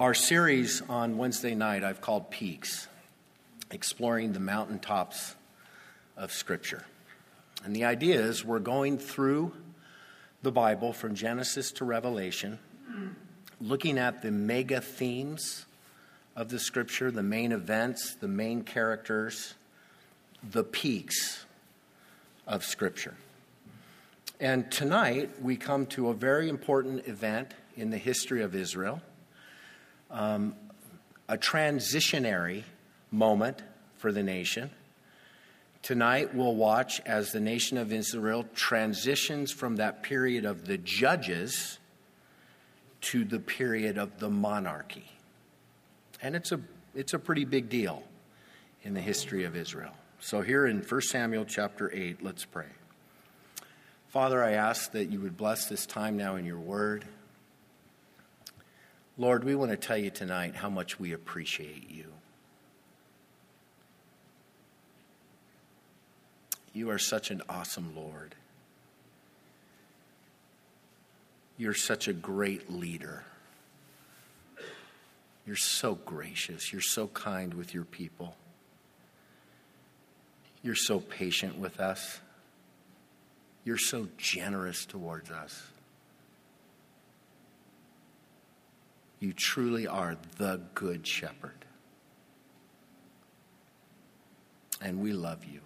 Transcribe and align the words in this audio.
Our 0.00 0.12
series 0.12 0.82
on 0.88 1.18
Wednesday 1.18 1.54
night 1.54 1.84
I've 1.84 2.00
called 2.00 2.28
Peaks, 2.28 2.88
exploring 3.70 4.32
the 4.32 4.40
mountaintops 4.40 5.36
of 6.16 6.32
Scripture. 6.32 6.84
And 7.64 7.76
the 7.76 7.84
idea 7.84 8.20
is 8.20 8.44
we're 8.44 8.58
going 8.58 8.98
through 8.98 9.52
the 10.42 10.50
Bible 10.50 10.92
from 10.92 11.14
Genesis 11.14 11.70
to 11.72 11.84
Revelation, 11.84 12.58
looking 13.60 13.96
at 13.96 14.20
the 14.20 14.32
mega 14.32 14.80
themes 14.80 15.64
of 16.34 16.48
the 16.48 16.58
Scripture, 16.58 17.12
the 17.12 17.22
main 17.22 17.52
events, 17.52 18.16
the 18.16 18.26
main 18.26 18.64
characters, 18.64 19.54
the 20.42 20.64
peaks 20.64 21.44
of 22.48 22.64
Scripture. 22.64 23.14
And 24.40 24.72
tonight 24.72 25.40
we 25.40 25.54
come 25.54 25.86
to 25.86 26.08
a 26.08 26.14
very 26.14 26.48
important 26.48 27.06
event 27.06 27.54
in 27.76 27.90
the 27.90 27.98
history 27.98 28.42
of 28.42 28.56
Israel 28.56 29.00
um, 30.10 30.54
a 31.28 31.36
transitionary 31.36 32.64
moment 33.10 33.62
for 33.96 34.12
the 34.12 34.22
nation. 34.22 34.70
Tonight, 35.82 36.34
we'll 36.34 36.54
watch 36.54 37.00
as 37.04 37.32
the 37.32 37.40
nation 37.40 37.76
of 37.76 37.92
Israel 37.92 38.46
transitions 38.54 39.52
from 39.52 39.76
that 39.76 40.02
period 40.02 40.44
of 40.44 40.66
the 40.66 40.78
judges 40.78 41.78
to 43.02 43.24
the 43.24 43.38
period 43.38 43.98
of 43.98 44.18
the 44.18 44.30
monarchy. 44.30 45.10
And 46.22 46.34
it's 46.34 46.52
a, 46.52 46.60
it's 46.94 47.12
a 47.12 47.18
pretty 47.18 47.44
big 47.44 47.68
deal 47.68 48.02
in 48.82 48.94
the 48.94 49.00
history 49.00 49.44
of 49.44 49.56
Israel. 49.56 49.92
So, 50.20 50.40
here 50.40 50.66
in 50.66 50.80
1 50.80 51.00
Samuel 51.02 51.44
chapter 51.44 51.92
8, 51.92 52.22
let's 52.22 52.46
pray. 52.46 52.68
Father, 54.08 54.42
I 54.42 54.52
ask 54.52 54.92
that 54.92 55.10
you 55.10 55.20
would 55.20 55.36
bless 55.36 55.66
this 55.66 55.84
time 55.84 56.16
now 56.16 56.36
in 56.36 56.46
your 56.46 56.58
word. 56.58 57.04
Lord, 59.16 59.44
we 59.44 59.54
want 59.54 59.70
to 59.70 59.76
tell 59.76 59.96
you 59.96 60.10
tonight 60.10 60.56
how 60.56 60.68
much 60.68 60.98
we 60.98 61.12
appreciate 61.12 61.88
you. 61.90 62.06
You 66.72 66.90
are 66.90 66.98
such 66.98 67.30
an 67.30 67.40
awesome 67.48 67.94
Lord. 67.94 68.34
You're 71.56 71.74
such 71.74 72.08
a 72.08 72.12
great 72.12 72.72
leader. 72.72 73.22
You're 75.46 75.54
so 75.54 75.94
gracious. 75.94 76.72
You're 76.72 76.82
so 76.82 77.06
kind 77.06 77.54
with 77.54 77.72
your 77.72 77.84
people. 77.84 78.34
You're 80.62 80.74
so 80.74 80.98
patient 80.98 81.58
with 81.58 81.78
us. 81.78 82.18
You're 83.64 83.78
so 83.78 84.08
generous 84.18 84.84
towards 84.84 85.30
us. 85.30 85.62
You 89.20 89.32
truly 89.32 89.86
are 89.86 90.16
the 90.38 90.60
good 90.74 91.06
shepherd. 91.06 91.64
And 94.80 95.00
we 95.00 95.12
love 95.12 95.44
you. 95.44 95.60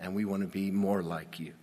And 0.00 0.14
we 0.14 0.24
want 0.24 0.42
to 0.42 0.48
be 0.48 0.70
more 0.70 1.02
like 1.02 1.40
you. 1.40 1.54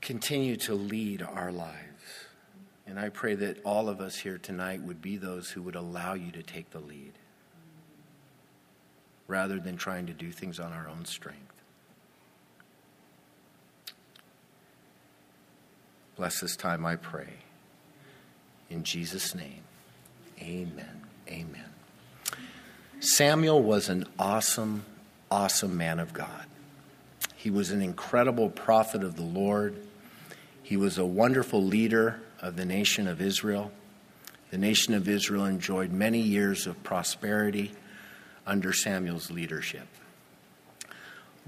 Continue 0.00 0.56
to 0.56 0.74
lead 0.74 1.22
our 1.22 1.50
lives. 1.50 1.74
And 2.86 3.00
I 3.00 3.08
pray 3.08 3.34
that 3.36 3.58
all 3.64 3.88
of 3.88 4.00
us 4.00 4.16
here 4.16 4.38
tonight 4.38 4.82
would 4.82 5.00
be 5.00 5.16
those 5.16 5.50
who 5.50 5.62
would 5.62 5.74
allow 5.74 6.12
you 6.12 6.30
to 6.32 6.42
take 6.42 6.70
the 6.70 6.78
lead 6.78 7.14
rather 9.26 9.58
than 9.58 9.76
trying 9.76 10.06
to 10.06 10.12
do 10.12 10.30
things 10.30 10.60
on 10.60 10.72
our 10.72 10.88
own 10.88 11.04
strength. 11.04 11.40
Bless 16.16 16.40
this 16.40 16.56
time, 16.56 16.86
I 16.86 16.96
pray. 16.96 17.28
In 18.70 18.84
Jesus' 18.84 19.34
name, 19.34 19.62
amen. 20.40 21.02
Amen. 21.28 21.64
Samuel 23.00 23.62
was 23.62 23.88
an 23.88 24.06
awesome, 24.18 24.84
awesome 25.30 25.76
man 25.76 25.98
of 25.98 26.12
God. 26.12 26.46
He 27.34 27.50
was 27.50 27.70
an 27.70 27.82
incredible 27.82 28.48
prophet 28.48 29.02
of 29.02 29.16
the 29.16 29.22
Lord. 29.22 29.74
He 30.62 30.76
was 30.76 30.98
a 30.98 31.04
wonderful 31.04 31.62
leader 31.62 32.20
of 32.40 32.56
the 32.56 32.64
nation 32.64 33.08
of 33.08 33.20
Israel. 33.20 33.72
The 34.50 34.58
nation 34.58 34.94
of 34.94 35.08
Israel 35.08 35.44
enjoyed 35.44 35.90
many 35.90 36.20
years 36.20 36.66
of 36.66 36.82
prosperity 36.82 37.72
under 38.46 38.72
Samuel's 38.72 39.30
leadership. 39.30 39.86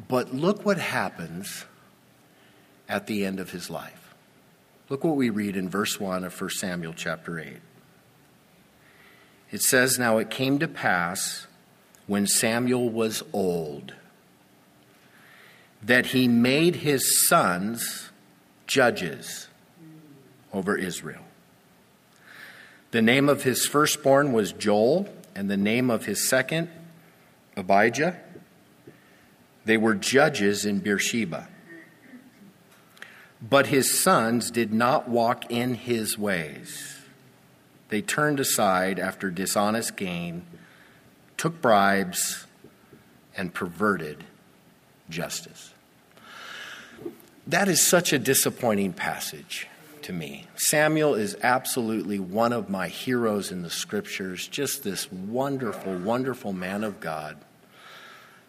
But 0.09 0.35
look 0.35 0.65
what 0.65 0.79
happens 0.79 1.65
at 2.89 3.07
the 3.07 3.25
end 3.25 3.41
of 3.41 3.51
his 3.51 3.71
life. 3.71 4.15
Look 4.89 5.03
what 5.03 5.17
we 5.17 5.31
read 5.31 5.57
in 5.57 5.69
verse 5.69 5.99
1 5.99 6.25
of 6.25 6.41
1 6.41 6.51
Samuel 6.51 6.93
chapter 6.95 7.41
8. 7.41 7.57
It 9.51 9.63
says, 9.63 9.99
Now 9.99 10.19
it 10.19 10.31
came 10.31 10.59
to 10.59 10.69
pass 10.69 11.47
when 12.07 12.27
Samuel 12.27 12.89
was 12.89 13.23
old 13.33 13.95
that 15.83 16.07
he 16.07 16.27
made 16.29 16.77
his 16.77 17.29
sons 17.29 18.11
judges 18.67 19.49
over 20.53 20.77
Israel. 20.77 21.23
The 22.91 23.03
name 23.03 23.29
of 23.29 23.43
his 23.43 23.67
firstborn 23.67 24.33
was 24.33 24.53
Joel, 24.53 25.09
and 25.35 25.51
the 25.51 25.57
name 25.57 25.91
of 25.91 26.07
his 26.07 26.29
second, 26.29 26.69
Abijah. 27.57 28.21
They 29.65 29.77
were 29.77 29.95
judges 29.95 30.65
in 30.65 30.79
Beersheba. 30.79 31.49
But 33.41 33.67
his 33.67 33.99
sons 33.99 34.51
did 34.51 34.73
not 34.73 35.09
walk 35.09 35.51
in 35.51 35.75
his 35.75 36.17
ways. 36.19 36.99
They 37.89 38.03
turned 38.03 38.41
aside 38.41 38.99
after 38.99 39.31
dishonest 39.31 39.97
gain, 39.97 40.47
took 41.37 41.61
bribes, 41.61 42.47
and 43.37 43.53
perverted 43.53 44.25
justice. 45.09 45.73
That 47.47 47.69
is 47.69 47.87
such 47.87 48.13
a 48.13 48.19
disappointing 48.19 48.93
passage 48.95 49.69
to 50.07 50.13
me. 50.13 50.45
Samuel 50.55 51.17
is 51.17 51.37
absolutely 51.43 52.21
one 52.21 52.53
of 52.53 52.71
my 52.71 52.87
heroes 52.87 53.51
in 53.51 53.63
the 53.63 53.71
scriptures, 53.71 54.47
just 54.47 54.85
this 54.85 55.11
wonderful, 55.11 55.97
wonderful 55.99 56.53
man 56.53 56.85
of 56.85 57.01
God. 57.01 57.37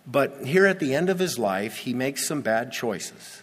But 0.05 0.45
here 0.45 0.67
at 0.67 0.79
the 0.79 0.93
end 0.93 1.09
of 1.09 1.17
his 1.17 1.39
life, 1.39 1.77
he 1.77 1.95
makes 1.95 2.27
some 2.27 2.41
bad 2.41 2.71
choices. 2.71 3.41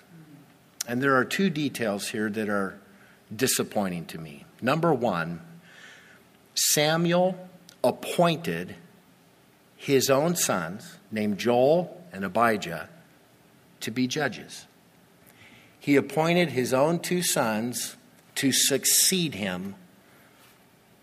And 0.86 1.02
there 1.02 1.16
are 1.16 1.24
two 1.24 1.50
details 1.50 2.08
here 2.08 2.30
that 2.30 2.48
are 2.48 2.78
disappointing 3.34 4.06
to 4.06 4.18
me. 4.18 4.44
Number 4.62 4.94
one, 4.94 5.40
Samuel 6.54 7.36
appointed 7.82 8.76
his 9.76 10.08
own 10.08 10.36
sons, 10.36 10.98
named 11.10 11.38
Joel 11.38 12.00
and 12.12 12.24
Abijah, 12.24 12.88
to 13.80 13.90
be 13.90 14.06
judges. 14.06 14.66
He 15.80 15.96
appointed 15.96 16.50
his 16.50 16.72
own 16.72 17.00
two 17.00 17.20
sons 17.20 17.96
to 18.36 18.52
succeed 18.52 19.34
him 19.34 19.74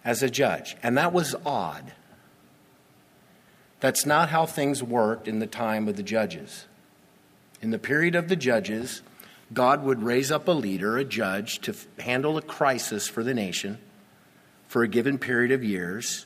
as 0.03 0.23
a 0.23 0.29
judge. 0.29 0.75
And 0.83 0.97
that 0.97 1.13
was 1.13 1.35
odd. 1.45 1.93
That's 3.79 4.05
not 4.05 4.29
how 4.29 4.45
things 4.45 4.83
worked 4.83 5.27
in 5.27 5.39
the 5.39 5.47
time 5.47 5.87
of 5.87 5.95
the 5.95 6.03
judges. 6.03 6.65
In 7.61 7.71
the 7.71 7.79
period 7.79 8.15
of 8.15 8.27
the 8.27 8.35
judges, 8.35 9.01
God 9.53 9.83
would 9.83 10.03
raise 10.03 10.31
up 10.31 10.47
a 10.47 10.51
leader, 10.51 10.97
a 10.97 11.03
judge, 11.03 11.59
to 11.61 11.75
handle 11.99 12.37
a 12.37 12.41
crisis 12.41 13.07
for 13.07 13.23
the 13.23 13.33
nation 13.33 13.79
for 14.67 14.83
a 14.83 14.87
given 14.87 15.17
period 15.17 15.51
of 15.51 15.63
years, 15.63 16.25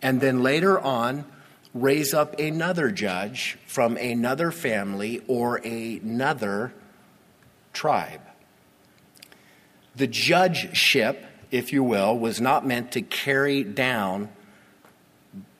and 0.00 0.20
then 0.22 0.42
later 0.42 0.80
on, 0.80 1.26
raise 1.74 2.14
up 2.14 2.38
another 2.38 2.90
judge 2.90 3.58
from 3.66 3.98
another 3.98 4.50
family 4.50 5.22
or 5.28 5.56
another 5.56 6.72
tribe. 7.74 8.22
The 9.96 10.06
judgeship, 10.06 11.24
if 11.50 11.72
you 11.72 11.82
will, 11.82 12.18
was 12.18 12.40
not 12.40 12.66
meant 12.66 12.92
to 12.92 13.02
carry 13.02 13.62
down 13.62 14.30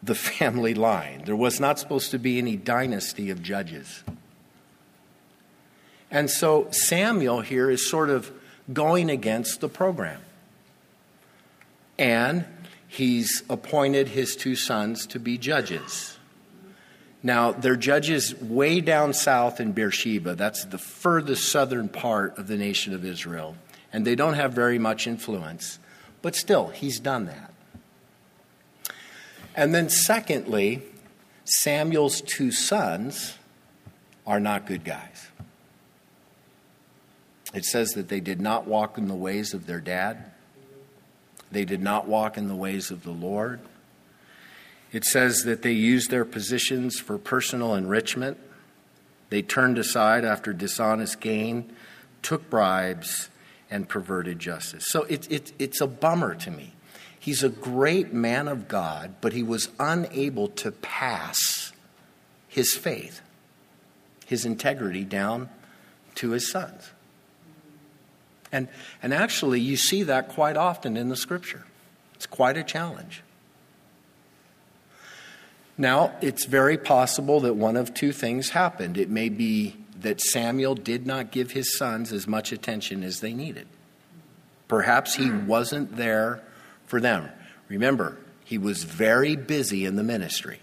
the 0.02 0.14
family 0.14 0.74
line. 0.74 1.22
There 1.24 1.36
was 1.36 1.60
not 1.60 1.78
supposed 1.78 2.10
to 2.12 2.18
be 2.18 2.38
any 2.38 2.56
dynasty 2.56 3.30
of 3.30 3.42
judges. 3.42 4.02
And 6.10 6.30
so 6.30 6.68
Samuel 6.70 7.40
here 7.40 7.70
is 7.70 7.88
sort 7.88 8.10
of 8.10 8.30
going 8.72 9.10
against 9.10 9.60
the 9.60 9.68
program. 9.68 10.20
And 11.98 12.44
he's 12.86 13.42
appointed 13.48 14.08
his 14.08 14.36
two 14.36 14.54
sons 14.54 15.06
to 15.06 15.18
be 15.18 15.38
judges. 15.38 16.18
Now, 17.22 17.52
they're 17.52 17.76
judges 17.76 18.34
way 18.40 18.80
down 18.80 19.14
south 19.14 19.60
in 19.60 19.72
Beersheba. 19.72 20.34
That's 20.34 20.64
the 20.64 20.78
furthest 20.78 21.48
southern 21.48 21.88
part 21.88 22.36
of 22.36 22.48
the 22.48 22.56
nation 22.56 22.92
of 22.94 23.04
Israel. 23.04 23.56
And 23.92 24.06
they 24.06 24.14
don't 24.14 24.34
have 24.34 24.52
very 24.52 24.78
much 24.78 25.06
influence. 25.06 25.78
But 26.22 26.34
still, 26.34 26.68
he's 26.68 26.98
done 27.00 27.26
that. 27.26 27.52
And 29.54 29.74
then, 29.74 29.90
secondly, 29.90 30.82
Samuel's 31.44 32.20
two 32.20 32.50
sons 32.50 33.36
are 34.26 34.40
not 34.40 34.66
good 34.66 34.84
guys. 34.84 35.28
It 37.52 37.64
says 37.64 37.90
that 37.90 38.08
they 38.08 38.20
did 38.20 38.40
not 38.40 38.66
walk 38.66 38.96
in 38.96 39.08
the 39.08 39.14
ways 39.14 39.52
of 39.52 39.66
their 39.66 39.80
dad. 39.80 40.30
They 41.50 41.66
did 41.66 41.82
not 41.82 42.08
walk 42.08 42.38
in 42.38 42.48
the 42.48 42.56
ways 42.56 42.90
of 42.90 43.02
the 43.02 43.10
Lord. 43.10 43.60
It 44.90 45.04
says 45.04 45.44
that 45.44 45.62
they 45.62 45.72
used 45.72 46.10
their 46.10 46.24
positions 46.24 46.98
for 46.98 47.18
personal 47.18 47.74
enrichment. 47.74 48.38
They 49.28 49.42
turned 49.42 49.78
aside 49.78 50.24
after 50.24 50.52
dishonest 50.52 51.20
gain, 51.20 51.74
took 52.22 52.48
bribes, 52.48 53.28
and 53.72 53.88
perverted 53.88 54.38
justice. 54.38 54.84
So 54.86 55.04
it, 55.04 55.32
it, 55.32 55.52
it's 55.58 55.80
a 55.80 55.86
bummer 55.86 56.34
to 56.36 56.50
me. 56.50 56.74
He's 57.18 57.42
a 57.42 57.48
great 57.48 58.12
man 58.12 58.46
of 58.46 58.68
God, 58.68 59.14
but 59.22 59.32
he 59.32 59.42
was 59.42 59.70
unable 59.80 60.48
to 60.48 60.70
pass 60.70 61.72
his 62.48 62.74
faith, 62.74 63.22
his 64.26 64.44
integrity 64.44 65.04
down 65.04 65.48
to 66.16 66.32
his 66.32 66.50
sons. 66.50 66.90
And, 68.52 68.68
and 69.02 69.14
actually, 69.14 69.60
you 69.60 69.78
see 69.78 70.02
that 70.02 70.28
quite 70.28 70.58
often 70.58 70.98
in 70.98 71.08
the 71.08 71.16
scripture. 71.16 71.64
It's 72.14 72.26
quite 72.26 72.58
a 72.58 72.62
challenge. 72.62 73.22
Now, 75.78 76.12
it's 76.20 76.44
very 76.44 76.76
possible 76.76 77.40
that 77.40 77.54
one 77.54 77.76
of 77.76 77.94
two 77.94 78.12
things 78.12 78.50
happened. 78.50 78.98
It 78.98 79.08
may 79.08 79.30
be 79.30 79.76
that 80.02 80.20
Samuel 80.20 80.74
did 80.74 81.06
not 81.06 81.30
give 81.30 81.52
his 81.52 81.76
sons 81.76 82.12
as 82.12 82.26
much 82.26 82.52
attention 82.52 83.02
as 83.02 83.20
they 83.20 83.32
needed. 83.32 83.66
Perhaps 84.68 85.16
he 85.16 85.30
wasn't 85.30 85.96
there 85.96 86.42
for 86.86 87.00
them. 87.00 87.28
Remember, 87.68 88.18
he 88.44 88.58
was 88.58 88.84
very 88.84 89.36
busy 89.36 89.84
in 89.84 89.96
the 89.96 90.02
ministry. 90.02 90.60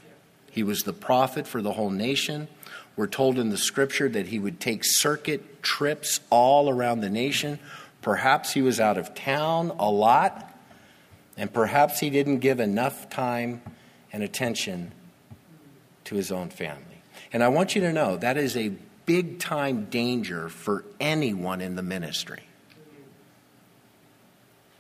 He 0.52 0.64
was 0.64 0.84
the 0.84 0.94
prophet 0.94 1.48
for 1.48 1.62
the 1.62 1.74
whole 1.74 1.90
nation. 1.90 2.48
We're 2.96 3.08
told 3.08 3.40
in 3.40 3.50
the 3.50 3.58
scripture 3.58 4.10
that 4.10 4.28
he 4.28 4.40
would 4.40 4.60
take 4.60 4.82
circuit 4.84 5.64
trips 5.64 6.20
all 6.30 6.70
around 6.70 7.02
the 7.02 7.10
nation. 7.10 7.60
Perhaps 8.02 8.54
he 8.54 8.62
was 8.62 8.80
out 8.80 8.98
of 8.98 9.14
town 9.14 9.72
a 9.80 9.90
lot, 9.90 10.54
and 11.38 11.54
perhaps 11.54 12.00
he 12.00 12.10
didn't 12.10 12.40
give 12.40 12.60
enough 12.60 13.10
time 13.10 13.62
and 14.12 14.24
attention 14.24 14.92
to 16.06 16.16
his 16.16 16.32
own 16.32 16.50
family. 16.50 16.84
And 17.32 17.44
I 17.44 17.48
want 17.50 17.76
you 17.76 17.82
to 17.82 17.94
know 17.94 18.18
that 18.18 18.38
is 18.38 18.58
a 18.58 18.72
big 19.10 19.40
time 19.40 19.86
danger 19.86 20.50
for 20.50 20.86
anyone 21.00 21.62
in 21.62 21.76
the 21.76 21.82
ministry. 21.82 22.44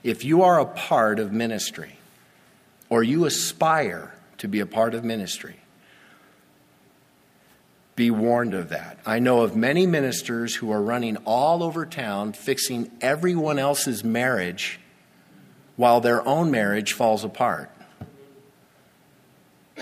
If 0.03 0.23
you 0.23 0.43
are 0.43 0.59
a 0.59 0.67
part 0.67 1.17
of 1.17 1.33
ministry, 1.33 1.97
or 2.89 3.01
you 3.01 3.25
aspire 3.25 4.13
to 4.37 4.47
be 4.47 4.59
a 4.59 4.67
part 4.67 4.93
of 4.93 5.03
ministry, 5.03 5.55
be 7.95 8.11
warned 8.11 8.53
of 8.53 8.69
that. 8.69 8.99
I 9.03 9.17
know 9.17 9.41
of 9.41 9.55
many 9.55 9.87
ministers 9.87 10.53
who 10.53 10.71
are 10.71 10.81
running 10.81 11.17
all 11.25 11.63
over 11.63 11.87
town 11.87 12.33
fixing 12.33 12.91
everyone 13.01 13.57
else's 13.57 14.03
marriage 14.03 14.79
while 15.75 16.01
their 16.01 16.23
own 16.27 16.51
marriage 16.51 16.93
falls 16.93 17.23
apart. 17.23 17.71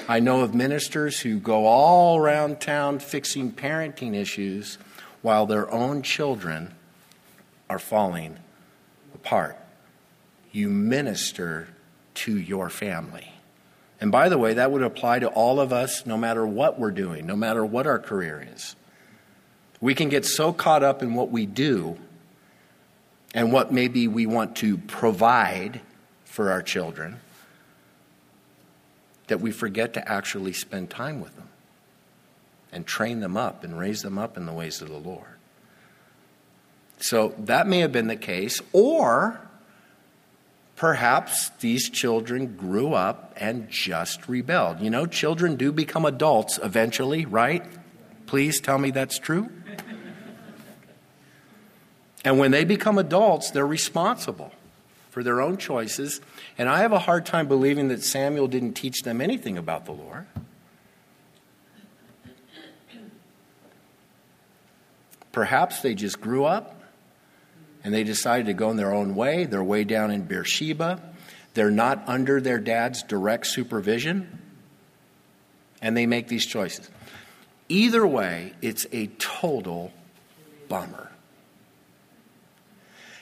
I 0.08 0.20
know 0.20 0.42
of 0.42 0.56
ministers 0.56 1.20
who 1.20 1.40
go 1.40 1.66
all 1.66 2.18
around 2.18 2.62
town 2.62 3.00
fixing 3.00 3.52
parenting 3.52 4.16
issues 4.16 4.78
while 5.22 5.46
their 5.46 5.70
own 5.72 6.02
children 6.02 6.74
are 7.70 7.80
falling 7.80 8.38
apart. 9.14 9.58
You 10.52 10.70
minister 10.70 11.68
to 12.16 12.38
your 12.38 12.70
family. 12.70 13.34
And 14.00 14.12
by 14.12 14.30
the 14.30 14.38
way, 14.38 14.54
that 14.54 14.72
would 14.72 14.84
apply 14.84 15.20
to 15.20 15.28
all 15.28 15.60
of 15.60 15.74
us 15.74 16.06
no 16.06 16.18
matter 16.18 16.46
what 16.46 16.80
we're 16.80 16.92
doing, 16.92 17.26
no 17.26 17.36
matter 17.36 17.66
what 17.66 17.88
our 17.88 18.00
career 18.00 18.48
is. 18.54 18.76
We 19.82 19.96
can 19.96 20.10
get 20.10 20.26
so 20.26 20.54
caught 20.54 20.84
up 20.84 21.04
in 21.04 21.14
what 21.14 21.32
we 21.32 21.46
do 21.46 21.98
and 23.34 23.52
what 23.52 23.72
maybe 23.72 24.08
we 24.08 24.26
want 24.26 24.56
to 24.58 24.78
provide 24.78 25.82
for 26.26 26.52
our 26.52 26.62
children 26.62 27.20
that 29.28 29.42
we 29.42 29.52
forget 29.52 29.94
to 29.94 30.10
actually 30.10 30.54
spend 30.54 30.90
time 30.90 31.22
with 31.22 31.36
them 31.36 31.50
and 32.72 32.86
train 32.86 33.20
them 33.20 33.38
up 33.38 33.64
and 33.64 33.78
raise 33.78 34.02
them 34.02 34.18
up 34.18 34.38
in 34.38 34.46
the 34.46 34.54
ways 34.54 34.82
of 34.82 34.90
the 34.90 34.98
Lord. 34.98 35.26
So 37.00 37.36
that 37.40 37.68
may 37.68 37.80
have 37.80 37.92
been 37.92 38.08
the 38.08 38.16
case, 38.16 38.62
or 38.74 39.40
perhaps 40.76 41.50
these 41.60 41.90
children 41.90 42.56
grew 42.56 42.94
up 42.94 43.34
and 43.38 43.70
just 43.70 44.28
rebelled. 44.28 44.80
You 44.80 44.90
know, 44.90 45.06
children 45.06 45.56
do 45.56 45.72
become 45.72 46.06
adults 46.06 46.60
eventually, 46.62 47.26
right? 47.26 47.66
Please 48.26 48.60
tell 48.60 48.78
me 48.78 48.92
that's 48.92 49.20
true. 49.20 49.50
And 52.26 52.40
when 52.40 52.52
they 52.52 52.66
become 52.66 52.98
adults, 52.98 53.52
they're 53.52 53.66
responsible 53.66 54.52
for 55.18 55.24
their 55.24 55.42
own 55.42 55.58
choices. 55.58 56.22
And 56.60 56.70
I 56.70 56.82
have 56.82 56.92
a 56.92 57.00
hard 57.00 57.26
time 57.26 57.48
believing 57.48 57.88
that 57.88 58.04
Samuel 58.04 58.48
didn't 58.48 58.74
teach 58.74 59.02
them 59.02 59.20
anything 59.20 59.58
about 59.58 59.86
the 59.86 59.92
Lord. 59.92 60.28
Perhaps 65.32 65.82
they 65.82 65.96
just 65.96 66.22
grew 66.22 66.46
up 66.46 66.80
and 67.84 67.92
they 67.96 68.04
decided 68.04 68.46
to 68.46 68.54
go 68.54 68.70
in 68.70 68.78
their 68.78 68.94
own 68.94 69.16
way. 69.16 69.46
They're 69.46 69.64
way 69.64 69.86
down 69.86 70.12
in 70.12 70.22
Beersheba. 70.22 71.02
They're 71.56 71.72
not 71.72 72.04
under 72.08 72.40
their 72.40 72.60
dad's 72.60 73.02
direct 73.02 73.48
supervision. 73.48 74.40
And 75.82 75.98
they 75.98 76.06
make 76.06 76.28
these 76.28 76.46
choices. 76.46 76.92
Either 77.70 78.06
way, 78.06 78.54
it's 78.62 78.86
a 78.92 79.08
total 79.18 79.92
bummer. 80.70 81.10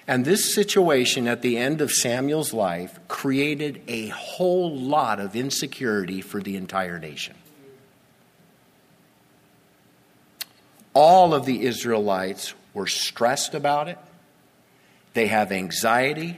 And 0.08 0.24
this 0.24 0.54
situation 0.54 1.28
at 1.28 1.42
the 1.42 1.58
end 1.58 1.82
of 1.82 1.92
Samuel's 1.92 2.54
life 2.54 3.00
created 3.08 3.82
a 3.88 4.08
whole 4.10 4.78
lot 4.78 5.20
of 5.20 5.36
insecurity 5.36 6.22
for 6.22 6.42
the 6.42 6.56
entire 6.56 7.00
nation. 7.00 7.36
All 10.94 11.34
of 11.34 11.46
the 11.46 11.64
Israelites 11.64 12.54
were 12.74 12.88
stressed 12.88 13.56
about 13.56 13.88
it. 13.88 13.98
They 15.14 15.28
have 15.28 15.52
anxiety. 15.52 16.38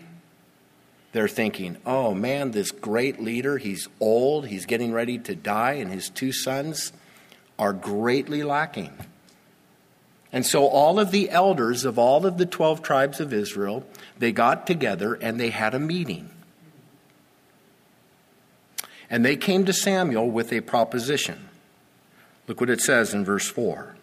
They're 1.11 1.27
thinking, 1.27 1.77
oh 1.85 2.13
man, 2.13 2.51
this 2.51 2.71
great 2.71 3.21
leader, 3.21 3.57
he's 3.57 3.87
old, 3.99 4.47
he's 4.47 4.65
getting 4.65 4.93
ready 4.93 5.17
to 5.19 5.35
die, 5.35 5.73
and 5.73 5.91
his 5.91 6.09
two 6.09 6.31
sons 6.31 6.93
are 7.59 7.73
greatly 7.73 8.43
lacking. 8.43 8.95
And 10.31 10.45
so 10.45 10.67
all 10.67 10.99
of 10.99 11.11
the 11.11 11.29
elders 11.29 11.85
of 11.85 11.97
all 11.97 12.25
of 12.25 12.37
the 12.37 12.45
12 12.45 12.81
tribes 12.81 13.19
of 13.19 13.33
Israel, 13.33 13.85
they 14.17 14.31
got 14.31 14.67
together 14.67 15.13
and 15.13 15.39
they 15.39 15.49
had 15.49 15.73
a 15.73 15.79
meeting. 15.79 16.29
And 19.09 19.23
they 19.23 19.37
came 19.37 19.65
to 19.65 19.73
Samuel 19.73 20.29
with 20.29 20.51
a 20.51 20.61
proposition. 20.61 21.47
Look 22.47 22.59
what 22.59 22.69
it 22.69 22.81
says 22.81 23.13
in 23.13 23.23
verse 23.23 23.47
4. 23.47 23.95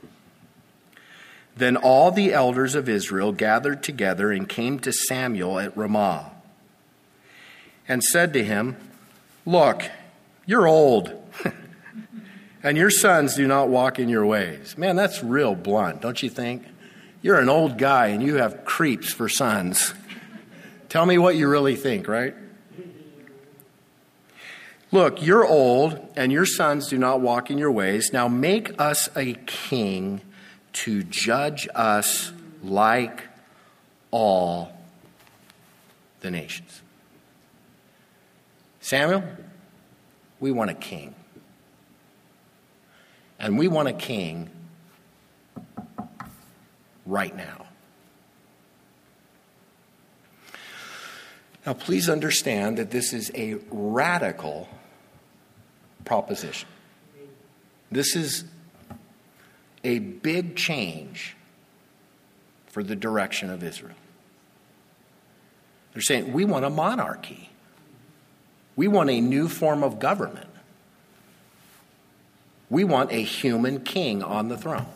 Then 1.56 1.76
all 1.76 2.10
the 2.10 2.32
elders 2.32 2.74
of 2.74 2.88
Israel 2.88 3.32
gathered 3.32 3.82
together 3.82 4.32
and 4.32 4.48
came 4.48 4.78
to 4.80 4.92
Samuel 4.92 5.58
at 5.58 5.76
Ramah 5.76 6.32
and 7.86 8.02
said 8.02 8.32
to 8.32 8.42
him, 8.42 8.76
Look, 9.46 9.90
you're 10.46 10.66
old 10.66 11.23
and 12.64 12.78
your 12.78 12.90
sons 12.90 13.36
do 13.36 13.46
not 13.46 13.68
walk 13.68 13.98
in 13.98 14.08
your 14.08 14.24
ways. 14.24 14.76
Man, 14.78 14.96
that's 14.96 15.22
real 15.22 15.54
blunt, 15.54 16.00
don't 16.00 16.20
you 16.22 16.30
think? 16.30 16.64
You're 17.20 17.38
an 17.38 17.50
old 17.50 17.78
guy 17.78 18.08
and 18.08 18.22
you 18.22 18.36
have 18.36 18.64
creeps 18.64 19.12
for 19.12 19.28
sons. 19.28 19.92
Tell 20.88 21.04
me 21.04 21.18
what 21.18 21.36
you 21.36 21.46
really 21.46 21.76
think, 21.76 22.08
right? 22.08 22.34
Look, 24.90 25.22
you're 25.22 25.44
old 25.44 26.08
and 26.16 26.32
your 26.32 26.46
sons 26.46 26.88
do 26.88 26.96
not 26.96 27.20
walk 27.20 27.50
in 27.50 27.58
your 27.58 27.70
ways. 27.70 28.12
Now 28.12 28.28
make 28.28 28.80
us 28.80 29.10
a 29.14 29.34
king 29.46 30.22
to 30.72 31.02
judge 31.02 31.68
us 31.74 32.32
like 32.62 33.24
all 34.10 34.72
the 36.20 36.30
nations. 36.30 36.80
Samuel, 38.80 39.24
we 40.40 40.50
want 40.50 40.70
a 40.70 40.74
king. 40.74 41.14
And 43.38 43.58
we 43.58 43.68
want 43.68 43.88
a 43.88 43.92
king 43.92 44.50
right 47.04 47.36
now. 47.36 47.66
Now, 51.66 51.72
please 51.72 52.08
understand 52.08 52.78
that 52.78 52.90
this 52.90 53.12
is 53.12 53.30
a 53.34 53.54
radical 53.70 54.68
proposition. 56.04 56.68
This 57.90 58.14
is 58.16 58.44
a 59.82 59.98
big 59.98 60.56
change 60.56 61.36
for 62.66 62.82
the 62.82 62.96
direction 62.96 63.50
of 63.50 63.62
Israel. 63.62 63.94
They're 65.92 66.02
saying, 66.02 66.32
we 66.32 66.44
want 66.44 66.64
a 66.64 66.70
monarchy, 66.70 67.50
we 68.76 68.88
want 68.88 69.10
a 69.10 69.20
new 69.20 69.48
form 69.48 69.84
of 69.84 70.00
government. 70.00 70.50
We 72.74 72.82
want 72.82 73.12
a 73.12 73.22
human 73.22 73.84
king 73.84 74.20
on 74.24 74.48
the 74.48 74.58
throne. 74.58 74.88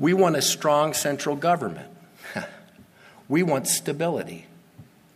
We 0.00 0.12
want 0.14 0.34
a 0.34 0.42
strong 0.42 0.94
central 0.94 1.36
government. 1.36 1.92
we 3.28 3.44
want 3.44 3.68
stability. 3.68 4.46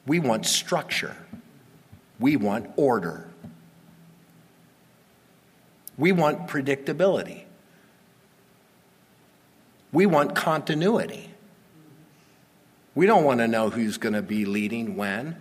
We 0.07 0.21
want 0.21 0.47
structure. 0.47 1.17
We 2.21 2.37
want 2.37 2.71
order. 2.77 3.29
We 5.99 6.13
want 6.13 6.47
predictability. 6.47 7.43
We 9.91 10.07
want 10.07 10.37
continuity. 10.37 11.31
We 12.95 13.07
don't 13.07 13.25
want 13.25 13.41
to 13.41 13.49
know 13.49 13.71
who's 13.71 13.99
going 13.99 14.15
to 14.15 14.23
be 14.23 14.45
leading 14.45 14.97
when. 14.97 15.37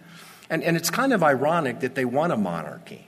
And, 0.50 0.64
and 0.64 0.76
it's 0.76 0.90
kind 0.90 1.14
of 1.14 1.22
ironic 1.22 1.82
that 1.82 1.94
they 1.94 2.06
want 2.06 2.34
a 2.34 2.38
monarchy. 2.38 3.06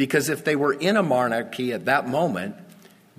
Because 0.00 0.30
if 0.30 0.44
they 0.44 0.56
were 0.56 0.72
in 0.72 0.96
a 0.96 1.02
monarchy 1.02 1.74
at 1.74 1.84
that 1.84 2.08
moment, 2.08 2.56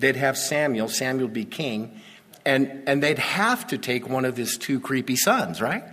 they'd 0.00 0.16
have 0.16 0.36
Samuel, 0.36 0.88
Samuel 0.88 1.28
be 1.28 1.44
king, 1.44 2.00
and, 2.44 2.82
and 2.88 3.00
they'd 3.00 3.20
have 3.20 3.68
to 3.68 3.78
take 3.78 4.08
one 4.08 4.24
of 4.24 4.36
his 4.36 4.58
two 4.58 4.80
creepy 4.80 5.14
sons, 5.14 5.62
right? 5.62 5.84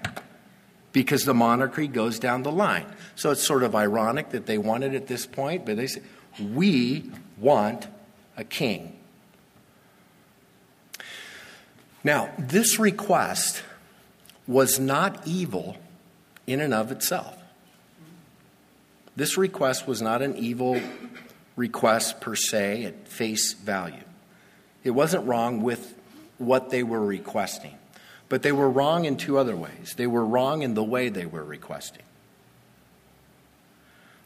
Because 0.91 1.25
the 1.25 1.33
monarchy 1.35 1.87
goes 1.87 2.17
down 2.17 2.41
the 2.41 2.51
line. 2.51 2.87
So 3.15 3.29
it's 3.29 3.43
sort 3.45 3.61
of 3.61 3.75
ironic 3.75 4.31
that 4.31 4.47
they 4.47 4.57
want 4.57 4.83
it 4.83 4.95
at 4.95 5.05
this 5.05 5.27
point, 5.27 5.63
but 5.63 5.77
they 5.77 5.85
say, 5.85 6.01
we 6.39 7.11
want 7.37 7.85
a 8.35 8.43
king. 8.43 8.97
Now, 12.03 12.31
this 12.39 12.79
request 12.79 13.61
was 14.47 14.79
not 14.79 15.27
evil 15.27 15.77
in 16.47 16.59
and 16.59 16.73
of 16.73 16.91
itself. 16.91 17.38
This 19.19 19.37
request 19.37 19.85
was 19.85 20.01
not 20.01 20.21
an 20.21 20.37
evil 20.37 20.79
request 21.57 22.21
per 22.21 22.35
se 22.35 22.85
at 22.85 23.05
face 23.09 23.51
value. 23.51 24.05
It 24.85 24.91
wasn't 24.91 25.27
wrong 25.27 25.61
with 25.61 25.93
what 26.37 26.69
they 26.69 26.83
were 26.83 27.05
requesting, 27.05 27.77
but 28.29 28.43
they 28.43 28.53
were 28.53 28.69
wrong 28.69 29.03
in 29.03 29.17
two 29.17 29.37
other 29.37 29.57
ways. 29.57 29.93
They 29.97 30.07
were 30.07 30.25
wrong 30.25 30.61
in 30.61 30.73
the 30.73 30.85
way 30.85 31.09
they 31.09 31.25
were 31.25 31.43
requesting. 31.43 32.03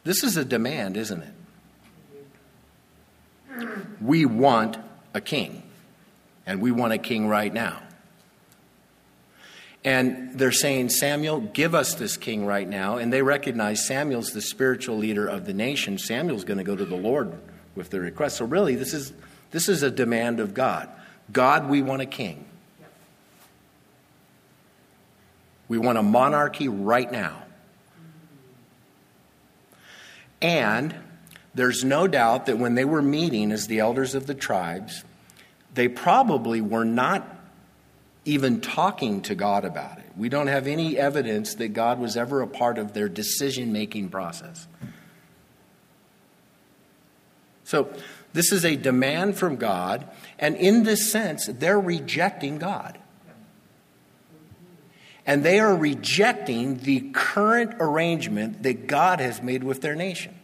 This 0.04 0.24
is 0.24 0.38
a 0.38 0.46
demand, 0.46 0.96
isn't 0.96 1.24
it? 3.50 3.68
We 4.00 4.28
want 4.28 4.78
a 5.16 5.22
king, 5.22 5.64
and 6.46 6.62
we 6.62 6.70
want 6.70 6.94
a 6.94 7.00
king 7.00 7.28
right 7.28 7.52
now. 7.52 7.82
And 9.86 10.40
they're 10.40 10.52
saying, 10.54 10.90
Samuel, 10.90 11.42
give 11.42 11.76
us 11.76 11.96
this 11.96 12.16
king 12.16 12.46
right 12.46 12.68
now. 12.68 12.98
And 12.98 13.12
they 13.12 13.22
recognize 13.22 13.86
Samuel's 13.86 14.32
the 14.32 14.42
spiritual 14.42 14.98
leader 14.98 15.28
of 15.28 15.46
the 15.46 15.54
nation. 15.54 15.98
Samuel's 15.98 16.46
going 16.46 16.58
to 16.58 16.64
go 16.64 16.76
to 16.76 16.86
the 16.86 16.96
Lord 16.96 17.38
with 17.76 17.90
the 17.90 18.00
request. 18.00 18.38
So, 18.38 18.46
really, 18.46 18.76
this 18.76 18.94
is, 18.94 19.12
this 19.52 19.68
is 19.68 19.84
a 19.84 19.92
demand 19.92 20.40
of 20.40 20.54
God 20.54 20.90
God, 21.32 21.70
we 21.70 21.82
want 21.82 22.02
a 22.02 22.06
king. 22.06 22.46
We 25.68 25.78
want 25.78 25.98
a 25.98 26.04
monarchy 26.04 26.68
right 26.68 27.10
now. 27.12 27.42
And 30.42 30.94
there's 31.56 31.84
no 31.84 32.08
doubt 32.08 32.48
that 32.48 32.58
when 32.58 32.76
they 32.76 32.84
were 32.86 33.02
meeting 33.02 33.52
as 33.52 33.68
the 33.68 33.80
elders 33.80 34.14
of 34.14 34.28
the 34.28 34.36
tribes, 34.36 35.04
they 35.74 35.88
probably 35.88 36.60
were 36.60 36.84
not 36.84 37.28
even 38.26 38.62
talking 38.62 39.22
to 39.22 39.36
God 39.36 39.66
about 39.66 39.98
it. 40.00 40.06
We 40.16 40.30
don't 40.30 40.48
have 40.48 40.68
any 40.68 40.98
evidence 40.98 41.56
that 41.56 41.70
God 41.70 42.00
was 42.00 42.16
ever 42.16 42.42
a 42.42 42.48
part 42.48 42.78
of 42.78 42.94
their 42.94 43.10
decision 43.10 43.74
making 43.74 44.10
process. 44.10 44.68
So, 47.64 47.92
this 48.34 48.52
is 48.52 48.66
a 48.66 48.76
demand 48.76 49.38
from 49.38 49.58
God, 49.58 50.08
and 50.40 50.56
in 50.56 50.84
this 50.84 51.12
sense, 51.12 51.46
they're 51.48 51.80
rejecting 51.80 52.58
God. 52.58 52.98
And 55.26 55.44
they 55.44 55.60
are 55.60 55.76
rejecting 55.76 56.78
the 56.78 57.12
current 57.14 57.76
arrangement 57.80 58.64
that 58.64 58.88
God 58.88 59.20
has 59.20 59.42
made 59.42 59.64
with 59.64 59.82
their 59.82 59.96
nation. 59.96 60.38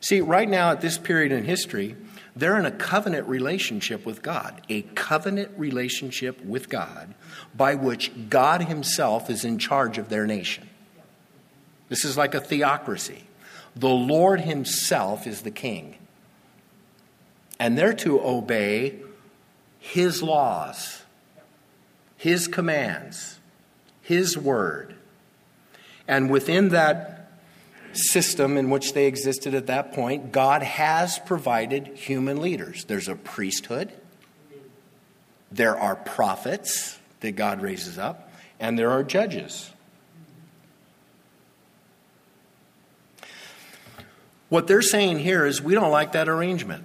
See, 0.00 0.20
right 0.20 0.48
now 0.48 0.70
at 0.70 0.80
this 0.80 0.96
period 0.96 1.30
in 1.32 1.44
history, 1.44 1.96
they're 2.40 2.58
in 2.58 2.66
a 2.66 2.70
covenant 2.70 3.28
relationship 3.28 4.06
with 4.06 4.22
God, 4.22 4.62
a 4.68 4.82
covenant 4.82 5.50
relationship 5.56 6.42
with 6.44 6.68
God 6.68 7.14
by 7.54 7.74
which 7.74 8.10
God 8.28 8.62
Himself 8.62 9.28
is 9.28 9.44
in 9.44 9.58
charge 9.58 9.98
of 9.98 10.08
their 10.08 10.26
nation. 10.26 10.68
This 11.88 12.04
is 12.04 12.16
like 12.16 12.34
a 12.34 12.40
theocracy. 12.40 13.24
The 13.76 13.88
Lord 13.88 14.40
Himself 14.40 15.26
is 15.26 15.42
the 15.42 15.50
king. 15.50 15.96
And 17.58 17.76
they're 17.76 17.92
to 17.94 18.20
obey 18.20 19.00
His 19.78 20.22
laws, 20.22 21.02
His 22.16 22.48
commands, 22.48 23.38
His 24.00 24.38
word. 24.38 24.94
And 26.08 26.30
within 26.30 26.70
that 26.70 27.19
system 27.92 28.56
in 28.56 28.70
which 28.70 28.92
they 28.92 29.06
existed 29.06 29.54
at 29.54 29.66
that 29.66 29.92
point, 29.92 30.32
God 30.32 30.62
has 30.62 31.18
provided 31.18 31.88
human 31.88 32.40
leaders. 32.40 32.84
There's 32.84 33.08
a 33.08 33.16
priesthood, 33.16 33.92
there 35.50 35.76
are 35.76 35.96
prophets 35.96 36.98
that 37.20 37.32
God 37.32 37.60
raises 37.60 37.98
up, 37.98 38.32
and 38.58 38.78
there 38.78 38.90
are 38.90 39.02
judges. 39.02 39.70
What 44.48 44.66
they're 44.66 44.82
saying 44.82 45.20
here 45.20 45.46
is 45.46 45.62
we 45.62 45.74
don't 45.74 45.92
like 45.92 46.12
that 46.12 46.28
arrangement. 46.28 46.84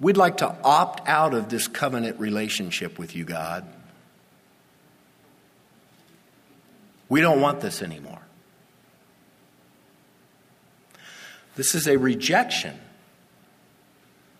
We'd 0.00 0.16
like 0.16 0.38
to 0.38 0.56
opt 0.64 1.06
out 1.08 1.34
of 1.34 1.48
this 1.48 1.68
covenant 1.68 2.18
relationship 2.20 2.98
with 2.98 3.14
you, 3.14 3.24
God. 3.24 3.66
We 7.08 7.20
don't 7.20 7.40
want 7.40 7.60
this 7.60 7.82
anymore. 7.82 8.17
This 11.58 11.74
is 11.74 11.88
a 11.88 11.96
rejection 11.96 12.78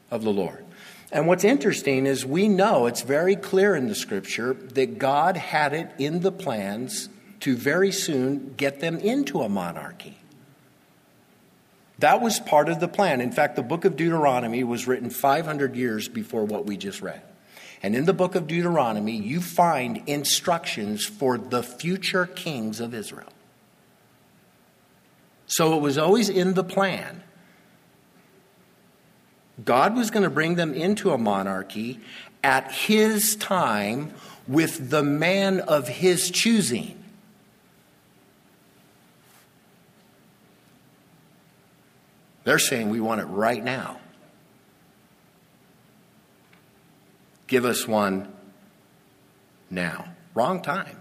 of 0.09 0.23
the 0.23 0.31
Lord. 0.31 0.65
And 1.11 1.27
what's 1.27 1.43
interesting 1.43 2.07
is 2.07 2.25
we 2.25 2.47
know 2.47 2.87
it's 2.87 3.03
very 3.03 3.35
clear 3.35 3.75
in 3.75 3.89
the 3.89 3.97
scripture 3.97 4.55
that 4.55 4.99
God 4.99 5.37
had 5.37 5.73
it 5.73 5.91
in 5.99 6.21
the 6.21 6.31
plans 6.31 7.09
to 7.41 7.57
very 7.57 7.91
soon 7.91 8.55
get 8.57 8.79
them 8.79 8.99
into 9.01 9.41
a 9.41 9.49
monarchy. 9.49 10.17
That 11.99 12.23
was 12.23 12.39
part 12.39 12.69
of 12.69 12.79
the 12.79 12.87
plan. 12.87 13.21
In 13.21 13.33
fact, 13.33 13.57
the 13.57 13.65
book 13.65 13.85
of 13.85 13.97
Deuteronomy 13.97 14.63
was 14.63 14.87
written 14.87 15.11
500 15.11 15.75
years 15.75 16.09
before 16.09 16.45
what 16.45 16.67
we 16.67 16.77
just 16.77 17.03
read. 17.03 17.23
And 17.83 17.97
in 17.97 18.05
the 18.05 18.15
book 18.15 18.37
of 18.37 18.47
Deuteronomy, 18.47 19.17
you 19.17 19.41
find 19.41 20.05
instructions 20.07 21.05
for 21.05 21.37
the 21.37 21.65
future 21.65 22.27
kings 22.27 22.79
of 22.79 22.95
Israel. 22.95 23.33
So 25.49 25.77
it 25.77 25.81
was 25.81 25.99
always 25.99 26.29
in 26.29 26.55
the 26.55 26.63
plan. 26.63 27.23
God 29.65 29.97
was 29.97 30.11
going 30.11 30.23
to 30.23 30.31
bring 30.31 30.55
them 30.55 30.73
into 30.73 31.11
a 31.11 31.19
monarchy 31.19 32.01
at 32.45 32.71
his 32.71 33.35
time 33.35 34.13
with 34.47 34.91
the 34.91 35.03
man 35.03 35.61
of 35.61 35.89
his 35.89 36.31
choosing. 36.31 36.95
They're 42.45 42.59
saying 42.59 42.89
we 42.91 43.01
want 43.01 43.21
it 43.21 43.27
right 43.27 43.63
now. 43.63 44.01
Give 47.47 47.65
us 47.65 47.89
one 47.89 48.33
now. 49.71 50.09
Wrong 50.35 50.63
time. 50.63 50.98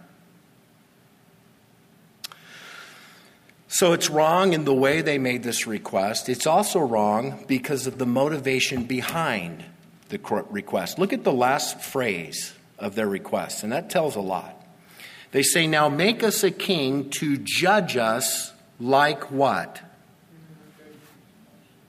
So 3.68 3.94
it's 3.94 4.10
wrong 4.10 4.54
in 4.54 4.64
the 4.64 4.74
way 4.74 5.02
they 5.02 5.18
made 5.18 5.44
this 5.44 5.68
request. 5.68 6.30
It's 6.30 6.48
also 6.48 6.80
wrong 6.80 7.44
because 7.48 7.86
of 7.86 7.98
the 7.98 8.06
motivation 8.06 8.86
behind 8.86 9.64
the 10.10 10.20
request. 10.50 10.98
Look 10.98 11.12
at 11.12 11.24
the 11.24 11.34
last 11.34 11.82
phrase 11.82 12.54
of 12.80 12.96
their 12.96 13.08
request, 13.08 13.64
and 13.64 13.72
that 13.74 13.90
tells 13.90 14.16
a 14.16 14.22
lot. 14.22 14.54
They 15.32 15.44
say, 15.44 15.68
Now 15.68 15.90
make 15.90 16.24
us 16.24 16.44
a 16.44 16.52
king 16.52 17.10
to 17.12 17.38
judge 17.38 17.98
us 17.98 18.54
like 18.80 19.32
what? 19.32 19.82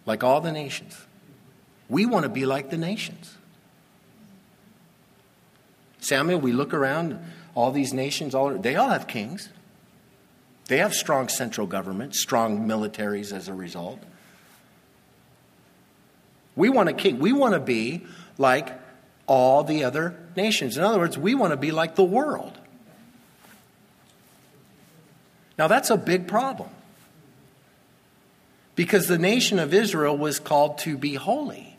Like 0.05 0.25
all 0.25 0.41
the 0.41 0.53
nations. 0.53 0.97
We 1.89 2.07
want 2.07 2.25
to 2.25 2.29
be 2.29 2.45
like 2.45 2.71
the 2.71 2.77
nations. 2.77 3.37
Samuel, 6.01 6.41
we 6.41 6.53
look 6.53 6.75
around, 6.75 7.19
all 7.55 7.71
these 7.71 7.93
nations, 7.93 8.35
all, 8.35 8.51
they 8.57 8.77
all 8.77 8.89
have 8.89 9.07
kings. 9.07 9.51
They 10.69 10.79
have 10.79 10.95
strong 10.95 11.29
central 11.29 11.67
government, 11.67 12.15
strong 12.15 12.69
militaries 12.69 13.33
as 13.33 13.49
a 13.49 13.55
result. 13.55 14.01
We 16.55 16.69
want 16.69 16.89
a 16.89 16.93
king. 16.93 17.19
We 17.19 17.33
want 17.33 17.55
to 17.55 17.61
be 17.61 18.05
like 18.37 18.79
all 19.27 19.65
the 19.65 19.85
other 19.85 20.17
nations. 20.37 20.77
In 20.77 20.85
other 20.85 20.99
words, 20.99 21.17
we 21.17 21.35
want 21.35 21.53
to 21.53 21.57
be 21.57 21.71
like 21.71 21.95
the 21.95 22.05
world. 22.05 22.59
Now, 25.59 25.69
that's 25.69 25.91
a 25.91 25.97
big 25.97 26.29
problem. 26.29 26.71
Because 28.75 29.09
the 29.09 29.19
nation 29.19 29.59
of 29.59 29.75
Israel 29.75 30.17
was 30.17 30.39
called 30.39 30.79
to 30.79 30.97
be 30.97 31.15
holy. 31.15 31.77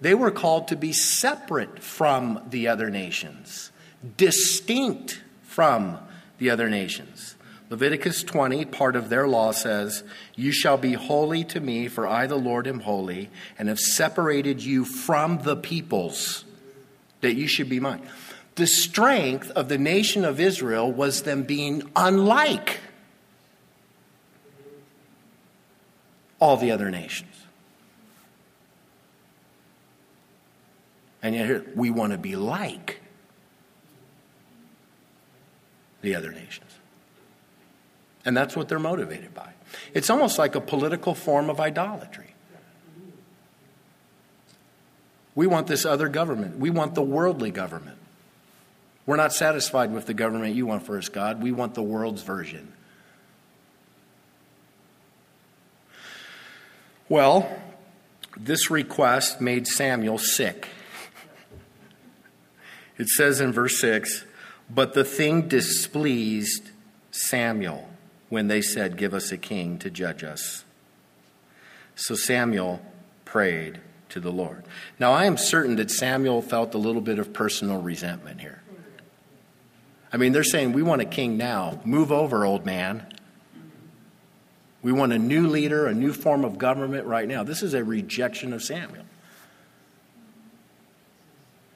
they 0.00 0.14
were 0.14 0.30
called 0.30 0.68
to 0.68 0.76
be 0.76 0.92
separate 0.92 1.80
from 1.80 2.40
the 2.50 2.68
other 2.68 2.90
nations, 2.90 3.72
distinct 4.16 5.20
from 5.42 5.98
the 6.38 6.50
other 6.50 6.68
nations. 6.68 7.34
Leviticus 7.70 8.22
20, 8.22 8.64
part 8.64 8.96
of 8.96 9.10
their 9.10 9.28
law 9.28 9.52
says, 9.52 10.02
You 10.34 10.52
shall 10.52 10.78
be 10.78 10.94
holy 10.94 11.44
to 11.44 11.60
me, 11.60 11.88
for 11.88 12.06
I, 12.06 12.26
the 12.26 12.36
Lord, 12.36 12.66
am 12.66 12.80
holy, 12.80 13.28
and 13.58 13.68
have 13.68 13.78
separated 13.78 14.62
you 14.62 14.84
from 14.84 15.42
the 15.42 15.56
peoples, 15.56 16.44
that 17.20 17.34
you 17.34 17.46
should 17.46 17.68
be 17.68 17.78
mine. 17.78 18.08
The 18.54 18.66
strength 18.66 19.50
of 19.50 19.68
the 19.68 19.78
nation 19.78 20.24
of 20.24 20.40
Israel 20.40 20.90
was 20.90 21.22
them 21.22 21.42
being 21.42 21.82
unlike 21.94 22.80
all 26.40 26.56
the 26.56 26.70
other 26.70 26.90
nations. 26.90 27.34
And 31.22 31.34
yet, 31.34 31.46
here, 31.46 31.66
we 31.74 31.90
want 31.90 32.12
to 32.12 32.18
be 32.18 32.36
like 32.36 33.00
the 36.00 36.14
other 36.14 36.30
nations. 36.32 36.67
And 38.28 38.36
that's 38.36 38.54
what 38.54 38.68
they're 38.68 38.78
motivated 38.78 39.32
by. 39.32 39.48
It's 39.94 40.10
almost 40.10 40.38
like 40.38 40.54
a 40.54 40.60
political 40.60 41.14
form 41.14 41.48
of 41.48 41.60
idolatry. 41.60 42.34
We 45.34 45.46
want 45.46 45.66
this 45.66 45.86
other 45.86 46.10
government, 46.10 46.58
we 46.58 46.68
want 46.68 46.94
the 46.94 47.00
worldly 47.00 47.50
government. 47.50 47.96
We're 49.06 49.16
not 49.16 49.32
satisfied 49.32 49.94
with 49.94 50.04
the 50.04 50.12
government 50.12 50.54
you 50.56 50.66
want 50.66 50.84
for 50.84 50.98
us, 50.98 51.08
God. 51.08 51.42
We 51.42 51.52
want 51.52 51.72
the 51.72 51.82
world's 51.82 52.20
version. 52.20 52.70
Well, 57.08 57.50
this 58.36 58.70
request 58.70 59.40
made 59.40 59.66
Samuel 59.66 60.18
sick. 60.18 60.68
It 62.98 63.08
says 63.08 63.40
in 63.40 63.52
verse 63.52 63.80
6 63.80 64.26
But 64.68 64.92
the 64.92 65.04
thing 65.04 65.48
displeased 65.48 66.68
Samuel 67.10 67.88
when 68.28 68.48
they 68.48 68.62
said, 68.62 68.96
Give 68.96 69.14
us 69.14 69.32
a 69.32 69.38
king 69.38 69.78
to 69.78 69.90
judge 69.90 70.22
us. 70.24 70.64
So 71.94 72.14
Samuel 72.14 72.80
prayed 73.24 73.80
to 74.10 74.20
the 74.20 74.32
Lord. 74.32 74.64
Now, 74.98 75.12
I 75.12 75.26
am 75.26 75.36
certain 75.36 75.76
that 75.76 75.90
Samuel 75.90 76.42
felt 76.42 76.74
a 76.74 76.78
little 76.78 77.02
bit 77.02 77.18
of 77.18 77.32
personal 77.32 77.80
resentment 77.80 78.40
here. 78.40 78.62
I 80.12 80.16
mean, 80.16 80.32
they're 80.32 80.44
saying, 80.44 80.72
We 80.72 80.82
want 80.82 81.02
a 81.02 81.06
king 81.06 81.36
now. 81.36 81.80
Move 81.84 82.12
over, 82.12 82.44
old 82.44 82.64
man. 82.64 83.06
We 84.80 84.92
want 84.92 85.12
a 85.12 85.18
new 85.18 85.48
leader, 85.48 85.86
a 85.86 85.94
new 85.94 86.12
form 86.12 86.44
of 86.44 86.56
government 86.56 87.06
right 87.06 87.26
now. 87.26 87.42
This 87.42 87.62
is 87.62 87.74
a 87.74 87.82
rejection 87.82 88.52
of 88.52 88.62
Samuel. 88.62 89.04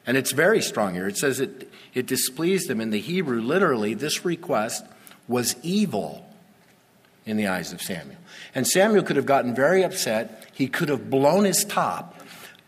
And 0.06 0.16
it's 0.16 0.32
very 0.32 0.62
strong 0.62 0.94
here. 0.94 1.06
It 1.06 1.16
says 1.16 1.40
it, 1.40 1.70
it 1.94 2.06
displeased 2.06 2.70
him. 2.70 2.80
In 2.80 2.90
the 2.90 3.00
Hebrew, 3.00 3.40
literally, 3.40 3.94
this 3.94 4.24
request 4.24 4.84
was 5.28 5.56
evil 5.62 6.31
in 7.24 7.36
the 7.36 7.46
eyes 7.46 7.72
of 7.72 7.80
Samuel. 7.80 8.18
And 8.54 8.66
Samuel 8.66 9.02
could 9.02 9.16
have 9.16 9.26
gotten 9.26 9.54
very 9.54 9.82
upset. 9.82 10.48
He 10.52 10.68
could 10.68 10.88
have 10.88 11.08
blown 11.10 11.44
his 11.44 11.64
top. 11.64 12.18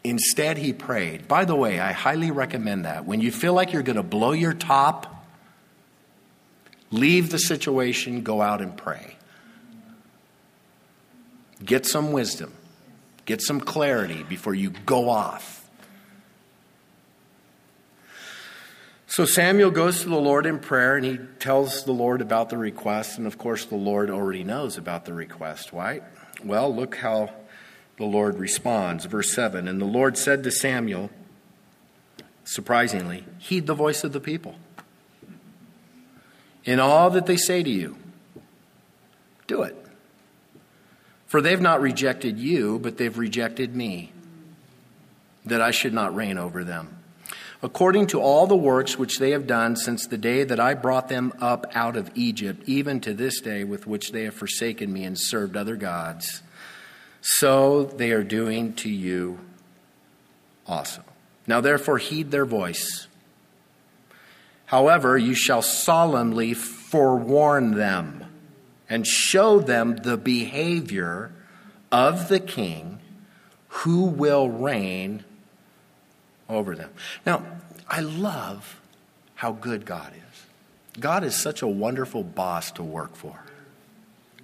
Instead, 0.03 0.59
he 0.59 0.73
prayed. 0.73 1.27
By 1.27 1.45
the 1.45 1.57
way, 1.57 1.81
I 1.81 1.93
highly 1.93 2.31
recommend 2.31 2.85
that. 2.85 3.07
When 3.07 3.21
you 3.21 3.33
feel 3.33 3.55
like 3.55 3.73
you're 3.73 3.83
going 3.83 3.97
to 3.97 4.03
blow 4.03 4.33
your 4.33 4.53
top, 4.53 5.27
leave 6.91 7.31
the 7.31 7.39
situation, 7.39 8.23
go 8.23 8.43
out 8.43 8.61
and 8.61 8.77
pray. 8.77 9.17
Get 11.65 11.87
some 11.87 12.13
wisdom, 12.13 12.53
get 13.25 13.41
some 13.41 13.61
clarity 13.61 14.23
before 14.23 14.55
you 14.55 14.71
go 14.71 15.09
off. 15.09 15.64
So 19.15 19.25
Samuel 19.25 19.71
goes 19.71 20.01
to 20.01 20.09
the 20.09 20.17
Lord 20.17 20.45
in 20.45 20.59
prayer 20.59 20.97
and 20.97 21.07
he 21.07 21.19
tells 21.39 21.85
the 21.85 21.93
Lord 21.93 22.21
about 22.21 22.49
the 22.49 22.59
request. 22.59 23.17
And 23.17 23.29
of 23.29 23.39
course, 23.39 23.65
the 23.65 23.77
Lord 23.77 24.11
already 24.11 24.43
knows 24.43 24.77
about 24.77 25.05
the 25.05 25.15
request, 25.15 25.73
right? 25.73 26.03
Well, 26.43 26.75
look 26.75 26.97
how 26.97 27.31
the 27.97 28.07
Lord 28.07 28.41
responds. 28.41 29.05
Verse 29.05 29.33
7 29.33 29.69
And 29.69 29.81
the 29.81 29.85
Lord 29.85 30.19
said 30.19 30.43
to 30.43 30.51
Samuel, 30.51 31.11
surprisingly, 32.43 33.25
heed 33.39 33.69
the 33.69 33.75
voice 33.75 34.03
of 34.03 34.13
the 34.13 34.19
people. 34.19 34.57
In 36.65 36.81
all 36.81 37.09
that 37.11 37.27
they 37.27 37.37
say 37.37 37.63
to 37.63 37.71
you, 37.71 37.97
do 39.47 39.63
it. 39.63 39.77
For 41.29 41.41
they've 41.41 41.61
not 41.61 41.81
rejected 41.81 42.37
you, 42.37 42.81
but 42.81 42.97
they've 42.97 43.17
rejected 43.17 43.77
me, 43.77 44.11
that 45.45 45.61
I 45.61 45.71
should 45.71 45.95
not 45.95 46.17
reign 46.17 46.37
over 46.37 46.65
them 46.65 46.94
according 47.65 48.07
to 48.09 48.21
all 48.21 48.47
the 48.47 48.55
works 48.55 48.99
which 48.99 49.19
they 49.19 49.31
have 49.31 49.47
done 49.47 49.75
since 49.75 50.07
the 50.07 50.19
day 50.19 50.45
that 50.45 50.61
I 50.61 50.75
brought 50.75 51.09
them 51.09 51.33
up 51.41 51.65
out 51.75 51.97
of 51.97 52.11
Egypt, 52.15 52.63
even 52.69 53.01
to 53.01 53.15
this 53.15 53.41
day 53.41 53.65
with 53.65 53.87
which 53.87 54.13
they 54.13 54.25
have 54.25 54.35
forsaken 54.35 54.93
me 54.93 55.05
and 55.05 55.19
served 55.19 55.57
other 55.57 55.75
gods, 55.75 56.43
so 57.23 57.85
they 57.85 58.13
are 58.13 58.23
doing 58.23 58.75
to 58.75 58.91
you 58.91 59.39
also. 60.67 61.03
Now, 61.47 61.63
therefore, 61.63 61.97
heed 61.97 62.31
their 62.31 62.45
voice. 62.45 63.07
However, 64.67 65.17
you 65.17 65.35
shall 65.35 65.63
solemnly 65.63 66.53
forewarn 66.53 67.77
them 67.77 68.27
and 68.91 69.07
show 69.07 69.59
them 69.59 69.97
the 69.97 70.19
behavior 70.19 71.33
of 71.91 72.29
the 72.29 72.41
king 72.41 72.99
who 73.69 74.05
will 74.05 74.51
reign 74.51 75.25
over 76.49 76.75
them. 76.75 76.91
Now, 77.25 77.45
I 77.89 78.01
love 78.01 78.81
how 79.37 79.53
good 79.53 79.85
God 79.85 80.13
is. 80.15 81.01
God 81.01 81.25
is 81.25 81.35
such 81.35 81.63
a 81.63 81.67
wonderful 81.67 82.23
boss 82.23 82.71
to 82.73 82.83
work 82.83 83.17
for. 83.17 83.41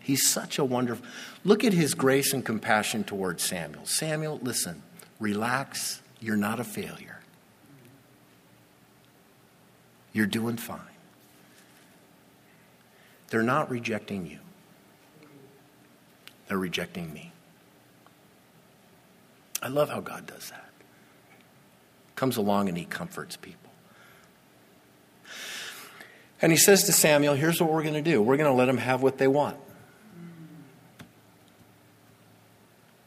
He's 0.01 0.29
such 0.29 0.59
a 0.59 0.65
wonderful. 0.65 1.05
Look 1.45 1.63
at 1.65 1.73
his 1.73 1.95
grace 1.95 2.33
and 2.33 2.45
compassion 2.45 3.05
towards 3.05 3.45
Samuel. 3.45 3.87
Samuel, 3.87 4.41
listen, 4.43 4.83
relax. 5.19 6.01
You're 6.21 6.37
not 6.37 6.59
a 6.59 6.65
failure. 6.65 7.21
You're 10.13 10.27
doing 10.27 10.57
fine. 10.57 10.81
They're 13.29 13.43
not 13.43 13.71
rejecting 13.71 14.27
you, 14.27 14.39
they're 16.49 16.59
rejecting 16.59 17.13
me. 17.13 17.33
I 19.63 19.69
love 19.69 19.91
how 19.91 20.01
God 20.01 20.27
does 20.27 20.51
that 20.51 20.70
comes 22.21 22.37
along 22.37 22.69
and 22.69 22.77
he 22.77 22.85
comforts 22.85 23.37
people. 23.37 23.73
And 26.43 26.53
he 26.53 26.59
says 26.59 26.85
to 26.85 26.93
Samuel, 26.93 27.33
Here's 27.33 27.63
what 27.63 27.73
we're 27.73 27.83
going 27.83 27.95
to 27.95 28.03
do 28.03 28.21
we're 28.21 28.37
going 28.37 28.51
to 28.51 28.57
let 28.57 28.67
them 28.67 28.77
have 28.77 29.03
what 29.03 29.17
they 29.17 29.27
want. 29.27 29.57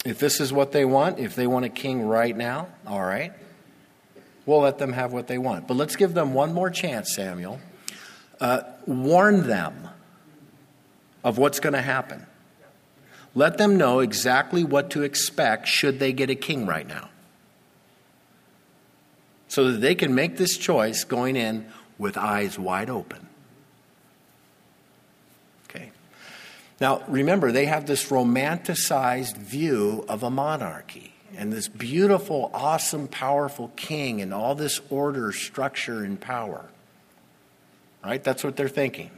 If 0.03 0.17
this 0.17 0.39
is 0.39 0.51
what 0.51 0.71
they 0.71 0.83
want, 0.83 1.19
if 1.19 1.35
they 1.35 1.45
want 1.45 1.63
a 1.63 1.69
king 1.69 2.01
right 2.01 2.35
now, 2.35 2.69
all 2.87 3.03
right, 3.03 3.31
we'll 4.47 4.61
let 4.61 4.79
them 4.79 4.93
have 4.93 5.13
what 5.13 5.27
they 5.27 5.37
want. 5.37 5.67
But 5.67 5.77
let's 5.77 5.95
give 5.95 6.15
them 6.15 6.33
one 6.33 6.51
more 6.51 6.71
chance, 6.71 7.13
Samuel. 7.13 7.59
Uh, 8.41 8.63
warn 8.87 9.45
them 9.45 9.89
of 11.23 11.37
what's 11.37 11.59
going 11.59 11.73
to 11.73 11.83
happen. 11.83 12.25
Let 13.35 13.59
them 13.59 13.77
know 13.77 13.99
exactly 13.99 14.63
what 14.63 14.89
to 14.89 15.03
expect 15.03 15.67
should 15.67 15.99
they 15.99 16.13
get 16.13 16.31
a 16.31 16.35
king 16.35 16.65
right 16.65 16.87
now 16.87 17.09
so 19.53 19.71
that 19.71 19.81
they 19.81 19.93
can 19.93 20.15
make 20.15 20.35
this 20.35 20.57
choice 20.57 21.03
going 21.03 21.35
in 21.35 21.63
with 21.99 22.17
eyes 22.17 22.57
wide 22.57 22.89
open. 22.89 23.27
Okay. 25.69 25.91
Now, 26.81 27.03
remember, 27.07 27.51
they 27.51 27.67
have 27.67 27.85
this 27.85 28.09
romanticized 28.09 29.37
view 29.37 30.05
of 30.09 30.23
a 30.23 30.31
monarchy 30.31 31.13
and 31.37 31.53
this 31.53 31.67
beautiful, 31.67 32.49
awesome, 32.51 33.07
powerful 33.07 33.71
king 33.75 34.21
and 34.21 34.33
all 34.33 34.55
this 34.55 34.81
order, 34.89 35.31
structure, 35.31 36.03
and 36.03 36.19
power. 36.19 36.65
Right? 38.03 38.23
That's 38.23 38.43
what 38.43 38.55
they're 38.55 38.67
thinking. 38.67 39.11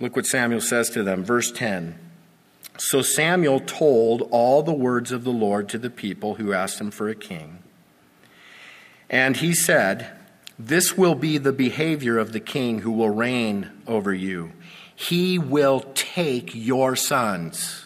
Look 0.00 0.16
what 0.16 0.26
Samuel 0.26 0.60
says 0.60 0.90
to 0.90 1.04
them, 1.04 1.22
verse 1.22 1.52
10. 1.52 1.96
So 2.78 3.00
Samuel 3.00 3.60
told 3.60 4.22
all 4.32 4.64
the 4.64 4.72
words 4.72 5.12
of 5.12 5.22
the 5.22 5.30
Lord 5.30 5.68
to 5.68 5.78
the 5.78 5.88
people 5.88 6.34
who 6.34 6.52
asked 6.52 6.80
him 6.80 6.90
for 6.90 7.08
a 7.08 7.14
king. 7.14 7.61
And 9.12 9.36
he 9.36 9.52
said, 9.54 10.08
This 10.58 10.96
will 10.96 11.14
be 11.14 11.36
the 11.36 11.52
behavior 11.52 12.18
of 12.18 12.32
the 12.32 12.40
king 12.40 12.80
who 12.80 12.90
will 12.90 13.10
reign 13.10 13.70
over 13.86 14.12
you. 14.12 14.52
He 14.94 15.38
will 15.38 15.80
take 15.94 16.54
your 16.54 16.96
sons 16.96 17.84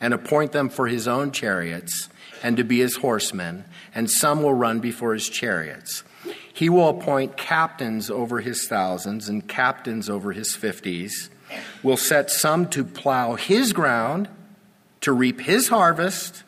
and 0.00 0.12
appoint 0.12 0.50
them 0.50 0.68
for 0.68 0.88
his 0.88 1.06
own 1.06 1.30
chariots 1.30 2.08
and 2.42 2.56
to 2.56 2.64
be 2.64 2.80
his 2.80 2.96
horsemen, 2.96 3.64
and 3.94 4.10
some 4.10 4.42
will 4.42 4.54
run 4.54 4.80
before 4.80 5.14
his 5.14 5.28
chariots. 5.28 6.02
He 6.52 6.68
will 6.68 6.88
appoint 6.88 7.36
captains 7.36 8.10
over 8.10 8.40
his 8.40 8.66
thousands 8.66 9.28
and 9.28 9.46
captains 9.46 10.10
over 10.10 10.32
his 10.32 10.56
fifties, 10.56 11.30
will 11.82 11.96
set 11.96 12.30
some 12.30 12.68
to 12.70 12.84
plow 12.84 13.34
his 13.34 13.72
ground, 13.72 14.28
to 15.02 15.12
reap 15.12 15.40
his 15.40 15.68
harvest, 15.68 16.42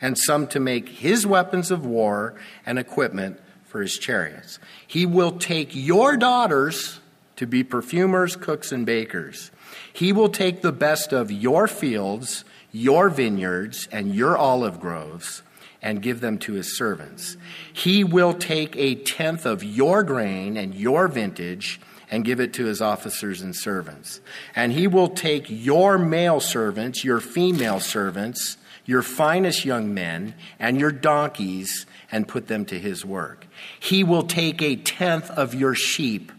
and 0.00 0.16
some 0.18 0.46
to 0.48 0.60
make 0.60 0.88
his 0.88 1.26
weapons 1.26 1.70
of 1.70 1.86
war 1.86 2.34
and 2.66 2.78
equipment 2.78 3.40
for 3.66 3.82
his 3.82 3.98
chariots. 3.98 4.58
He 4.86 5.06
will 5.06 5.32
take 5.32 5.74
your 5.74 6.16
daughters 6.16 7.00
to 7.36 7.46
be 7.46 7.62
perfumers, 7.62 8.36
cooks, 8.36 8.72
and 8.72 8.86
bakers. 8.86 9.50
He 9.92 10.12
will 10.12 10.28
take 10.28 10.62
the 10.62 10.72
best 10.72 11.12
of 11.12 11.30
your 11.30 11.68
fields, 11.68 12.44
your 12.72 13.08
vineyards, 13.10 13.88
and 13.92 14.14
your 14.14 14.36
olive 14.36 14.80
groves 14.80 15.42
and 15.82 16.02
give 16.02 16.20
them 16.20 16.38
to 16.38 16.54
his 16.54 16.76
servants. 16.76 17.36
He 17.72 18.02
will 18.02 18.34
take 18.34 18.74
a 18.76 18.94
tenth 18.94 19.46
of 19.46 19.62
your 19.62 20.02
grain 20.02 20.56
and 20.56 20.74
your 20.74 21.08
vintage 21.08 21.80
and 22.10 22.24
give 22.24 22.40
it 22.40 22.52
to 22.54 22.64
his 22.64 22.80
officers 22.80 23.42
and 23.42 23.54
servants. 23.54 24.20
And 24.54 24.72
he 24.72 24.86
will 24.86 25.08
take 25.08 25.46
your 25.48 25.98
male 25.98 26.40
servants, 26.40 27.04
your 27.04 27.20
female 27.20 27.80
servants, 27.80 28.56
your 28.84 29.02
finest 29.02 29.64
young 29.64 29.92
men, 29.92 30.34
and 30.58 30.78
your 30.78 30.92
donkeys 30.92 31.86
and 32.12 32.28
put 32.28 32.46
them 32.46 32.64
to 32.66 32.78
his 32.78 33.04
work. 33.04 33.45
He 33.78 34.04
will 34.04 34.24
take 34.24 34.62
a 34.62 34.76
tenth 34.76 35.30
of 35.30 35.54
your 35.54 35.74
sheep, 35.74 36.32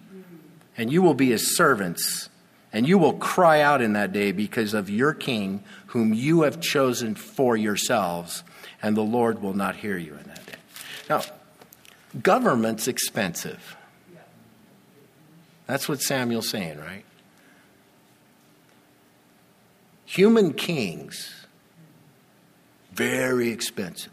and 0.77 0.91
you 0.91 1.01
will 1.01 1.13
be 1.13 1.29
his 1.29 1.55
servants. 1.55 2.29
And 2.73 2.87
you 2.87 2.97
will 2.97 3.13
cry 3.13 3.61
out 3.61 3.81
in 3.81 3.93
that 3.93 4.11
day 4.11 4.33
because 4.33 4.73
of 4.73 4.89
your 4.89 5.13
king, 5.13 5.63
whom 5.87 6.13
you 6.13 6.41
have 6.41 6.59
chosen 6.59 7.15
for 7.15 7.55
yourselves, 7.55 8.43
and 8.83 8.95
the 8.95 9.01
Lord 9.01 9.41
will 9.41 9.53
not 9.53 9.77
hear 9.77 9.97
you 9.97 10.11
in 10.13 10.23
that 10.27 10.45
day. 10.45 10.53
Now, 11.09 11.21
government's 12.21 12.87
expensive. 12.87 13.77
That's 15.65 15.87
what 15.87 16.01
Samuel's 16.01 16.49
saying, 16.49 16.77
right? 16.77 17.05
Human 20.05 20.53
kings, 20.53 21.45
very 22.91 23.49
expensive. 23.49 24.11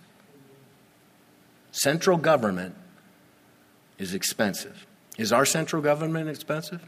Central 1.72 2.16
government 2.16 2.76
is 3.98 4.14
expensive. 4.14 4.86
Is 5.16 5.32
our 5.32 5.44
central 5.44 5.80
government 5.80 6.28
expensive? 6.28 6.82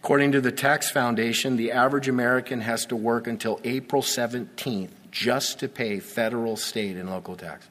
According 0.00 0.32
to 0.32 0.40
the 0.40 0.52
Tax 0.52 0.90
Foundation, 0.90 1.56
the 1.56 1.72
average 1.72 2.08
American 2.08 2.60
has 2.60 2.86
to 2.86 2.96
work 2.96 3.26
until 3.26 3.60
April 3.64 4.02
17th 4.02 4.90
just 5.10 5.58
to 5.58 5.68
pay 5.68 5.98
federal, 5.98 6.56
state, 6.56 6.96
and 6.96 7.10
local 7.10 7.34
taxes. 7.34 7.70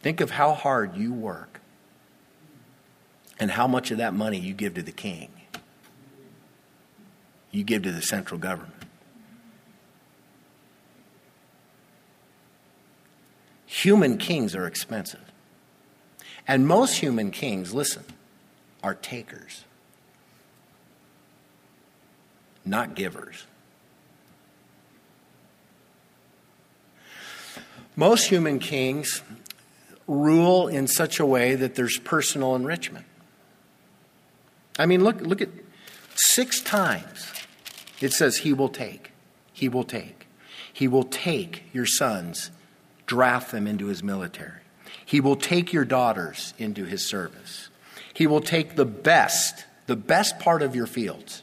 Think 0.00 0.20
of 0.20 0.30
how 0.30 0.54
hard 0.54 0.96
you 0.96 1.12
work 1.12 1.60
and 3.40 3.50
how 3.50 3.66
much 3.66 3.90
of 3.90 3.98
that 3.98 4.14
money 4.14 4.38
you 4.38 4.54
give 4.54 4.74
to 4.74 4.82
the 4.82 4.92
king. 4.92 5.30
You 7.50 7.64
give 7.64 7.82
to 7.82 7.90
the 7.92 8.02
central 8.02 8.38
government. 8.38 8.77
Human 13.82 14.18
kings 14.18 14.56
are 14.56 14.66
expensive. 14.66 15.20
And 16.46 16.66
most 16.66 16.96
human 16.96 17.30
kings, 17.30 17.72
listen, 17.72 18.04
are 18.82 18.94
takers, 18.94 19.64
not 22.64 22.94
givers. 22.94 23.46
Most 27.94 28.28
human 28.28 28.58
kings 28.58 29.22
rule 30.06 30.68
in 30.68 30.86
such 30.86 31.20
a 31.20 31.26
way 31.26 31.54
that 31.54 31.74
there's 31.74 31.98
personal 31.98 32.56
enrichment. 32.56 33.04
I 34.78 34.86
mean, 34.86 35.04
look, 35.04 35.20
look 35.20 35.40
at 35.40 35.50
six 36.14 36.60
times 36.60 37.32
it 38.00 38.12
says, 38.12 38.38
He 38.38 38.52
will 38.52 38.68
take. 38.68 39.12
He 39.52 39.68
will 39.68 39.84
take. 39.84 40.26
He 40.72 40.88
will 40.88 41.04
take 41.04 41.64
your 41.72 41.86
sons, 41.86 42.50
draft 43.08 43.50
them 43.50 43.66
into 43.66 43.86
his 43.86 44.04
military. 44.04 44.60
He 45.04 45.20
will 45.20 45.36
take 45.36 45.72
your 45.72 45.84
daughters 45.84 46.54
into 46.58 46.84
his 46.84 47.08
service. 47.08 47.70
He 48.14 48.28
will 48.28 48.40
take 48.40 48.76
the 48.76 48.84
best, 48.84 49.64
the 49.86 49.96
best 49.96 50.38
part 50.38 50.62
of 50.62 50.76
your 50.76 50.86
fields. 50.86 51.42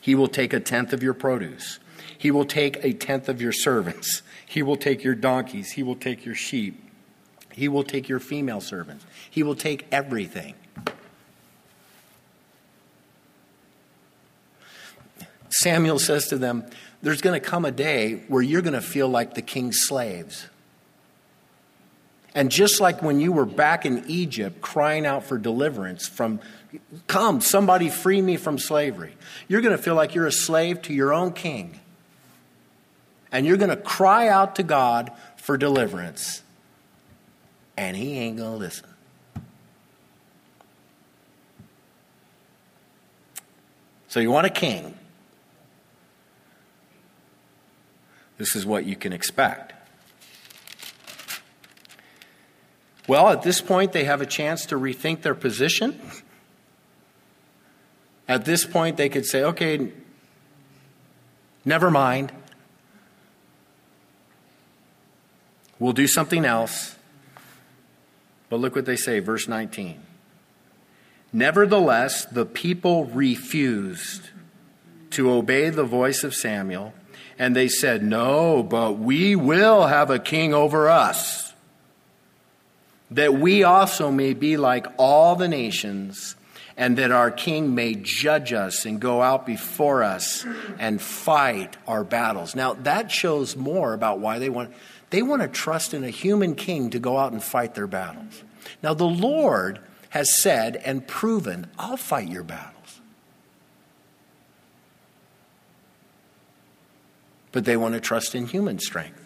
He 0.00 0.14
will 0.14 0.28
take 0.28 0.52
a 0.52 0.60
tenth 0.60 0.92
of 0.92 1.02
your 1.02 1.14
produce. 1.14 1.80
He 2.16 2.30
will 2.30 2.44
take 2.44 2.84
a 2.84 2.92
tenth 2.92 3.28
of 3.28 3.42
your 3.42 3.52
servants. 3.52 4.22
He 4.50 4.64
will 4.64 4.76
take 4.76 5.04
your 5.04 5.14
donkeys. 5.14 5.70
He 5.70 5.84
will 5.84 5.94
take 5.94 6.24
your 6.24 6.34
sheep. 6.34 6.82
He 7.52 7.68
will 7.68 7.84
take 7.84 8.08
your 8.08 8.18
female 8.18 8.60
servants. 8.60 9.06
He 9.30 9.44
will 9.44 9.54
take 9.54 9.86
everything. 9.92 10.56
Samuel 15.50 16.00
says 16.00 16.26
to 16.30 16.36
them, 16.36 16.64
There's 17.02 17.20
going 17.20 17.40
to 17.40 17.46
come 17.46 17.64
a 17.64 17.70
day 17.70 18.22
where 18.28 18.42
you're 18.42 18.62
going 18.62 18.74
to 18.74 18.80
feel 18.80 19.08
like 19.08 19.34
the 19.34 19.42
king's 19.42 19.78
slaves. 19.80 20.46
And 22.34 22.50
just 22.50 22.80
like 22.80 23.02
when 23.02 23.20
you 23.20 23.32
were 23.32 23.46
back 23.46 23.84
in 23.84 24.04
Egypt 24.06 24.60
crying 24.60 25.06
out 25.06 25.24
for 25.24 25.38
deliverance 25.38 26.06
from, 26.06 26.40
come, 27.06 27.40
somebody 27.40 27.88
free 27.88 28.22
me 28.22 28.36
from 28.36 28.58
slavery, 28.58 29.14
you're 29.48 29.62
going 29.62 29.76
to 29.76 29.82
feel 29.82 29.94
like 29.94 30.14
you're 30.14 30.26
a 30.26 30.32
slave 30.32 30.82
to 30.82 30.92
your 30.92 31.12
own 31.12 31.32
king. 31.32 31.80
And 33.32 33.46
you're 33.46 33.56
going 33.56 33.70
to 33.70 33.76
cry 33.76 34.28
out 34.28 34.56
to 34.56 34.62
God 34.62 35.10
for 35.36 35.56
deliverance 35.56 36.42
and 37.80 37.96
he 37.96 38.18
ain't 38.18 38.36
going 38.36 38.52
to 38.52 38.58
listen. 38.58 38.86
So 44.08 44.20
you 44.20 44.30
want 44.30 44.46
a 44.46 44.50
king. 44.50 44.99
This 48.40 48.56
is 48.56 48.64
what 48.64 48.86
you 48.86 48.96
can 48.96 49.12
expect. 49.12 49.74
Well, 53.06 53.28
at 53.28 53.42
this 53.42 53.60
point, 53.60 53.92
they 53.92 54.04
have 54.04 54.22
a 54.22 54.26
chance 54.26 54.64
to 54.66 54.76
rethink 54.76 55.20
their 55.20 55.34
position. 55.34 56.00
At 58.26 58.46
this 58.46 58.64
point, 58.64 58.96
they 58.96 59.10
could 59.10 59.26
say, 59.26 59.42
okay, 59.42 59.92
never 61.66 61.90
mind. 61.90 62.32
We'll 65.78 65.92
do 65.92 66.06
something 66.06 66.46
else. 66.46 66.96
But 68.48 68.60
look 68.60 68.74
what 68.74 68.86
they 68.86 68.96
say, 68.96 69.18
verse 69.20 69.48
19. 69.48 70.00
Nevertheless, 71.30 72.24
the 72.24 72.46
people 72.46 73.04
refused 73.04 74.30
to 75.10 75.30
obey 75.30 75.68
the 75.68 75.84
voice 75.84 76.24
of 76.24 76.34
Samuel, 76.34 76.94
and 77.40 77.56
they 77.56 77.68
said, 77.68 78.02
No, 78.02 78.62
but 78.62 78.98
we 78.98 79.34
will 79.34 79.86
have 79.86 80.10
a 80.10 80.18
king 80.18 80.52
over 80.52 80.90
us, 80.90 81.54
that 83.10 83.32
we 83.32 83.64
also 83.64 84.12
may 84.12 84.34
be 84.34 84.58
like 84.58 84.86
all 84.98 85.36
the 85.36 85.48
nations, 85.48 86.36
and 86.76 86.98
that 86.98 87.10
our 87.10 87.30
king 87.30 87.74
may 87.74 87.94
judge 87.94 88.52
us 88.52 88.84
and 88.84 89.00
go 89.00 89.22
out 89.22 89.46
before 89.46 90.02
us 90.02 90.44
and 90.78 91.00
fight 91.00 91.78
our 91.88 92.04
battles. 92.04 92.54
Now, 92.54 92.74
that 92.74 93.10
shows 93.10 93.56
more 93.56 93.94
about 93.94 94.20
why 94.20 94.38
they 94.38 94.50
want. 94.50 94.72
They 95.08 95.22
want 95.22 95.40
to 95.40 95.48
trust 95.48 95.94
in 95.94 96.04
a 96.04 96.10
human 96.10 96.54
king 96.54 96.90
to 96.90 96.98
go 96.98 97.16
out 97.16 97.32
and 97.32 97.42
fight 97.42 97.74
their 97.74 97.86
battles. 97.86 98.44
Now, 98.82 98.92
the 98.92 99.04
Lord 99.04 99.80
has 100.10 100.40
said 100.40 100.76
and 100.76 101.08
proven, 101.08 101.68
I'll 101.78 101.96
fight 101.96 102.28
your 102.28 102.44
battles. 102.44 102.79
But 107.52 107.64
they 107.64 107.76
want 107.76 107.94
to 107.94 108.00
trust 108.00 108.34
in 108.34 108.46
human 108.46 108.78
strength. 108.78 109.20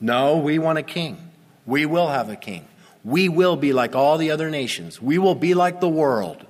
No, 0.00 0.36
we 0.36 0.58
want 0.58 0.78
a 0.78 0.82
king. 0.82 1.30
We 1.64 1.86
will 1.86 2.08
have 2.08 2.28
a 2.28 2.36
king. 2.36 2.66
We 3.04 3.28
will 3.28 3.56
be 3.56 3.72
like 3.72 3.94
all 3.94 4.18
the 4.18 4.30
other 4.30 4.50
nations. 4.50 5.00
We 5.00 5.18
will 5.18 5.34
be 5.34 5.54
like 5.54 5.80
the 5.80 5.88
world. 5.88 6.44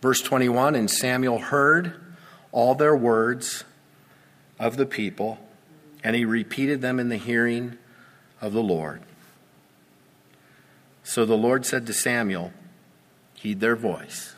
Verse 0.00 0.20
21 0.20 0.74
And 0.74 0.90
Samuel 0.90 1.38
heard 1.38 1.94
all 2.50 2.74
their 2.74 2.94
words 2.94 3.64
of 4.58 4.76
the 4.76 4.86
people, 4.86 5.38
and 6.04 6.14
he 6.14 6.24
repeated 6.24 6.82
them 6.82 7.00
in 7.00 7.08
the 7.08 7.16
hearing 7.16 7.78
of 8.40 8.52
the 8.52 8.62
Lord. 8.62 9.02
So 11.04 11.24
the 11.24 11.36
Lord 11.36 11.64
said 11.64 11.86
to 11.86 11.92
Samuel, 11.92 12.52
Heed 13.34 13.60
their 13.60 13.74
voice, 13.74 14.34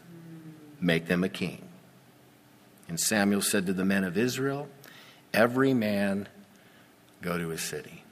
make 0.85 1.07
them 1.07 1.25
a 1.25 1.29
king. 1.29 1.63
And 2.89 3.01
Samuel 3.01 3.41
said 3.41 3.67
to 3.67 3.73
the 3.73 3.85
men 3.85 4.05
of 4.05 4.19
Israel, 4.19 4.69
Every 5.33 5.75
man 5.75 6.29
go 7.23 7.39
to 7.39 7.49
his 7.49 7.63
city. 7.63 8.05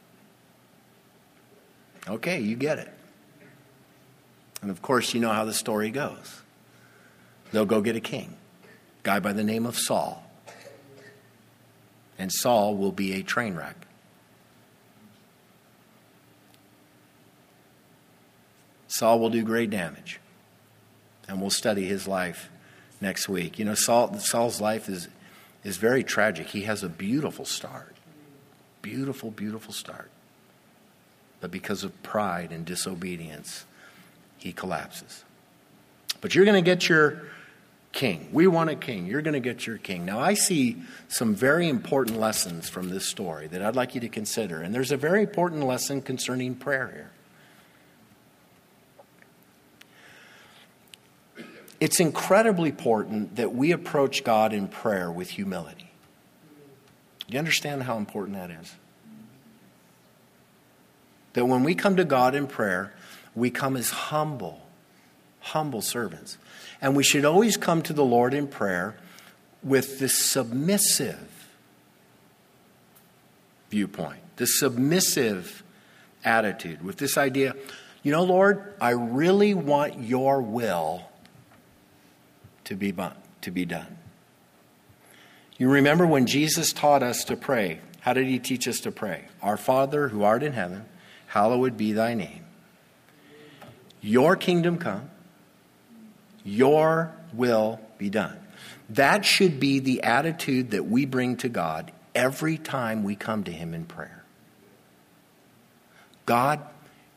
Okay, 2.09 2.41
you 2.41 2.57
get 2.57 2.79
it. 2.79 2.93
And 4.63 4.71
of 4.71 4.83
course, 4.83 5.15
you 5.15 5.21
know 5.21 5.31
how 5.31 5.45
the 5.45 5.53
story 5.53 5.91
goes. 5.91 6.43
They'll 7.53 7.67
go 7.67 7.81
get 7.81 7.95
a 7.95 8.01
king 8.01 8.37
guy 9.03 9.21
by 9.21 9.33
the 9.33 9.45
name 9.45 9.67
of 9.67 9.77
Saul. 9.77 10.25
And 12.19 12.33
Saul 12.33 12.77
will 12.77 12.93
be 12.93 13.15
a 13.15 13.23
train 13.23 13.55
wreck. 13.55 13.77
Saul 18.87 19.19
will 19.19 19.31
do 19.31 19.43
great 19.43 19.71
damage. 19.71 20.21
And 21.29 21.41
we'll 21.41 21.51
study 21.51 21.87
his 21.87 22.07
life 22.07 22.51
next 23.03 23.29
week. 23.29 23.59
You 23.59 23.67
know, 23.67 23.75
Saul, 23.75 24.15
Saul's 24.19 24.61
life 24.61 24.89
is, 24.89 25.09
is 25.65 25.77
very 25.77 26.03
tragic. 26.03 26.47
He 26.47 26.63
has 26.63 26.83
a 26.83 26.89
beautiful 26.89 27.45
start. 27.45 27.97
Beautiful, 28.81 29.31
beautiful 29.31 29.75
start. 29.75 30.11
But 31.41 31.51
because 31.51 31.85
of 31.85 32.03
pride 32.03 32.53
and 32.53 32.65
disobedience, 32.65 33.67
he 34.39 34.53
collapses. 34.53 35.25
But 36.21 36.35
you're 36.35 36.45
going 36.45 36.63
to 36.63 36.71
get 36.71 36.89
your 36.89 37.25
king. 37.91 38.29
We 38.33 38.47
want 38.47 38.71
a 38.71 38.77
king. 38.77 39.07
You're 39.07 39.23
going 39.23 39.35
to 39.35 39.41
get 39.41 39.67
your 39.67 39.77
king. 39.77 40.05
Now, 40.07 40.21
I 40.21 40.35
see 40.35 40.83
some 41.09 41.35
very 41.35 41.69
important 41.69 42.19
lessons 42.19 42.69
from 42.69 42.89
this 42.89 43.07
story 43.07 43.49
that 43.49 43.61
I'd 43.61 43.77
like 43.77 43.95
you 43.95 44.01
to 44.01 44.09
consider. 44.09 44.63
And 44.63 44.75
there's 44.75 44.93
a 44.93 44.97
very 44.97 45.23
important 45.23 45.65
lesson 45.65 46.01
concerning 46.01 46.55
prayer 46.55 46.91
here. 46.95 47.11
It's 51.83 51.99
incredibly 51.99 52.71
important 52.71 53.35
that 53.35 53.57
we 53.57 53.73
approach 53.73 54.23
God 54.23 54.53
in 54.53 54.69
prayer 54.69 55.11
with 55.11 55.31
humility. 55.31 55.91
Do 57.27 57.33
you 57.33 57.41
understand 57.41 57.83
how 57.83 57.97
important 57.97 58.37
that 58.37 58.53
is? 58.53 58.77
That 61.33 61.47
when 61.47 61.65
we 61.65 61.75
come 61.75 61.97
to 61.97 62.05
God 62.05 62.37
in 62.37 62.47
prayer, 62.47 62.95
we 63.35 63.51
come 63.51 63.77
as 63.77 63.91
humble, 63.91 64.65
humble 65.41 65.83
servants. 65.83 66.39
And 66.81 66.95
we 66.95 67.03
should 67.03 67.25
always 67.25 67.57
come 67.57 67.83
to 67.83 67.93
the 67.93 68.05
Lord 68.05 68.33
in 68.33 68.47
prayer 68.47 68.95
with 69.65 69.99
this 69.99 70.17
submissive 70.17 71.49
viewpoint, 73.71 74.21
this 74.37 74.61
submissive 74.61 75.65
attitude, 76.25 76.85
with 76.85 76.99
this 76.99 77.19
idea, 77.19 77.57
you 78.05 78.13
know, 78.13 78.23
Lord, 78.23 78.73
I 78.81 78.91
really 78.91 79.53
want 79.53 79.99
your 79.99 80.41
will 80.43 81.09
to 82.65 82.75
be, 82.75 82.95
to 83.41 83.51
be 83.51 83.65
done. 83.65 83.99
You 85.59 85.69
remember 85.71 86.07
when 86.07 86.27
Jesus 86.27 86.73
taught 86.73 87.03
us 87.03 87.25
to 87.25 87.37
pray, 87.37 87.81
how 88.01 88.13
did 88.13 88.27
he 88.27 88.39
teach 88.39 88.67
us 88.67 88.81
to 88.81 88.91
pray? 88.91 89.27
Our 89.43 89.57
Father 89.57 90.09
who 90.09 90.25
art 90.25 90.43
in 90.43 90.53
heaven, 90.53 90.87
hallowed 91.29 91.77
be 91.77 91.93
thy 91.93 92.15
name. 92.15 92.45
Your 94.01 94.35
kingdom 94.35 94.79
come, 94.79 95.09
your 96.45 97.13
will 97.33 97.81
be 97.99 98.11
done. 98.11 98.39
That 98.91 99.25
should 99.25 99.61
be 99.61 99.79
the 99.79 100.03
attitude 100.03 100.73
that 100.73 100.87
we 100.87 101.07
bring 101.07 101.37
to 101.39 101.49
God 101.49 101.93
every 102.15 102.59
time 102.59 103.05
we 103.05 103.15
come 103.15 103.45
to 103.45 103.53
Him 103.53 103.73
in 103.73 103.85
prayer. 103.85 104.25
God, 106.27 106.61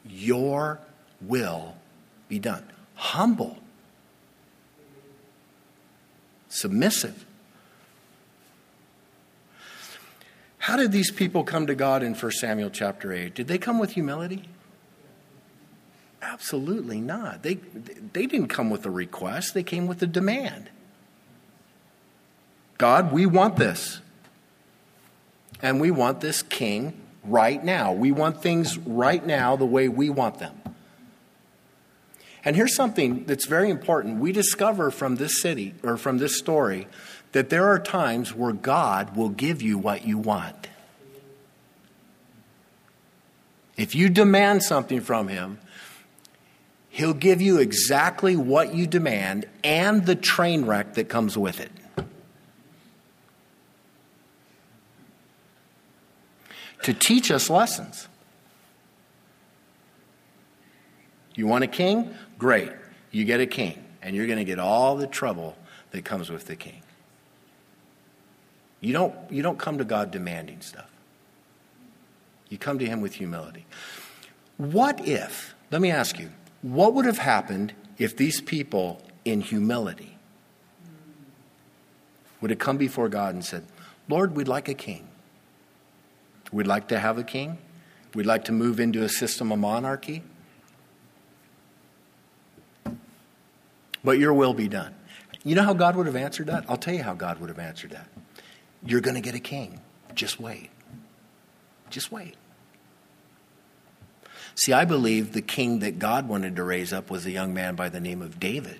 your 0.07 0.79
will 1.19 1.75
be 2.27 2.39
done. 2.39 2.63
Humble 2.93 3.57
submissive. 6.55 7.25
How 10.59 10.77
did 10.77 10.91
these 10.91 11.11
people 11.11 11.43
come 11.43 11.67
to 11.67 11.75
God 11.75 12.01
in 12.01 12.15
1 12.15 12.31
Samuel 12.31 12.71
chapter 12.71 13.13
8? 13.13 13.35
Did 13.35 13.47
they 13.47 13.57
come 13.57 13.77
with 13.77 13.91
humility? 13.91 14.49
Absolutely 16.21 16.99
not. 16.99 17.43
They, 17.43 17.55
they 18.13 18.25
didn't 18.25 18.47
come 18.47 18.71
with 18.71 18.85
a 18.85 18.89
request, 18.89 19.53
they 19.53 19.63
came 19.63 19.85
with 19.85 20.01
a 20.01 20.07
demand. 20.07 20.69
God, 22.77 23.11
we 23.11 23.25
want 23.25 23.57
this. 23.57 23.99
And 25.61 25.79
we 25.79 25.91
want 25.91 26.19
this 26.19 26.41
king 26.41 26.99
right 27.23 27.63
now. 27.63 27.93
We 27.93 28.11
want 28.11 28.41
things 28.41 28.77
right 28.77 29.25
now 29.25 29.55
the 29.55 29.65
way 29.65 29.87
we 29.87 30.09
want 30.09 30.39
them. 30.39 30.59
And 32.45 32.55
here's 32.55 32.75
something 32.75 33.25
that's 33.25 33.47
very 33.47 33.71
important. 33.71 34.19
We 34.19 34.31
discover 34.31 34.91
from 34.91 35.15
this 35.15 35.41
city 35.41 35.73
or 35.83 35.97
from 35.97 36.19
this 36.19 36.37
story 36.37 36.87
that 37.31 37.49
there 37.49 37.67
are 37.67 37.79
times 37.79 38.35
where 38.35 38.53
God 38.53 39.17
will 39.17 39.29
give 39.29 39.63
you 39.63 39.79
what 39.79 40.05
you 40.05 40.19
want. 40.19 40.67
If 43.75 43.95
you 43.95 44.09
demand 44.09 44.63
something 44.63 45.01
from 45.01 45.27
Him, 45.27 45.59
He'll 46.89 47.13
give 47.13 47.41
you 47.41 47.57
exactly 47.57 48.37
what 48.37 48.73
you 48.73 48.87
demand 48.87 49.47
and 49.65 50.05
the 50.05 50.15
train 50.15 50.65
wreck 50.65 50.93
that 50.93 51.09
comes 51.09 51.37
with 51.37 51.59
it. 51.59 51.71
To 56.83 56.93
teach 56.93 57.31
us 57.31 57.49
lessons. 57.49 58.07
You 61.33 61.47
want 61.47 61.65
a 61.65 61.67
king? 61.67 62.15
Great. 62.45 62.71
You 63.09 63.25
get 63.25 63.39
a 63.39 63.47
king, 63.47 63.83
and 64.03 64.15
you're 64.15 64.27
going 64.27 64.37
to 64.37 64.45
get 64.45 64.59
all 64.59 64.97
the 64.97 65.07
trouble 65.07 65.57
that 65.89 66.05
comes 66.05 66.29
with 66.29 66.45
the 66.45 66.55
king. 66.55 66.83
You 68.81 68.93
don't, 68.93 69.15
you 69.31 69.41
don't 69.41 69.57
come 69.57 69.79
to 69.79 69.83
God 69.83 70.11
demanding 70.11 70.61
stuff. 70.61 70.91
You 72.47 72.59
come 72.59 72.77
to 72.77 72.85
Him 72.85 73.01
with 73.01 73.15
humility. 73.15 73.65
What 74.57 75.07
if, 75.07 75.55
let 75.71 75.81
me 75.81 75.89
ask 75.89 76.19
you, 76.19 76.29
what 76.61 76.93
would 76.93 77.05
have 77.05 77.17
happened 77.17 77.73
if 77.97 78.15
these 78.15 78.41
people 78.41 79.01
in 79.25 79.41
humility 79.41 80.15
would 82.41 82.51
have 82.51 82.59
come 82.59 82.77
before 82.77 83.09
God 83.09 83.33
and 83.33 83.43
said, 83.43 83.65
Lord, 84.07 84.35
we'd 84.35 84.47
like 84.47 84.69
a 84.69 84.75
king. 84.75 85.07
We'd 86.51 86.67
like 86.67 86.89
to 86.89 86.99
have 86.99 87.17
a 87.17 87.23
king. 87.23 87.57
We'd 88.13 88.27
like 88.27 88.45
to 88.45 88.51
move 88.51 88.79
into 88.79 89.01
a 89.01 89.09
system 89.09 89.51
of 89.51 89.57
monarchy. 89.57 90.21
But 94.05 94.19
your 94.19 94.33
will 94.33 94.53
be 94.53 94.67
done. 94.67 94.93
You 95.43 95.55
know 95.55 95.63
how 95.63 95.73
God 95.73 95.95
would 95.95 96.05
have 96.05 96.15
answered 96.15 96.47
that? 96.47 96.65
I'll 96.69 96.77
tell 96.77 96.93
you 96.93 97.03
how 97.03 97.13
God 97.13 97.39
would 97.39 97.49
have 97.49 97.59
answered 97.59 97.91
that. 97.91 98.07
You're 98.83 99.01
going 99.01 99.15
to 99.15 99.21
get 99.21 99.35
a 99.35 99.39
king. 99.39 99.81
Just 100.13 100.39
wait. 100.39 100.69
Just 101.89 102.11
wait. 102.11 102.35
See, 104.55 104.71
I 104.71 104.85
believe 104.85 105.33
the 105.33 105.41
king 105.41 105.79
that 105.79 105.99
God 105.99 106.29
wanted 106.29 106.55
to 106.55 106.63
raise 106.63 106.93
up 106.93 107.09
was 107.09 107.25
a 107.25 107.31
young 107.31 107.53
man 107.53 107.75
by 107.75 107.89
the 107.89 107.99
name 107.99 108.21
of 108.21 108.39
David, 108.39 108.79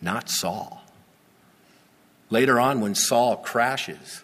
not 0.00 0.28
Saul. 0.28 0.82
Later 2.28 2.58
on, 2.58 2.80
when 2.80 2.94
Saul 2.94 3.36
crashes, 3.36 4.22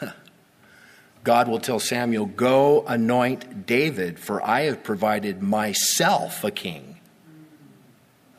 God 1.24 1.48
will 1.48 1.60
tell 1.60 1.78
Samuel, 1.78 2.26
Go 2.26 2.84
anoint 2.86 3.66
David, 3.66 4.18
for 4.18 4.42
I 4.42 4.62
have 4.62 4.82
provided 4.82 5.42
myself 5.42 6.42
a 6.44 6.50
king 6.50 6.99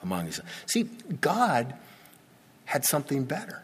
among 0.03 0.27
us. 0.27 0.41
See, 0.65 0.83
God 1.19 1.73
had 2.65 2.85
something 2.85 3.23
better. 3.25 3.63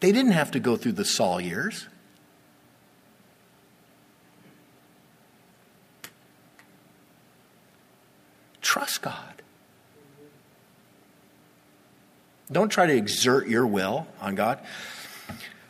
They 0.00 0.10
didn't 0.10 0.32
have 0.32 0.50
to 0.52 0.60
go 0.60 0.76
through 0.76 0.92
the 0.92 1.04
Saul 1.04 1.40
years. 1.40 1.86
Trust 8.60 9.02
God. 9.02 9.42
Don't 12.50 12.68
try 12.68 12.86
to 12.86 12.94
exert 12.94 13.46
your 13.48 13.66
will 13.66 14.06
on 14.20 14.34
God. 14.34 14.58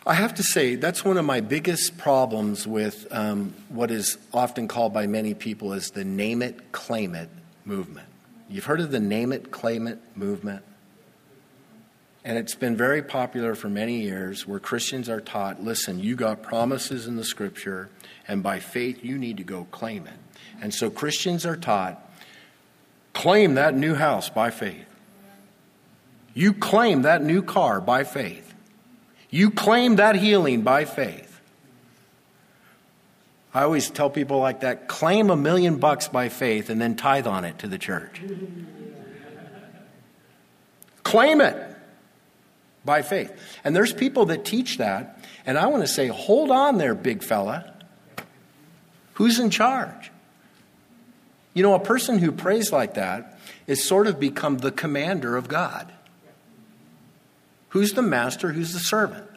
I 0.07 0.15
have 0.15 0.35
to 0.35 0.43
say, 0.43 0.75
that's 0.75 1.05
one 1.05 1.17
of 1.17 1.25
my 1.25 1.41
biggest 1.41 1.99
problems 1.99 2.67
with 2.67 3.07
um, 3.12 3.55
what 3.69 3.91
is 3.91 4.19
often 4.33 4.67
called 4.67 4.93
by 4.93 5.07
many 5.07 5.35
people 5.35 5.75
as 5.75 5.91
the 5.91 6.05
name 6.05 6.43
it, 6.43 6.73
claim 6.73 7.15
it 7.15 7.29
movement. 7.64 8.09
You've 8.48 8.64
heard 8.64 8.81
of 8.81 8.90
the 8.90 9.01
name 9.01 9.33
it, 9.33 9.51
claim 9.51 9.87
it 9.87 9.98
movement? 10.14 10.62
And 12.25 12.38
it's 12.38 12.55
been 12.55 12.77
very 12.77 13.03
popular 13.03 13.55
for 13.55 13.68
many 13.68 14.03
years 14.03 14.46
where 14.46 14.61
Christians 14.61 15.09
are 15.09 15.20
taught 15.20 15.62
listen, 15.62 15.98
you 15.98 16.14
got 16.14 16.42
promises 16.42 17.07
in 17.07 17.16
the 17.16 17.25
scripture, 17.25 17.90
and 18.29 18.42
by 18.42 18.61
faith 18.61 19.05
you 19.05 19.18
need 19.18 19.38
to 19.38 19.44
go 19.44 19.64
claim 19.70 20.07
it. 20.07 20.12
And 20.61 20.72
so 20.72 20.90
Christians 20.90 21.44
are 21.44 21.57
taught 21.57 22.01
claim 23.12 23.55
that 23.55 23.75
new 23.75 23.94
house 23.94 24.31
by 24.31 24.51
faith. 24.51 24.87
You 26.35 26.55
claim 26.55 27.03
that 27.03 27.22
new 27.22 27.42
car 27.42 27.81
by 27.81 28.05
faith. 28.05 28.55
You 29.29 29.51
claim 29.51 29.96
that 29.96 30.16
healing 30.16 30.62
by 30.62 30.85
faith. 30.85 31.32
I 33.55 33.62
always 33.62 33.91
tell 33.91 34.09
people 34.09 34.38
like 34.38 34.61
that 34.61 34.88
claim 34.88 35.29
a 35.31 35.37
million 35.37 35.77
bucks 35.77 36.09
by 36.09 36.29
faith 36.31 36.71
and 36.71 36.81
then 36.81 36.97
tithe 36.97 37.27
on 37.27 37.45
it 37.45 37.59
to 37.59 37.69
the 37.69 37.79
church. 37.79 38.21
claim 41.03 41.41
it 41.41 41.77
by 42.85 43.03
faith. 43.03 43.33
And 43.65 43.77
there's 43.77 43.93
people 43.93 44.27
that 44.27 44.45
teach 44.45 44.79
that, 44.79 45.19
and 45.45 45.59
I 45.59 45.67
want 45.67 45.83
to 45.83 45.88
say, 45.88 46.09
hold 46.09 46.51
on 46.51 46.79
there, 46.79 46.95
big 46.95 47.23
fella. 47.23 47.73
Who's 49.15 49.38
in 49.38 49.51
charge? 49.51 50.11
You 51.55 51.62
know, 51.62 51.75
a 51.75 51.81
person 51.81 52.19
who 52.19 52.33
prays 52.33 52.73
like 52.73 52.95
that 52.95 53.38
is 53.67 53.85
sort 53.85 54.07
of 54.07 54.19
become 54.19 54.59
the 54.59 54.73
commander 54.73 55.37
of 55.37 55.49
God. 55.49 55.93
Who's 57.71 57.93
the 57.93 58.03
master? 58.03 58.53
Who's 58.53 58.73
the 58.73 58.79
servant? 58.79 59.29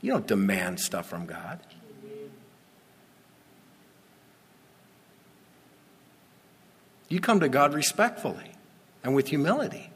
You 0.00 0.12
don't 0.12 0.26
demand 0.26 0.80
stuff 0.80 1.08
from 1.08 1.26
God. 1.26 1.60
You 7.08 7.20
come 7.20 7.40
to 7.40 7.48
God 7.48 7.72
respectfully 7.72 8.52
and 9.04 9.14
with 9.14 9.28
humility. 9.28 9.90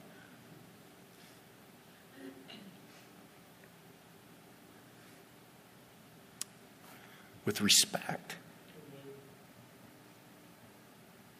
With 7.44 7.60
respect. 7.60 8.36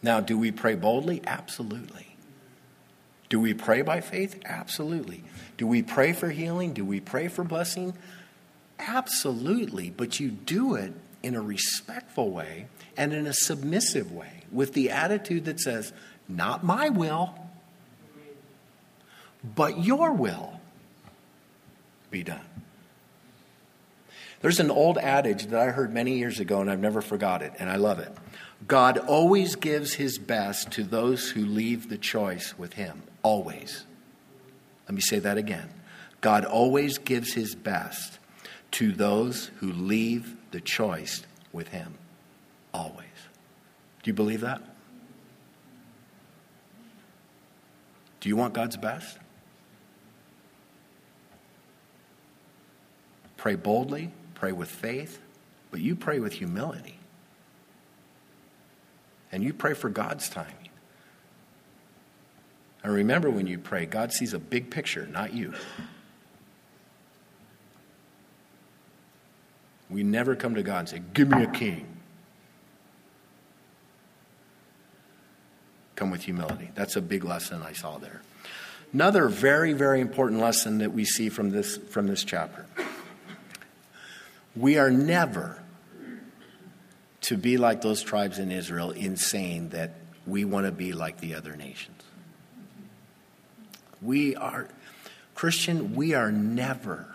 Now, 0.03 0.19
do 0.19 0.37
we 0.37 0.51
pray 0.51 0.75
boldly? 0.75 1.21
Absolutely. 1.25 2.17
Do 3.29 3.39
we 3.39 3.53
pray 3.53 3.81
by 3.81 4.01
faith? 4.01 4.41
Absolutely. 4.43 5.23
Do 5.57 5.67
we 5.67 5.83
pray 5.83 6.11
for 6.11 6.29
healing? 6.29 6.73
Do 6.73 6.83
we 6.83 6.99
pray 6.99 7.29
for 7.29 7.45
blessing? 7.45 7.93
Absolutely. 8.81 9.91
But 9.91 10.19
you 10.19 10.29
do 10.29 10.75
it 10.75 10.93
in 11.23 11.35
a 11.35 11.41
respectful 11.41 12.31
way 12.31 12.67
and 12.97 13.13
in 13.13 13.27
a 13.27 13.33
submissive 13.33 14.11
way 14.11 14.43
with 14.51 14.73
the 14.73 14.89
attitude 14.89 15.45
that 15.45 15.59
says, 15.59 15.93
Not 16.27 16.63
my 16.63 16.89
will, 16.89 17.35
but 19.43 19.83
your 19.83 20.13
will 20.13 20.59
be 22.09 22.23
done. 22.23 22.45
There's 24.41 24.59
an 24.59 24.71
old 24.71 24.97
adage 24.97 25.45
that 25.47 25.59
I 25.59 25.71
heard 25.71 25.93
many 25.93 26.17
years 26.17 26.39
ago 26.39 26.61
and 26.61 26.69
I've 26.69 26.79
never 26.79 27.01
forgot 27.01 27.43
it, 27.43 27.53
and 27.59 27.69
I 27.69 27.75
love 27.75 27.99
it. 27.99 28.11
God 28.67 28.97
always 28.97 29.55
gives 29.55 29.93
his 29.93 30.17
best 30.17 30.71
to 30.71 30.83
those 30.83 31.29
who 31.29 31.45
leave 31.45 31.89
the 31.89 31.97
choice 31.97 32.57
with 32.57 32.73
him. 32.73 33.03
Always. 33.21 33.85
Let 34.87 34.95
me 34.95 35.01
say 35.01 35.19
that 35.19 35.37
again. 35.37 35.69
God 36.21 36.45
always 36.45 36.97
gives 36.97 37.33
his 37.33 37.55
best 37.55 38.19
to 38.71 38.91
those 38.91 39.51
who 39.59 39.71
leave 39.71 40.35
the 40.51 40.61
choice 40.61 41.23
with 41.51 41.69
him. 41.69 41.95
Always. 42.73 43.07
Do 44.03 44.09
you 44.09 44.13
believe 44.13 44.41
that? 44.41 44.61
Do 48.21 48.29
you 48.29 48.35
want 48.35 48.53
God's 48.53 48.77
best? 48.77 49.17
Pray 53.37 53.55
boldly, 53.55 54.11
pray 54.35 54.51
with 54.51 54.69
faith, 54.69 55.19
but 55.71 55.79
you 55.79 55.95
pray 55.95 56.19
with 56.19 56.33
humility. 56.33 56.99
And 59.31 59.43
you 59.43 59.53
pray 59.53 59.73
for 59.73 59.89
God's 59.89 60.29
timing. 60.29 60.69
And 62.83 62.93
remember 62.93 63.29
when 63.29 63.47
you 63.47 63.57
pray, 63.57 63.85
God 63.85 64.11
sees 64.11 64.33
a 64.33 64.39
big 64.39 64.69
picture, 64.69 65.07
not 65.07 65.33
you. 65.33 65.53
We 69.91 70.03
never 70.03 70.35
come 70.35 70.55
to 70.55 70.63
God 70.63 70.79
and 70.79 70.89
say, 70.89 71.01
Give 71.13 71.27
me 71.27 71.43
a 71.43 71.47
king. 71.47 71.85
Come 75.95 76.09
with 76.09 76.23
humility. 76.23 76.71
That's 76.73 76.95
a 76.95 77.01
big 77.01 77.23
lesson 77.23 77.61
I 77.61 77.73
saw 77.73 77.97
there. 77.97 78.21
Another 78.93 79.27
very, 79.27 79.73
very 79.73 80.01
important 80.01 80.41
lesson 80.41 80.79
that 80.79 80.93
we 80.93 81.05
see 81.05 81.29
from 81.29 81.51
this, 81.51 81.77
from 81.77 82.07
this 82.07 82.23
chapter. 82.23 82.65
We 84.55 84.77
are 84.77 84.89
never 84.89 85.61
to 87.21 87.37
be 87.37 87.57
like 87.57 87.81
those 87.81 88.01
tribes 88.01 88.39
in 88.39 88.51
Israel 88.51 88.91
in 88.91 89.15
saying 89.15 89.69
that 89.69 89.91
we 90.25 90.43
want 90.43 90.65
to 90.65 90.71
be 90.71 90.91
like 90.93 91.19
the 91.19 91.35
other 91.35 91.55
nations. 91.55 92.01
We 94.01 94.35
are, 94.35 94.67
Christian, 95.35 95.95
we 95.95 96.13
are 96.13 96.31
never 96.31 97.10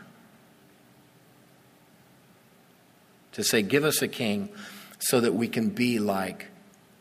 to 3.37 3.45
say, 3.45 3.61
give 3.61 3.85
us 3.85 4.01
a 4.01 4.09
king 4.09 4.49
so 4.99 5.21
that 5.21 5.35
we 5.35 5.47
can 5.47 5.69
be 5.69 5.99
like 5.99 6.47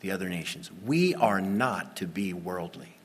the 0.01 0.11
other 0.11 0.27
nations. 0.27 0.69
We 0.85 1.15
are 1.15 1.39
not 1.39 1.95
to 1.97 2.07
be 2.07 2.33
worldly. 2.33 2.97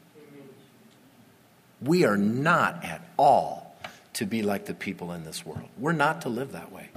We 1.80 2.04
are 2.04 2.16
not 2.16 2.84
at 2.84 3.08
all 3.16 3.76
to 4.14 4.26
be 4.26 4.42
like 4.42 4.66
the 4.66 4.74
people 4.74 5.12
in 5.12 5.22
this 5.22 5.46
world. 5.46 5.68
We're 5.78 5.92
not 5.92 6.22
to 6.22 6.28
live 6.28 6.50
that 6.52 6.72
way. 6.72 6.88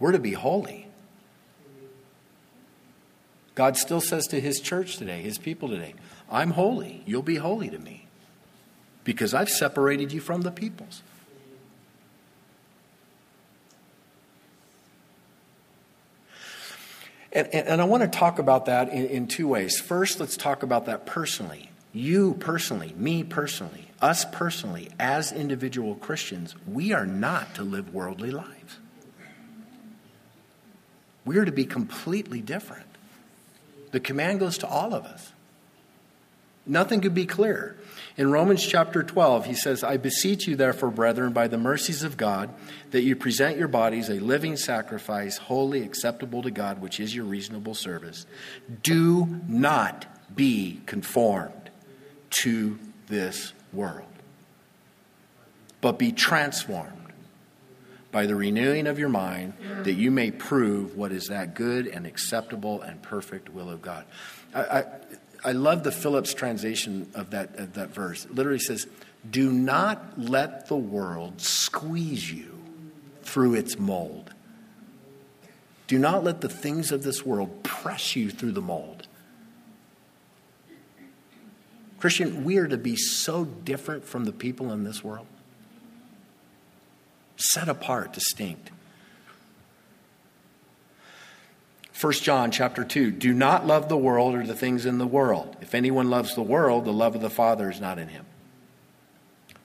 We're 0.00 0.10
to 0.10 0.18
be 0.18 0.32
holy. 0.32 0.88
God 3.54 3.76
still 3.76 4.00
says 4.00 4.26
to 4.26 4.40
his 4.40 4.58
church 4.58 4.96
today, 4.96 5.22
his 5.22 5.38
people 5.38 5.68
today, 5.68 5.94
I'm 6.28 6.50
holy. 6.50 7.04
You'll 7.06 7.22
be 7.22 7.36
holy 7.36 7.70
to 7.70 7.78
me 7.78 8.08
because 9.04 9.32
I've 9.32 9.48
separated 9.48 10.10
you 10.10 10.20
from 10.20 10.40
the 10.40 10.50
peoples. 10.50 11.02
And, 17.34 17.48
and, 17.52 17.68
and 17.68 17.80
I 17.80 17.84
want 17.84 18.02
to 18.02 18.08
talk 18.08 18.38
about 18.38 18.66
that 18.66 18.88
in, 18.90 19.06
in 19.06 19.26
two 19.26 19.48
ways. 19.48 19.80
First, 19.80 20.20
let's 20.20 20.36
talk 20.36 20.62
about 20.62 20.86
that 20.86 21.04
personally. 21.04 21.70
You 21.92 22.34
personally, 22.34 22.94
me 22.96 23.22
personally, 23.24 23.88
us 24.00 24.24
personally, 24.24 24.90
as 24.98 25.32
individual 25.32 25.94
Christians, 25.96 26.54
we 26.66 26.92
are 26.92 27.06
not 27.06 27.54
to 27.56 27.62
live 27.62 27.92
worldly 27.92 28.30
lives. 28.30 28.78
We 31.24 31.38
are 31.38 31.44
to 31.44 31.52
be 31.52 31.64
completely 31.64 32.40
different. 32.40 32.86
The 33.92 34.00
command 34.00 34.40
goes 34.40 34.58
to 34.58 34.66
all 34.66 34.92
of 34.94 35.04
us. 35.04 35.32
Nothing 36.66 37.00
could 37.00 37.14
be 37.14 37.26
clearer. 37.26 37.76
In 38.16 38.30
Romans 38.30 38.64
chapter 38.64 39.02
12, 39.02 39.46
he 39.46 39.54
says, 39.54 39.82
I 39.82 39.96
beseech 39.96 40.46
you, 40.46 40.54
therefore, 40.54 40.90
brethren, 40.90 41.32
by 41.32 41.48
the 41.48 41.58
mercies 41.58 42.04
of 42.04 42.16
God, 42.16 42.50
that 42.92 43.02
you 43.02 43.16
present 43.16 43.58
your 43.58 43.66
bodies 43.66 44.08
a 44.08 44.20
living 44.20 44.56
sacrifice, 44.56 45.36
holy, 45.36 45.82
acceptable 45.82 46.42
to 46.42 46.52
God, 46.52 46.80
which 46.80 47.00
is 47.00 47.14
your 47.14 47.24
reasonable 47.24 47.74
service. 47.74 48.24
Do 48.82 49.40
not 49.48 50.06
be 50.34 50.80
conformed 50.86 51.70
to 52.30 52.78
this 53.08 53.52
world, 53.72 54.06
but 55.80 55.98
be 55.98 56.12
transformed 56.12 56.92
by 58.12 58.26
the 58.26 58.36
renewing 58.36 58.86
of 58.86 58.96
your 58.96 59.08
mind, 59.08 59.54
that 59.82 59.94
you 59.94 60.12
may 60.12 60.30
prove 60.30 60.96
what 60.96 61.10
is 61.10 61.26
that 61.26 61.54
good 61.54 61.88
and 61.88 62.06
acceptable 62.06 62.80
and 62.80 63.02
perfect 63.02 63.48
will 63.48 63.68
of 63.68 63.82
God. 63.82 64.04
I, 64.54 64.60
I, 64.60 64.84
I 65.44 65.52
love 65.52 65.84
the 65.84 65.92
Phillips 65.92 66.32
translation 66.32 67.10
of 67.14 67.30
that, 67.30 67.58
of 67.58 67.74
that 67.74 67.90
verse. 67.90 68.24
It 68.24 68.34
literally 68.34 68.58
says, 68.58 68.86
Do 69.28 69.52
not 69.52 70.18
let 70.18 70.68
the 70.68 70.76
world 70.76 71.40
squeeze 71.40 72.32
you 72.32 72.58
through 73.22 73.54
its 73.54 73.78
mold. 73.78 74.32
Do 75.86 75.98
not 75.98 76.24
let 76.24 76.40
the 76.40 76.48
things 76.48 76.90
of 76.92 77.02
this 77.02 77.26
world 77.26 77.62
press 77.62 78.16
you 78.16 78.30
through 78.30 78.52
the 78.52 78.62
mold. 78.62 79.06
Christian, 81.98 82.44
we 82.44 82.56
are 82.58 82.68
to 82.68 82.78
be 82.78 82.96
so 82.96 83.44
different 83.44 84.04
from 84.04 84.24
the 84.24 84.32
people 84.32 84.72
in 84.72 84.84
this 84.84 85.04
world, 85.04 85.26
set 87.36 87.68
apart, 87.68 88.12
distinct. 88.12 88.70
1 92.00 92.12
John 92.14 92.50
chapter 92.50 92.84
2 92.84 93.12
Do 93.12 93.32
not 93.32 93.66
love 93.66 93.88
the 93.88 93.96
world 93.96 94.34
or 94.34 94.44
the 94.44 94.54
things 94.54 94.84
in 94.84 94.98
the 94.98 95.06
world. 95.06 95.56
If 95.60 95.74
anyone 95.74 96.10
loves 96.10 96.34
the 96.34 96.42
world, 96.42 96.84
the 96.84 96.92
love 96.92 97.14
of 97.14 97.20
the 97.20 97.30
Father 97.30 97.70
is 97.70 97.80
not 97.80 97.98
in 97.98 98.08
him. 98.08 98.26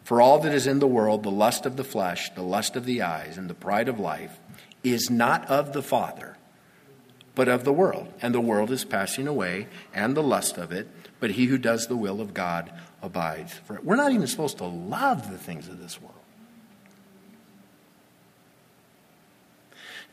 For 0.03 0.21
all 0.21 0.39
that 0.39 0.53
is 0.53 0.67
in 0.67 0.79
the 0.79 0.87
world, 0.87 1.23
the 1.23 1.31
lust 1.31 1.65
of 1.65 1.75
the 1.75 1.83
flesh, 1.83 2.29
the 2.33 2.43
lust 2.43 2.75
of 2.75 2.85
the 2.85 3.01
eyes, 3.01 3.37
and 3.37 3.49
the 3.49 3.55
pride 3.55 3.87
of 3.87 3.99
life, 3.99 4.39
is 4.83 5.09
not 5.09 5.45
of 5.47 5.73
the 5.73 5.81
Father, 5.81 6.37
but 7.35 7.47
of 7.47 7.63
the 7.63 7.73
world. 7.73 8.13
And 8.21 8.33
the 8.33 8.41
world 8.41 8.71
is 8.71 8.85
passing 8.85 9.27
away, 9.27 9.67
and 9.93 10.15
the 10.15 10.23
lust 10.23 10.57
of 10.57 10.71
it, 10.71 10.87
but 11.19 11.31
he 11.31 11.45
who 11.45 11.57
does 11.57 11.87
the 11.87 11.97
will 11.97 12.21
of 12.21 12.33
God 12.33 12.71
abides. 13.01 13.53
For 13.53 13.79
we're 13.83 13.95
not 13.95 14.11
even 14.11 14.27
supposed 14.27 14.59
to 14.59 14.65
love 14.65 15.31
the 15.31 15.37
things 15.37 15.67
of 15.67 15.79
this 15.79 16.01
world. 16.01 16.18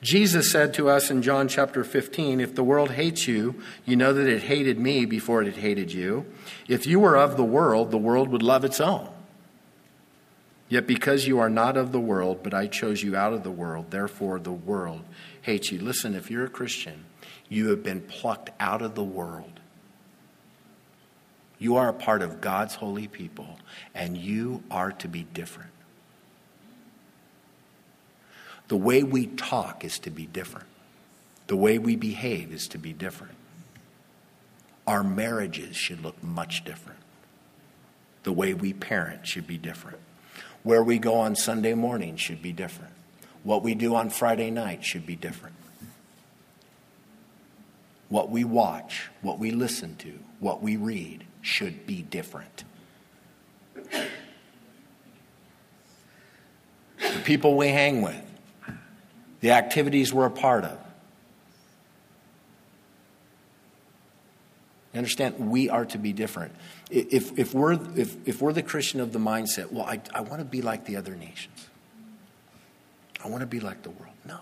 Jesus 0.06 0.52
said 0.52 0.72
to 0.74 0.88
us 0.88 1.10
in 1.10 1.20
John 1.20 1.48
chapter 1.48 1.82
15, 1.82 2.38
If 2.38 2.54
the 2.54 2.62
world 2.62 2.92
hates 2.92 3.26
you, 3.26 3.56
you 3.84 3.96
know 3.96 4.12
that 4.12 4.28
it 4.28 4.44
hated 4.44 4.78
me 4.78 5.04
before 5.04 5.42
it 5.42 5.56
hated 5.56 5.92
you. 5.92 6.26
If 6.68 6.86
you 6.86 7.00
were 7.00 7.16
of 7.16 7.36
the 7.36 7.42
world, 7.42 7.90
the 7.90 7.98
world 7.98 8.28
would 8.28 8.40
love 8.40 8.64
its 8.64 8.80
own. 8.80 9.08
Yet 10.68 10.86
because 10.86 11.26
you 11.26 11.40
are 11.40 11.50
not 11.50 11.76
of 11.76 11.90
the 11.90 11.98
world, 11.98 12.44
but 12.44 12.54
I 12.54 12.68
chose 12.68 13.02
you 13.02 13.16
out 13.16 13.32
of 13.32 13.42
the 13.42 13.50
world, 13.50 13.90
therefore 13.90 14.38
the 14.38 14.52
world 14.52 15.02
hates 15.42 15.72
you. 15.72 15.80
Listen, 15.80 16.14
if 16.14 16.30
you're 16.30 16.44
a 16.44 16.50
Christian, 16.50 17.04
you 17.48 17.70
have 17.70 17.82
been 17.82 18.00
plucked 18.00 18.50
out 18.60 18.82
of 18.82 18.94
the 18.94 19.02
world. 19.02 19.58
You 21.58 21.74
are 21.74 21.88
a 21.88 21.92
part 21.92 22.22
of 22.22 22.40
God's 22.40 22.76
holy 22.76 23.08
people, 23.08 23.58
and 23.92 24.16
you 24.16 24.62
are 24.70 24.92
to 24.92 25.08
be 25.08 25.24
different. 25.24 25.72
The 28.68 28.76
way 28.76 29.02
we 29.02 29.26
talk 29.26 29.84
is 29.84 29.98
to 30.00 30.10
be 30.10 30.26
different. 30.26 30.66
The 31.46 31.56
way 31.56 31.78
we 31.78 31.96
behave 31.96 32.52
is 32.52 32.66
to 32.68 32.78
be 32.78 32.92
different. 32.92 33.34
Our 34.86 35.04
marriages 35.04 35.76
should 35.76 36.02
look 36.02 36.22
much 36.22 36.64
different. 36.64 36.98
The 38.24 38.32
way 38.32 38.54
we 38.54 38.72
parent 38.72 39.26
should 39.26 39.46
be 39.46 39.58
different. 39.58 39.98
Where 40.64 40.82
we 40.82 40.98
go 40.98 41.14
on 41.14 41.36
Sunday 41.36 41.74
morning 41.74 42.16
should 42.16 42.42
be 42.42 42.52
different. 42.52 42.92
What 43.44 43.62
we 43.62 43.76
do 43.76 43.94
on 43.94 44.10
Friday 44.10 44.50
night 44.50 44.84
should 44.84 45.06
be 45.06 45.14
different. 45.14 45.54
what 48.08 48.30
we 48.30 48.44
watch, 48.44 49.08
what 49.22 49.38
we 49.38 49.50
listen 49.50 49.96
to, 49.96 50.18
what 50.40 50.62
we 50.62 50.76
read 50.76 51.24
should 51.42 51.86
be 51.86 52.02
different. 52.02 52.64
The 56.98 57.20
people 57.24 57.56
we 57.56 57.68
hang 57.68 58.02
with, 58.02 58.22
the 59.40 59.50
activities 59.50 60.12
we're 60.12 60.26
a 60.26 60.30
part 60.30 60.64
of. 60.64 60.78
You 64.92 64.98
understand? 64.98 65.50
We 65.50 65.68
are 65.68 65.84
to 65.84 65.98
be 65.98 66.14
different. 66.14 66.54
If, 66.90 67.38
if, 67.38 67.52
we're, 67.52 67.74
if, 67.98 68.16
if 68.26 68.40
we're 68.40 68.54
the 68.54 68.62
Christian 68.62 69.00
of 69.00 69.12
the 69.12 69.18
mindset, 69.18 69.70
well, 69.70 69.84
I, 69.84 70.00
I 70.14 70.22
want 70.22 70.38
to 70.38 70.44
be 70.44 70.62
like 70.62 70.86
the 70.86 70.96
other 70.96 71.14
nations, 71.14 71.68
I 73.22 73.28
want 73.28 73.42
to 73.42 73.46
be 73.46 73.60
like 73.60 73.82
the 73.82 73.90
world. 73.90 74.14
No. 74.24 74.38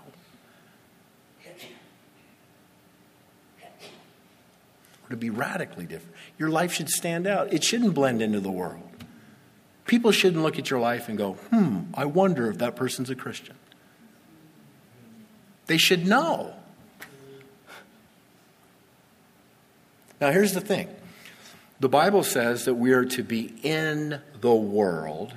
We're 5.03 5.11
to 5.11 5.16
be 5.16 5.30
radically 5.30 5.86
different. 5.86 6.14
Your 6.38 6.51
life 6.51 6.72
should 6.72 6.88
stand 6.88 7.26
out, 7.26 7.53
it 7.53 7.64
shouldn't 7.64 7.95
blend 7.95 8.22
into 8.22 8.40
the 8.40 8.51
world. 8.51 8.88
People 9.86 10.12
shouldn't 10.12 10.42
look 10.42 10.59
at 10.59 10.70
your 10.70 10.80
life 10.80 11.09
and 11.09 11.18
go, 11.18 11.32
hmm, 11.32 11.80
I 11.92 12.07
wonder 12.07 12.51
if 12.51 12.59
that 12.59 12.74
person's 12.74 13.11
a 13.11 13.14
Christian. 13.14 13.57
They 15.67 15.79
should 15.79 16.07
know. 16.07 16.55
Now, 20.21 20.31
here's 20.31 20.53
the 20.53 20.61
thing 20.61 20.89
the 21.81 21.89
Bible 21.89 22.23
says 22.23 22.65
that 22.65 22.75
we 22.75 22.93
are 22.93 23.05
to 23.05 23.23
be 23.23 23.53
in 23.62 24.21
the 24.41 24.55
world, 24.55 25.35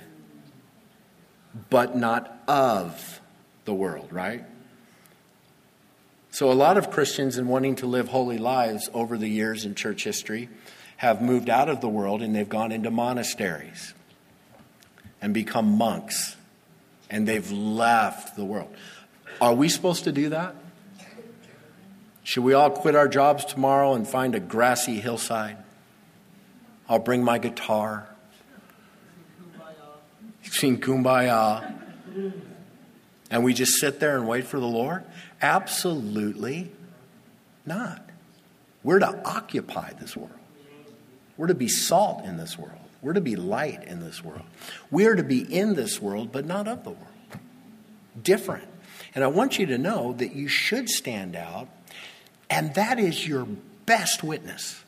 but 1.69 1.95
not 1.95 2.41
of 2.47 3.19
the 3.65 3.73
world, 3.73 4.11
right? 4.11 4.45
So, 6.31 6.51
a 6.51 6.53
lot 6.53 6.77
of 6.77 6.91
Christians, 6.91 7.37
in 7.37 7.47
wanting 7.47 7.75
to 7.77 7.87
live 7.87 8.09
holy 8.09 8.37
lives 8.37 8.89
over 8.93 9.17
the 9.17 9.27
years 9.27 9.65
in 9.65 9.75
church 9.75 10.03
history, 10.03 10.49
have 10.97 11.21
moved 11.21 11.49
out 11.49 11.69
of 11.69 11.81
the 11.81 11.89
world 11.89 12.21
and 12.21 12.35
they've 12.35 12.47
gone 12.47 12.71
into 12.71 12.91
monasteries 12.91 13.93
and 15.21 15.33
become 15.33 15.77
monks 15.77 16.35
and 17.09 17.27
they've 17.27 17.51
left 17.51 18.35
the 18.35 18.45
world. 18.45 18.73
Are 19.39 19.53
we 19.53 19.69
supposed 19.69 20.05
to 20.05 20.11
do 20.11 20.29
that? 20.29 20.55
Should 22.23 22.43
we 22.43 22.53
all 22.53 22.69
quit 22.69 22.95
our 22.95 23.07
jobs 23.07 23.45
tomorrow 23.45 23.93
and 23.93 24.07
find 24.07 24.35
a 24.35 24.39
grassy 24.39 24.99
hillside? 24.99 25.57
I'll 26.89 26.99
bring 26.99 27.23
my 27.23 27.37
guitar. 27.37 28.07
Sing 30.43 30.79
kumbaya. 30.79 31.73
And 33.29 33.43
we 33.43 33.53
just 33.53 33.79
sit 33.79 33.99
there 33.99 34.17
and 34.17 34.27
wait 34.27 34.45
for 34.45 34.59
the 34.59 34.67
Lord? 34.67 35.03
Absolutely 35.41 36.71
not. 37.65 38.01
We're 38.83 38.99
to 38.99 39.21
occupy 39.25 39.93
this 39.93 40.15
world. 40.15 40.31
We're 41.35 41.47
to 41.47 41.55
be 41.55 41.67
salt 41.67 42.23
in 42.25 42.37
this 42.37 42.57
world. 42.57 42.79
We're 43.01 43.13
to 43.13 43.21
be 43.21 43.35
light 43.35 43.83
in 43.83 43.99
this 43.99 44.23
world. 44.23 44.45
We 44.89 45.05
are 45.05 45.15
to 45.15 45.23
be 45.23 45.41
in 45.41 45.75
this 45.75 46.01
world, 46.01 46.31
but 46.31 46.45
not 46.45 46.67
of 46.67 46.83
the 46.83 46.91
world. 46.91 47.07
Different. 48.21 48.67
And 49.17 49.23
I 49.23 49.29
want 49.29 49.57
you 49.57 49.65
to 49.65 49.79
know 49.79 50.13
that 50.19 50.35
you 50.35 50.47
should 50.47 50.87
stand 50.89 51.35
out, 51.35 51.69
and 52.51 52.75
that 52.75 52.99
is 52.99 53.27
your 53.27 53.47
best 53.87 54.23
witness. 54.23 54.83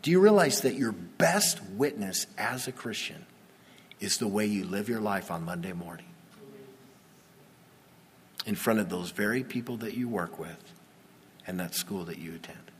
Do 0.00 0.10
you 0.10 0.18
realize 0.18 0.62
that 0.62 0.76
your 0.76 0.92
best 0.92 1.60
witness 1.74 2.26
as 2.38 2.66
a 2.66 2.72
Christian 2.72 3.26
is 4.00 4.16
the 4.16 4.26
way 4.26 4.46
you 4.46 4.64
live 4.64 4.88
your 4.88 5.02
life 5.02 5.30
on 5.30 5.44
Monday 5.44 5.74
morning? 5.74 6.06
In 8.46 8.54
front 8.54 8.80
of 8.80 8.88
those 8.88 9.10
very 9.10 9.44
people 9.44 9.76
that 9.76 9.92
you 9.92 10.08
work 10.08 10.38
with 10.38 10.72
and 11.46 11.60
that 11.60 11.74
school 11.74 12.04
that 12.04 12.16
you 12.16 12.34
attend. 12.34 12.70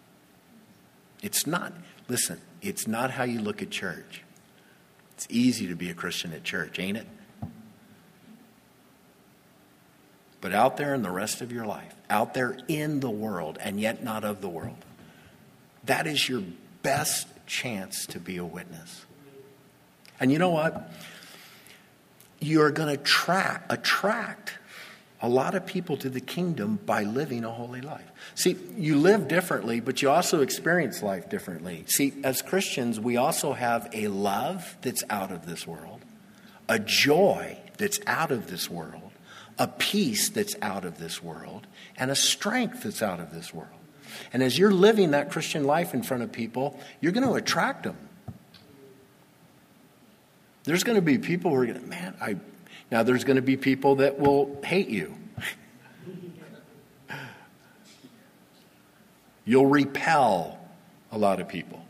It's 1.23 1.47
not, 1.47 1.75
listen, 2.09 2.41
it's 2.63 2.89
not 2.89 3.11
how 3.11 3.25
you 3.25 3.43
look 3.43 3.61
at 3.61 3.69
church. 3.69 4.23
It's 5.15 5.27
easy 5.29 5.67
to 5.67 5.75
be 5.75 5.91
a 5.91 5.95
Christian 5.95 6.33
at 6.33 6.43
church, 6.43 6.79
ain't 6.79 6.97
it? 6.97 7.07
But 10.41 10.55
out 10.55 10.77
there 10.77 10.95
in 10.95 11.03
the 11.03 11.11
rest 11.11 11.41
of 11.41 11.51
your 11.51 11.67
life, 11.67 11.95
out 12.09 12.35
there 12.35 12.59
in 12.69 13.01
the 13.01 13.11
world 13.11 13.59
and 13.61 13.81
yet 13.81 14.05
not 14.05 14.25
of 14.25 14.41
the 14.41 14.49
world, 14.49 14.85
that 15.85 16.07
is 16.07 16.29
your 16.29 16.43
best 16.83 17.27
chance 17.47 18.07
to 18.07 18.21
be 18.21 18.37
a 18.37 18.45
witness. 18.45 19.05
And 20.21 20.31
you 20.31 20.39
know 20.39 20.51
what? 20.51 20.91
You're 22.41 22.71
going 22.71 22.97
to 22.97 23.03
tra- 23.03 23.63
attract 23.69 24.59
a 25.21 25.29
lot 25.29 25.55
of 25.55 25.67
people 25.67 25.97
to 25.97 26.09
the 26.09 26.21
kingdom 26.21 26.79
by 26.87 27.03
living 27.03 27.45
a 27.45 27.51
holy 27.51 27.81
life. 27.81 28.09
See, 28.35 28.57
you 28.77 28.97
live 28.97 29.27
differently, 29.27 29.81
but 29.81 30.01
you 30.01 30.11
also 30.11 30.43
experience 30.43 31.03
life 31.03 31.29
differently. 31.29 31.85
See, 31.89 32.15
as 32.23 32.41
Christians, 32.41 33.01
we 33.01 33.17
also 33.17 33.53
have 33.53 33.89
a 33.93 34.09
love 34.09 34.77
that's 34.83 35.03
out 35.11 35.33
of 35.33 35.47
this 35.47 35.67
world, 35.67 36.01
a 36.69 36.79
joy 36.79 37.59
that's 37.79 37.99
out 38.07 38.31
of 38.31 38.49
this 38.49 38.71
world, 38.71 39.08
a 39.59 39.67
peace 39.67 40.29
that's 40.29 40.55
out 40.63 40.85
of 40.85 40.99
this 40.99 41.23
world, 41.23 41.67
and 41.97 42.11
a 42.11 42.17
strength 42.17 42.85
that's 42.85 43.03
out 43.03 43.21
of 43.21 43.33
this 43.33 43.53
world. 43.53 43.71
And 44.33 44.43
as 44.43 44.59
you're 44.59 44.73
living 44.73 45.11
that 45.11 45.31
Christian 45.31 45.65
life 45.65 45.95
in 45.95 46.03
front 46.03 46.23
of 46.23 46.33
people, 46.33 46.79
you're 47.01 47.13
going 47.13 47.27
to 47.27 47.35
attract 47.35 47.83
them. 47.83 47.97
There's 50.65 50.85
going 50.85 50.97
to 50.97 51.03
be 51.03 51.19
people 51.19 51.51
who 51.51 51.57
are 51.57 51.67
going 51.67 51.81
to, 51.81 51.87
man, 51.87 52.15
I. 52.21 52.37
Now, 52.91 53.03
there's 53.03 53.25
going 53.25 53.37
to 53.37 53.43
be 53.43 53.59
people 53.59 53.97
that 53.97 54.19
will 54.19 54.59
hate 54.65 54.89
you. 54.89 55.15
You'll 59.45 59.67
repel 59.67 60.59
a 61.13 61.19
lot 61.19 61.41
of 61.41 61.49
people. 61.49 61.85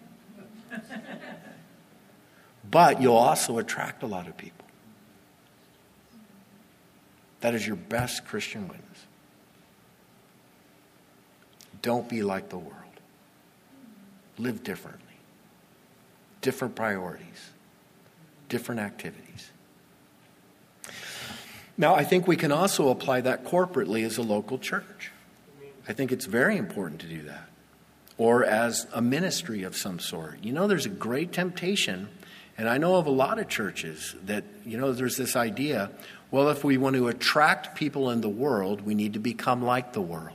But 2.70 3.00
you'll 3.00 3.16
also 3.16 3.58
attract 3.58 4.02
a 4.02 4.06
lot 4.06 4.28
of 4.28 4.36
people. 4.36 4.57
That 7.40 7.54
is 7.54 7.66
your 7.66 7.76
best 7.76 8.24
Christian 8.24 8.68
witness. 8.68 9.06
Don't 11.82 12.08
be 12.08 12.22
like 12.22 12.48
the 12.48 12.58
world. 12.58 12.74
Live 14.38 14.62
differently. 14.62 15.04
Different 16.40 16.74
priorities, 16.74 17.50
different 18.48 18.80
activities. 18.80 19.50
Now, 21.76 21.94
I 21.94 22.04
think 22.04 22.26
we 22.26 22.36
can 22.36 22.50
also 22.50 22.88
apply 22.88 23.20
that 23.22 23.44
corporately 23.44 24.04
as 24.04 24.18
a 24.18 24.22
local 24.22 24.58
church. 24.58 25.12
I 25.88 25.92
think 25.92 26.10
it's 26.12 26.26
very 26.26 26.56
important 26.56 27.00
to 27.02 27.06
do 27.06 27.22
that. 27.22 27.48
Or 28.16 28.44
as 28.44 28.88
a 28.92 29.00
ministry 29.00 29.62
of 29.62 29.76
some 29.76 30.00
sort. 30.00 30.42
You 30.42 30.52
know, 30.52 30.66
there's 30.66 30.86
a 30.86 30.90
great 30.90 31.32
temptation, 31.32 32.08
and 32.56 32.68
I 32.68 32.78
know 32.78 32.96
of 32.96 33.06
a 33.06 33.10
lot 33.10 33.38
of 33.38 33.48
churches 33.48 34.16
that, 34.24 34.42
you 34.66 34.76
know, 34.76 34.92
there's 34.92 35.16
this 35.16 35.36
idea 35.36 35.90
well, 36.30 36.50
if 36.50 36.62
we 36.62 36.76
want 36.76 36.96
to 36.96 37.08
attract 37.08 37.76
people 37.76 38.10
in 38.10 38.20
the 38.20 38.28
world, 38.28 38.82
we 38.82 38.94
need 38.94 39.14
to 39.14 39.18
become 39.18 39.62
like 39.62 39.92
the 39.92 40.00
world. 40.00 40.34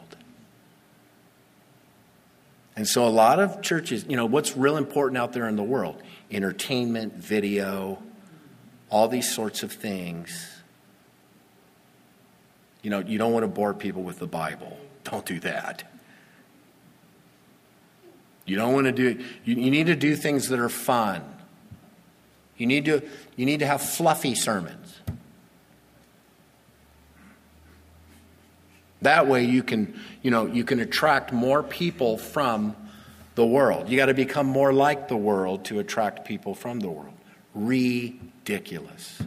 And 2.75 2.87
so 2.87 3.07
a 3.07 3.09
lot 3.09 3.39
of 3.39 3.61
churches, 3.61 4.05
you 4.07 4.17
know, 4.17 4.25
what's 4.25 4.57
real 4.57 4.77
important 4.77 5.17
out 5.19 5.33
there 5.33 5.47
in 5.47 5.55
the 5.55 5.63
world? 5.63 6.01
Entertainment, 6.31 7.13
video, 7.13 8.01
all 8.89 9.07
these 9.07 9.31
sorts 9.31 9.61
of 9.61 9.71
things. 9.71 10.49
You 12.81 12.89
know, 12.89 12.99
you 12.99 13.17
don't 13.17 13.31
want 13.31 13.43
to 13.43 13.47
bore 13.47 13.73
people 13.73 14.01
with 14.01 14.19
the 14.19 14.27
Bible. 14.27 14.77
Don't 15.03 15.25
do 15.25 15.39
that. 15.41 15.83
You 18.45 18.57
don't 18.57 18.73
want 18.73 18.85
to 18.85 18.91
do 18.91 19.23
you, 19.45 19.55
you 19.55 19.71
need 19.71 19.87
to 19.87 19.95
do 19.95 20.15
things 20.15 20.49
that 20.49 20.59
are 20.59 20.69
fun. 20.69 21.23
You 22.57 22.67
need 22.67 22.85
to 22.85 23.01
you 23.35 23.45
need 23.45 23.59
to 23.59 23.67
have 23.67 23.81
fluffy 23.81 24.35
sermons. 24.35 24.82
That 29.03 29.27
way 29.27 29.43
you 29.43 29.63
can, 29.63 29.99
you 30.21 30.31
know, 30.31 30.45
you 30.45 30.63
can 30.63 30.79
attract 30.79 31.33
more 31.33 31.61
people 31.61 32.17
from 32.17 32.75
the 33.35 33.45
world. 33.45 33.89
You 33.89 33.97
got 33.97 34.05
to 34.07 34.13
become 34.13 34.47
more 34.47 34.73
like 34.73 35.09
the 35.09 35.17
world 35.17 35.65
to 35.65 35.79
attract 35.79 36.25
people 36.25 36.55
from 36.55 36.79
the 36.79 36.89
world. 36.89 37.13
Ridiculous. 37.53 39.21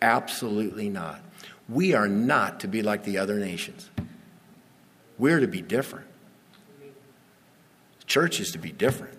Absolutely 0.00 0.88
not. 0.88 1.20
We 1.68 1.94
are 1.94 2.08
not 2.08 2.60
to 2.60 2.68
be 2.68 2.82
like 2.82 3.04
the 3.04 3.18
other 3.18 3.38
nations. 3.38 3.90
We're 5.18 5.40
to 5.40 5.48
be 5.48 5.62
different. 5.62 6.06
Church 8.06 8.40
is 8.40 8.52
to 8.52 8.58
be 8.58 8.72
different. 8.72 9.18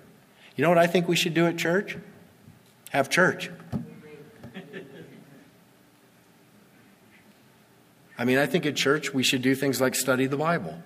You 0.55 0.63
know 0.63 0.69
what 0.69 0.77
I 0.77 0.87
think 0.87 1.07
we 1.07 1.15
should 1.15 1.33
do 1.33 1.45
at 1.45 1.57
church? 1.57 1.97
Have 2.91 3.09
church. 3.09 3.49
I 8.21 8.23
mean, 8.23 8.37
I 8.37 8.45
think 8.45 8.67
at 8.67 8.75
church 8.75 9.15
we 9.15 9.23
should 9.23 9.41
do 9.41 9.55
things 9.55 9.81
like 9.81 9.95
study 9.95 10.27
the 10.27 10.37
Bible, 10.37 10.77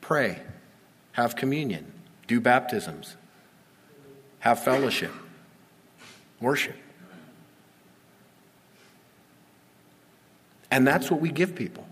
pray, 0.00 0.40
have 1.12 1.36
communion, 1.36 1.92
do 2.26 2.40
baptisms, 2.40 3.14
have 4.40 4.58
fellowship, 4.64 5.12
worship. 6.40 6.74
And 10.68 10.84
that's 10.84 11.12
what 11.12 11.20
we 11.20 11.30
give 11.30 11.54
people. 11.54 11.86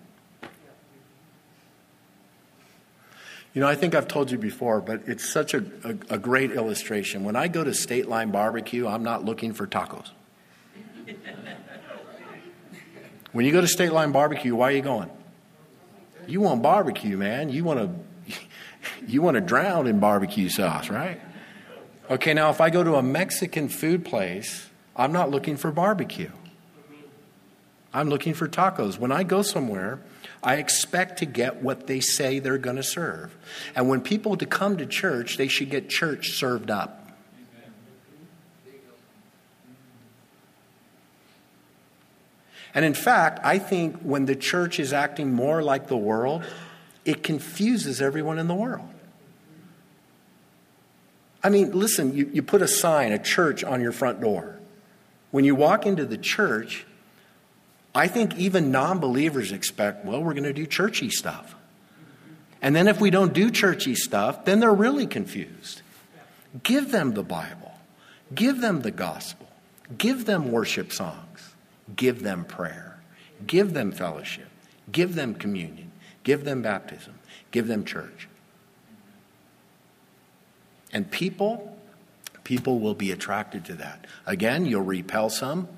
You 3.52 3.60
know, 3.60 3.68
I 3.68 3.76
think 3.76 3.94
I've 3.94 4.08
told 4.08 4.32
you 4.32 4.38
before, 4.38 4.80
but 4.80 5.02
it's 5.06 5.32
such 5.32 5.54
a, 5.54 5.64
a, 5.84 6.14
a, 6.14 6.18
great 6.18 6.50
illustration. 6.50 7.22
When 7.22 7.36
I 7.36 7.46
go 7.46 7.62
to 7.62 7.72
State 7.72 8.08
Line 8.08 8.32
Barbecue, 8.32 8.88
I'm 8.88 9.04
not 9.04 9.24
looking 9.24 9.52
for 9.52 9.68
tacos. 9.68 10.10
When 13.34 13.44
you 13.44 13.50
go 13.50 13.60
to 13.60 13.66
State 13.66 13.92
Line 13.92 14.12
Barbecue, 14.12 14.54
why 14.54 14.68
are 14.68 14.76
you 14.76 14.80
going? 14.80 15.10
You 16.28 16.40
want 16.40 16.62
barbecue, 16.62 17.16
man. 17.16 17.48
You 17.48 17.64
want 17.64 17.80
to 17.80 18.36
you 19.08 19.22
want 19.22 19.34
to 19.34 19.40
drown 19.40 19.88
in 19.88 19.98
barbecue 19.98 20.48
sauce, 20.48 20.88
right? 20.88 21.20
Okay, 22.08 22.32
now 22.32 22.50
if 22.50 22.60
I 22.60 22.70
go 22.70 22.84
to 22.84 22.94
a 22.94 23.02
Mexican 23.02 23.68
food 23.68 24.04
place, 24.04 24.70
I'm 24.94 25.10
not 25.10 25.30
looking 25.30 25.56
for 25.56 25.72
barbecue. 25.72 26.30
I'm 27.92 28.08
looking 28.08 28.34
for 28.34 28.46
tacos. 28.46 28.98
When 28.98 29.10
I 29.10 29.24
go 29.24 29.42
somewhere, 29.42 30.00
I 30.40 30.56
expect 30.56 31.18
to 31.18 31.26
get 31.26 31.60
what 31.60 31.88
they 31.88 31.98
say 31.98 32.38
they're 32.38 32.56
going 32.56 32.76
to 32.76 32.84
serve. 32.84 33.36
And 33.74 33.88
when 33.88 34.00
people 34.00 34.36
to 34.36 34.46
come 34.46 34.76
to 34.76 34.86
church, 34.86 35.38
they 35.38 35.48
should 35.48 35.70
get 35.70 35.88
church 35.88 36.30
served 36.30 36.70
up. 36.70 37.03
And 42.74 42.84
in 42.84 42.94
fact, 42.94 43.40
I 43.44 43.58
think 43.58 44.00
when 44.00 44.26
the 44.26 44.34
church 44.34 44.80
is 44.80 44.92
acting 44.92 45.32
more 45.32 45.62
like 45.62 45.86
the 45.86 45.96
world, 45.96 46.44
it 47.04 47.22
confuses 47.22 48.02
everyone 48.02 48.38
in 48.38 48.48
the 48.48 48.54
world. 48.54 48.88
I 51.42 51.50
mean, 51.50 51.72
listen, 51.72 52.16
you, 52.16 52.30
you 52.32 52.42
put 52.42 52.62
a 52.62 52.68
sign, 52.68 53.12
a 53.12 53.18
church 53.18 53.62
on 53.62 53.80
your 53.82 53.92
front 53.92 54.20
door. 54.20 54.58
When 55.30 55.44
you 55.44 55.54
walk 55.54 55.84
into 55.84 56.06
the 56.06 56.16
church, 56.16 56.86
I 57.94 58.08
think 58.08 58.36
even 58.36 58.72
non 58.72 58.98
believers 58.98 59.52
expect, 59.52 60.04
well, 60.04 60.22
we're 60.22 60.32
going 60.32 60.44
to 60.44 60.52
do 60.52 60.66
churchy 60.66 61.10
stuff. 61.10 61.54
And 62.62 62.74
then 62.74 62.88
if 62.88 62.98
we 62.98 63.10
don't 63.10 63.34
do 63.34 63.50
churchy 63.50 63.94
stuff, 63.94 64.46
then 64.46 64.58
they're 64.58 64.72
really 64.72 65.06
confused. 65.06 65.82
Give 66.62 66.90
them 66.90 67.12
the 67.12 67.22
Bible, 67.22 67.74
give 68.34 68.60
them 68.60 68.80
the 68.80 68.90
gospel, 68.90 69.48
give 69.98 70.24
them 70.24 70.50
worship 70.50 70.92
songs, 70.92 71.23
give 71.96 72.22
them 72.22 72.44
prayer, 72.44 72.98
give 73.46 73.74
them 73.74 73.92
fellowship, 73.92 74.48
give 74.90 75.14
them 75.14 75.34
communion, 75.34 75.92
give 76.22 76.44
them 76.44 76.62
baptism, 76.62 77.14
give 77.50 77.66
them 77.66 77.84
church. 77.84 78.28
And 80.92 81.10
people, 81.10 81.76
people 82.44 82.78
will 82.78 82.94
be 82.94 83.10
attracted 83.10 83.64
to 83.66 83.74
that. 83.74 84.06
Again, 84.26 84.64
you'll 84.64 84.82
repel 84.82 85.28
some, 85.28 85.68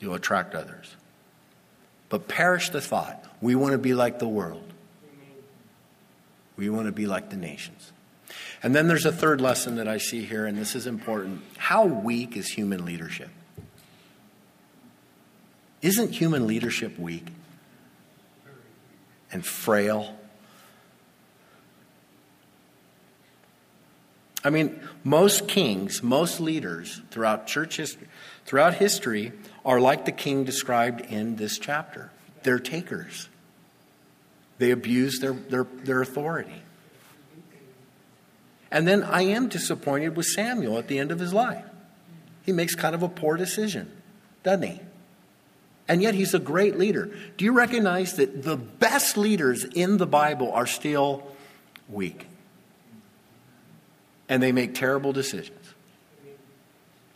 you'll 0.00 0.14
attract 0.14 0.54
others. 0.54 0.96
But 2.08 2.28
perish 2.28 2.70
the 2.70 2.80
thought 2.80 3.24
we 3.40 3.54
want 3.54 3.72
to 3.72 3.78
be 3.78 3.94
like 3.94 4.18
the 4.18 4.28
world, 4.28 4.72
we 6.56 6.68
want 6.68 6.86
to 6.86 6.92
be 6.92 7.06
like 7.06 7.30
the 7.30 7.36
nations. 7.36 7.92
And 8.62 8.74
then 8.74 8.86
there's 8.86 9.06
a 9.06 9.12
third 9.12 9.40
lesson 9.40 9.76
that 9.76 9.88
I 9.88 9.98
see 9.98 10.24
here, 10.24 10.46
and 10.46 10.56
this 10.56 10.76
is 10.76 10.86
important. 10.86 11.42
How 11.56 11.84
weak 11.84 12.36
is 12.36 12.48
human 12.48 12.84
leadership? 12.84 13.30
Isn't 15.80 16.12
human 16.12 16.46
leadership 16.46 16.96
weak 16.96 17.26
and 19.32 19.44
frail? 19.44 20.16
I 24.44 24.50
mean, 24.50 24.80
most 25.02 25.48
kings, 25.48 26.02
most 26.02 26.38
leaders 26.38 27.00
throughout 27.10 27.48
church 27.48 27.76
history, 27.78 28.06
throughout 28.46 28.74
history 28.74 29.32
are 29.64 29.80
like 29.80 30.04
the 30.04 30.12
king 30.12 30.44
described 30.44 31.00
in 31.00 31.34
this 31.34 31.58
chapter. 31.58 32.12
They're 32.44 32.60
takers. 32.60 33.28
They 34.58 34.70
abuse 34.70 35.18
their, 35.18 35.32
their, 35.32 35.64
their 35.64 36.00
authority. 36.00 36.62
And 38.72 38.88
then 38.88 39.04
I 39.04 39.22
am 39.22 39.48
disappointed 39.48 40.16
with 40.16 40.26
Samuel 40.26 40.78
at 40.78 40.88
the 40.88 40.98
end 40.98 41.12
of 41.12 41.20
his 41.20 41.32
life. 41.32 41.64
He 42.44 42.52
makes 42.52 42.74
kind 42.74 42.94
of 42.94 43.02
a 43.02 43.08
poor 43.08 43.36
decision, 43.36 43.92
doesn't 44.42 44.62
he? 44.62 44.80
And 45.86 46.02
yet 46.02 46.14
he's 46.14 46.32
a 46.32 46.38
great 46.38 46.78
leader. 46.78 47.14
Do 47.36 47.44
you 47.44 47.52
recognize 47.52 48.14
that 48.14 48.42
the 48.42 48.56
best 48.56 49.16
leaders 49.16 49.64
in 49.64 49.98
the 49.98 50.06
Bible 50.06 50.50
are 50.52 50.66
still 50.66 51.22
weak? 51.88 52.26
And 54.28 54.42
they 54.42 54.52
make 54.52 54.74
terrible 54.74 55.12
decisions. 55.12 55.74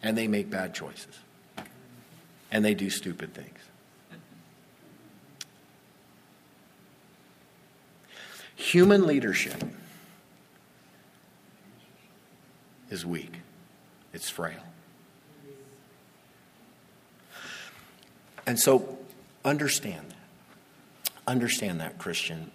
And 0.03 0.17
they 0.17 0.29
make 0.29 0.51
bad 0.51 0.75
choices 0.75 1.19
and 2.51 2.65
they 2.65 2.75
do 2.75 2.91
stupid 2.91 3.35
things. 3.35 3.59
Human 8.55 9.07
leadership 9.07 9.63
is 12.91 13.05
weak, 13.05 13.41
it's 14.13 14.29
frail. 14.29 14.63
And 18.47 18.59
so, 18.61 18.99
understand 19.45 20.11
that. 20.11 20.17
Understand 21.27 21.81
that, 21.81 21.99
Christian. 21.99 22.53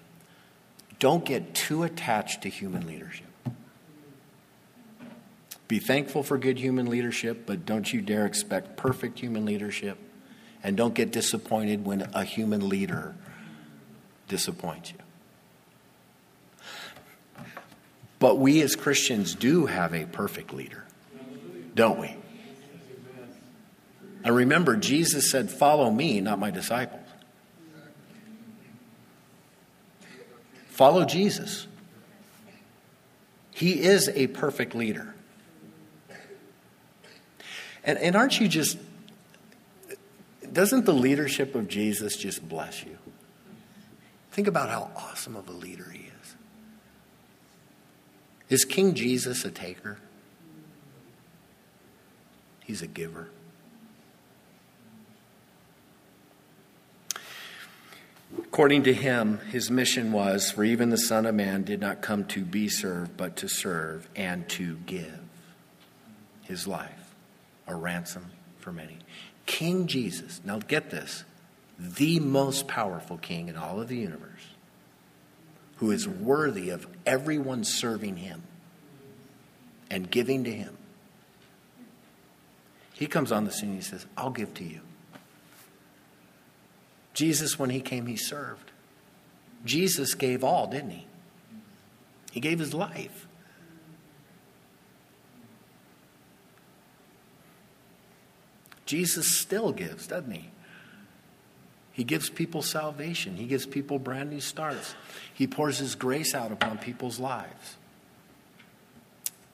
Don't 1.00 1.26
get 1.26 1.54
too 1.54 1.84
attached 1.84 2.44
to 2.44 2.50
human 2.50 2.88
leadership. 2.88 3.26
Be 5.68 5.80
thankful 5.80 6.24
for 6.24 6.38
good 6.38 6.60
human 6.60 6.90
leadership, 6.90 7.44
but 7.46 7.66
don't 7.66 7.92
you 7.92 8.02
dare 8.02 8.26
expect 8.26 8.78
perfect 8.78 9.20
human 9.20 9.46
leadership. 9.46 9.98
And 10.64 10.78
don't 10.78 10.94
get 10.94 11.12
disappointed 11.12 11.86
when 11.86 12.10
a 12.14 12.24
human 12.24 12.70
leader 12.70 13.16
disappoints 14.28 14.92
you. 14.92 14.98
But 18.22 18.38
we 18.38 18.62
as 18.62 18.76
Christians 18.76 19.34
do 19.34 19.66
have 19.66 19.96
a 19.96 20.06
perfect 20.06 20.54
leader, 20.54 20.86
don't 21.74 22.00
we? 22.00 22.16
And 24.24 24.36
remember, 24.36 24.76
Jesus 24.76 25.32
said, 25.32 25.50
Follow 25.50 25.90
me, 25.90 26.22
not 26.22 26.38
my 26.38 26.52
disciples. 26.52 27.02
Follow 30.70 31.04
Jesus. 31.04 31.66
He 33.50 33.82
is 33.82 34.08
a 34.10 34.28
perfect 34.28 34.76
leader. 34.76 35.16
And, 37.84 37.98
and 37.98 38.16
aren't 38.16 38.40
you 38.40 38.48
just, 38.48 38.78
doesn't 40.54 40.86
the 40.86 40.94
leadership 40.94 41.56
of 41.56 41.68
Jesus 41.68 42.18
just 42.18 42.48
bless 42.48 42.84
you? 42.86 43.00
Think 44.30 44.48
about 44.48 44.70
how 44.70 44.92
awesome 44.96 45.36
of 45.36 45.50
a 45.50 45.54
leader 45.54 45.90
he 45.92 46.04
is. 46.04 46.11
Is 48.52 48.66
King 48.66 48.95
Jesus 48.95 49.45
a 49.45 49.49
taker? 49.49 49.97
He's 52.66 52.82
a 52.82 52.88
giver. 52.88 53.30
According 58.38 58.84
to 58.84 58.93
him, 58.93 59.39
his 59.52 59.72
mission 59.72 60.12
was 60.12 60.52
for 60.52 60.66
even 60.66 60.89
the 60.89 60.97
Son 60.97 61.26
of 61.26 61.34
Man 61.34 61.64
did 61.64 61.80
not 61.80 62.02
come 62.02 62.26
to 62.26 62.43
be 62.43 62.68
served, 62.68 63.16
but 63.16 63.38
to 63.38 63.47
serve 63.47 64.10
and 64.18 64.47
to 64.49 64.76
give 64.86 65.20
his 66.41 66.68
life 66.68 67.16
a 67.68 67.76
ransom 67.76 68.32
for 68.60 68.74
many. 68.74 68.97
King 69.45 69.88
Jesus, 69.88 70.41
now 70.43 70.60
get 70.60 70.89
this, 70.89 71.24
the 71.80 72.20
most 72.20 72.68
powerful 72.68 73.18
king 73.18 73.47
in 73.47 73.56
all 73.56 73.80
of 73.80 73.88
the 73.88 73.95
universe, 73.95 74.51
who 75.82 75.90
is 75.90 76.08
worthy 76.08 76.70
of 76.70 76.86
everyone 77.08 77.64
serving 77.64 78.18
him 78.18 78.44
and 79.90 80.12
giving 80.12 80.44
to 80.44 80.52
him. 80.52 80.78
He 82.94 83.08
comes 83.08 83.32
on 83.32 83.46
the 83.46 83.52
scene 83.52 83.70
and 83.70 83.80
he 83.80 83.84
says, 83.84 84.06
I'll 84.16 84.30
give 84.30 84.54
to 84.54 84.64
you. 84.64 84.82
Jesus, 87.16 87.58
when 87.58 87.72
he 87.72 87.82
came, 87.82 88.06
he 88.06 88.16
served. 88.16 88.70
Jesus 89.66 90.14
gave 90.14 90.44
all, 90.44 90.68
didn't 90.68 90.92
he? 90.92 91.08
He 92.32 92.40
gave 92.40 92.60
his 92.60 92.76
life. 92.76 93.26
Jesus 98.86 99.28
still 99.28 99.72
gives, 99.72 100.06
doesn't 100.06 100.30
he? 100.30 100.52
He 101.94 102.04
gives 102.04 102.30
people 102.30 102.62
salvation. 102.62 103.36
He 103.36 103.46
gives 103.46 103.66
people 103.66 104.00
brand 104.00 104.30
new 104.30 104.39
starts. 104.39 104.96
He 105.34 105.48
pours 105.48 105.78
his 105.78 105.96
grace 105.96 106.34
out 106.34 106.52
upon 106.52 106.78
people's 106.78 107.20
lives. 107.20 107.78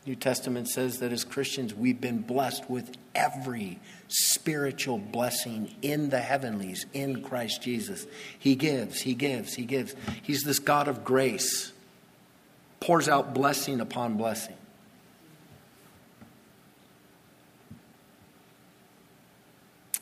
New 0.06 0.16
Testament 0.16 0.70
says 0.70 1.00
that 1.00 1.12
as 1.12 1.26
Christians 1.26 1.74
we've 1.74 2.00
been 2.00 2.20
blessed 2.20 2.70
with 2.70 2.96
every 3.14 3.78
spiritual 4.08 4.98
blessing 4.98 5.76
in 5.82 6.10
the 6.10 6.20
heavenlies 6.20 6.86
in 6.94 7.22
Christ 7.22 7.62
Jesus. 7.62 8.08
He 8.40 8.56
gives, 8.56 9.02
he 9.02 9.14
gives, 9.14 9.56
he 9.56 9.66
gives. 9.66 9.96
He's 10.22 10.44
this 10.44 10.60
God 10.60 10.88
of 10.88 11.04
grace. 11.04 11.74
Pours 12.80 13.10
out 13.10 13.34
blessing 13.34 13.82
upon 13.82 14.16
blessing. 14.16 14.56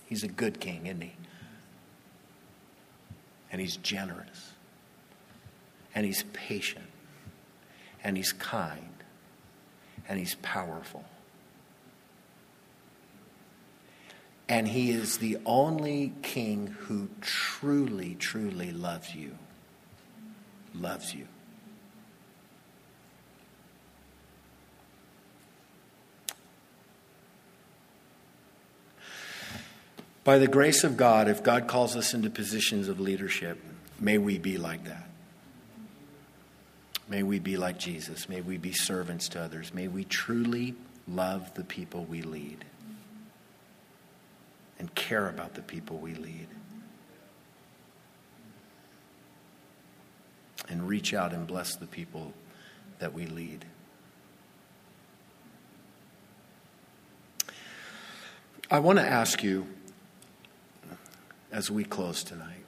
He's 0.05 0.23
a 0.23 0.27
good 0.27 0.59
king, 0.59 0.86
isn't 0.86 1.01
he? 1.01 1.13
And 3.55 3.61
he's 3.61 3.77
generous. 3.77 4.51
and 5.95 6.05
He's 6.05 6.23
patient, 6.33 6.89
and 8.03 8.17
He's 8.17 8.33
kind, 8.33 8.89
and 10.09 10.19
He's 10.19 10.35
powerful. 10.35 11.05
And 14.49 14.67
He 14.67 14.91
is 14.91 15.19
the 15.19 15.37
only 15.45 16.11
King 16.21 16.75
who 16.81 17.07
truly, 17.21 18.15
truly 18.15 18.73
loves 18.73 19.15
you. 19.15 19.37
Loves 20.73 21.15
you. 21.15 21.27
By 30.26 30.39
the 30.39 30.47
grace 30.47 30.84
of 30.84 30.97
God, 30.97 31.28
if 31.28 31.43
God 31.43 31.67
calls 31.67 31.95
us 31.95 32.15
into 32.15 32.32
positions 32.32 32.88
of 32.89 32.99
leadership, 32.99 33.59
may 33.99 34.17
we 34.17 34.39
be 34.39 34.57
like 34.57 34.84
that. 34.86 35.07
May 37.07 37.21
we 37.21 37.38
be 37.38 37.57
like 37.57 37.78
Jesus. 37.78 38.28
May 38.28 38.41
we 38.41 38.57
be 38.57 38.73
servants 38.73 39.30
to 39.30 39.41
others. 39.41 39.71
May 39.71 39.88
we 39.88 40.03
truly 40.03 40.73
love 41.07 41.53
the 41.53 41.63
people 41.63 42.05
we 42.05 42.23
lead 42.23 42.65
and 44.80 44.93
care 44.95 45.30
about 45.30 45.53
the 45.53 45.61
people 45.61 45.99
we 45.99 46.15
lead. 46.15 46.47
And 50.67 50.88
reach 50.88 51.13
out 51.13 51.34
and 51.34 51.45
bless 51.45 51.76
the 51.76 51.86
people 51.86 52.34
that 52.97 53.13
we 53.13 53.28
lead. 53.28 53.63
I 58.71 58.80
want 58.80 58.97
to 58.97 59.05
ask 59.05 59.43
you 59.43 59.67
as 61.55 61.71
we 61.71 61.85
close 61.85 62.21
tonight 62.23 62.65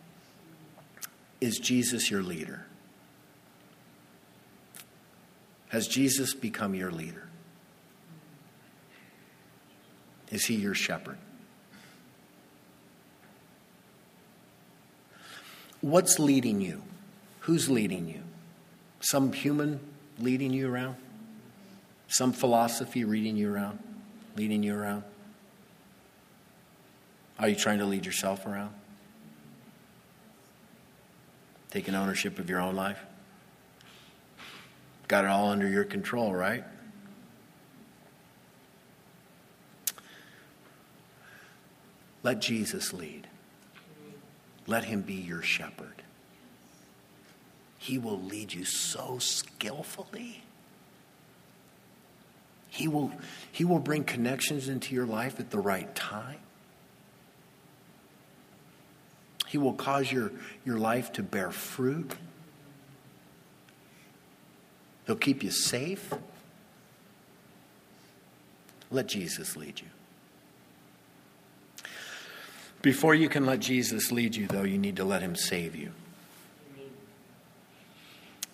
Is 1.42 1.60
Jesus 1.60 2.10
your 2.10 2.24
leader? 2.24 2.66
Has 5.68 5.88
Jesus 5.88 6.34
become 6.34 6.74
your 6.74 6.90
leader? 6.90 7.28
Is 10.32 10.46
he 10.46 10.56
your 10.56 10.74
shepherd? 10.74 11.18
What's 15.82 16.18
leading 16.18 16.62
you? 16.62 16.82
Who's 17.42 17.70
leading 17.70 18.08
you? 18.08 18.24
Some 19.02 19.34
human 19.34 19.82
leading 20.18 20.54
you 20.54 20.72
around? 20.72 20.96
Some 22.08 22.32
philosophy 22.32 23.04
leading 23.04 23.36
you 23.36 23.54
around? 23.54 23.80
Leading 24.38 24.64
you 24.64 24.74
around? 24.74 25.04
Are 27.40 27.48
you 27.48 27.56
trying 27.56 27.80
to 27.80 27.86
lead 27.86 28.06
yourself 28.06 28.46
around? 28.46 28.74
Taking 31.70 31.94
ownership 31.96 32.40
of 32.40 32.50
your 32.50 32.60
own 32.60 32.76
life? 32.76 33.00
Got 35.08 35.26
it 35.26 35.30
all 35.30 35.50
under 35.50 35.68
your 35.68 35.84
control, 35.84 36.34
right? 36.34 36.64
Let 42.24 42.40
Jesus 42.40 42.92
lead. 42.92 43.28
Let 44.66 44.84
him 44.86 45.02
be 45.02 45.14
your 45.14 45.42
shepherd. 45.42 46.02
He 47.78 47.98
will 47.98 48.20
lead 48.20 48.52
you 48.54 48.66
so 48.66 49.18
skillfully. 49.20 50.44
He 52.70 52.88
will, 52.88 53.12
he 53.52 53.64
will 53.64 53.80
bring 53.80 54.04
connections 54.04 54.68
into 54.68 54.94
your 54.94 55.06
life 55.06 55.40
at 55.40 55.52
the 55.52 55.60
right 55.60 55.94
time. 55.96 56.40
He 59.48 59.58
will 59.58 59.74
cause 59.74 60.12
your, 60.12 60.32
your 60.66 60.78
life 60.78 61.14
to 61.14 61.24
bear 61.24 61.52
fruit. 61.52 62.14
He'll 65.06 65.16
keep 65.16 65.42
you 65.42 65.52
safe. 65.52 66.14
Let 68.92 69.08
Jesus 69.08 69.56
lead 69.56 69.80
you. 69.80 69.88
Before 72.82 73.16
you 73.16 73.30
can 73.30 73.46
let 73.46 73.60
Jesus 73.60 74.12
lead 74.12 74.36
you, 74.36 74.48
though, 74.48 74.64
you 74.64 74.78
need 74.78 74.98
to 74.98 75.04
let 75.04 75.22
him 75.22 75.36
save 75.36 75.76
you. 75.76 75.92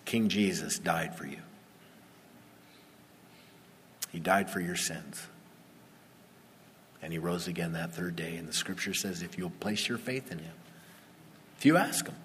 King 0.04 0.28
Jesus 0.28 0.78
died 0.78 1.16
for 1.16 1.26
you. 1.26 1.38
He 4.10 4.20
died 4.20 4.48
for 4.48 4.60
your 4.60 4.76
sins. 4.76 5.26
And 7.02 7.12
he 7.12 7.18
rose 7.18 7.48
again 7.48 7.72
that 7.72 7.92
third 7.92 8.16
day. 8.16 8.36
And 8.36 8.48
the 8.48 8.52
scripture 8.52 8.94
says 8.94 9.22
if 9.22 9.36
you'll 9.36 9.50
place 9.50 9.88
your 9.88 9.98
faith 9.98 10.30
in 10.30 10.38
him, 10.38 10.54
you 11.64 11.76
ask 11.76 12.06
Him. 12.06 12.16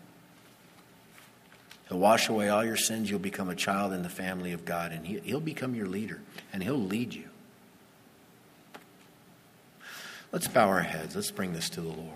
He'll 1.88 2.00
wash 2.00 2.30
away 2.30 2.50
all 2.50 2.64
your 2.64 2.78
sins. 2.78 3.10
You'll 3.10 3.20
become 3.20 3.50
a 3.50 3.56
child 3.56 3.94
in 3.94 4.04
the 4.04 4.10
family 4.10 4.54
of 4.54 4.64
God, 4.66 4.92
and 4.92 5.06
He'll 5.06 5.40
become 5.40 5.74
your 5.76 5.88
leader, 5.88 6.22
and 6.54 6.62
He'll 6.62 6.80
lead 6.80 7.14
you. 7.14 7.26
Let's 10.32 10.48
bow 10.48 10.68
our 10.68 10.82
heads. 10.82 11.16
Let's 11.16 11.32
bring 11.32 11.54
this 11.54 11.70
to 11.72 11.82
the 11.82 11.88
Lord. 11.88 12.14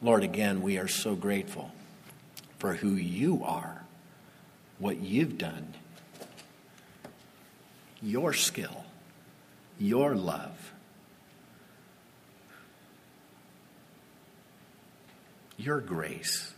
Lord, 0.00 0.24
again, 0.24 0.62
we 0.62 0.78
are 0.78 0.88
so 0.88 1.14
grateful 1.14 1.72
for 2.58 2.74
who 2.74 2.90
you 2.94 3.42
are, 3.44 3.84
what 4.78 4.98
you've 4.98 5.38
done, 5.38 5.74
your 8.00 8.32
skill, 8.32 8.84
your 9.78 10.14
love. 10.14 10.72
Your 15.62 15.80
grace, 15.80 16.54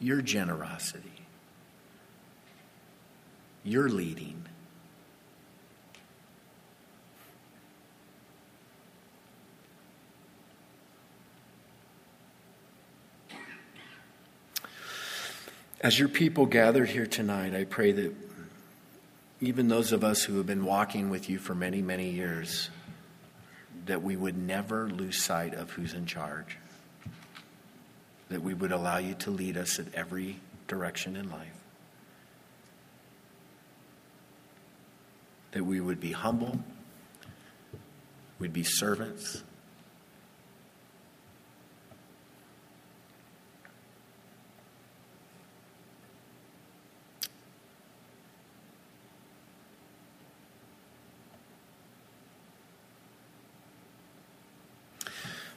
your 0.00 0.22
generosity, 0.22 1.26
your 3.62 3.88
leading. 3.90 4.46
As 15.82 15.98
your 15.98 16.08
people 16.08 16.46
gathered 16.46 16.88
here 16.88 17.06
tonight, 17.06 17.54
I 17.54 17.64
pray 17.64 17.92
that 17.92 18.14
even 19.40 19.68
those 19.68 19.92
of 19.92 20.04
us 20.04 20.22
who 20.22 20.38
have 20.38 20.46
been 20.46 20.64
walking 20.64 21.10
with 21.10 21.28
you 21.28 21.38
for 21.38 21.54
many, 21.54 21.82
many 21.82 22.10
years, 22.10 22.70
that 23.86 24.02
we 24.02 24.16
would 24.16 24.38
never 24.38 24.88
lose 24.88 25.22
sight 25.22 25.54
of 25.54 25.72
who's 25.72 25.92
in 25.92 26.06
charge 26.06 26.56
that 28.32 28.42
we 28.42 28.54
would 28.54 28.72
allow 28.72 28.96
you 28.96 29.12
to 29.12 29.30
lead 29.30 29.58
us 29.58 29.78
in 29.78 29.90
every 29.92 30.40
direction 30.66 31.16
in 31.16 31.30
life. 31.30 31.52
That 35.50 35.64
we 35.64 35.80
would 35.80 36.00
be 36.00 36.12
humble, 36.12 36.58
we'd 38.38 38.54
be 38.54 38.64
servants. 38.64 39.42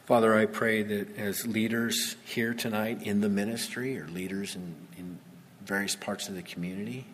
Father, 0.05 0.35
I 0.35 0.45
pray 0.45 0.83
that 0.83 1.17
as 1.17 1.47
leaders 1.47 2.15
here 2.25 2.53
tonight 2.53 3.01
in 3.01 3.21
the 3.21 3.29
ministry 3.29 3.99
or 3.99 4.07
leaders 4.07 4.55
in, 4.55 4.75
in 4.97 5.17
various 5.65 5.95
parts 5.95 6.29
of 6.29 6.35
the 6.35 6.43
community, 6.43 7.07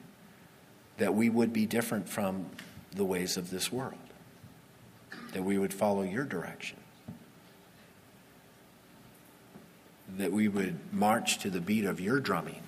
that 0.97 1.15
we 1.15 1.29
would 1.29 1.53
be 1.53 1.65
different 1.65 2.09
from 2.09 2.47
the 2.93 3.05
ways 3.05 3.37
of 3.37 3.49
this 3.49 3.71
world, 3.71 3.93
that 5.31 5.41
we 5.41 5.57
would 5.57 5.73
follow 5.73 6.01
your 6.01 6.25
direction, 6.25 6.77
that 10.17 10.33
we 10.33 10.49
would 10.49 10.77
march 10.91 11.39
to 11.39 11.49
the 11.49 11.61
beat 11.61 11.85
of 11.85 12.01
your 12.01 12.19
drumming, 12.19 12.61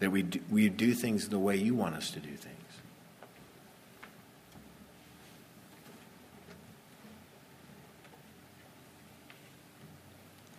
that 0.00 0.12
we 0.12 0.22
do, 0.24 0.40
we 0.50 0.68
do 0.68 0.92
things 0.92 1.30
the 1.30 1.38
way 1.38 1.56
you 1.56 1.74
want 1.74 1.94
us 1.94 2.10
to 2.10 2.20
do 2.20 2.36
things. 2.36 2.57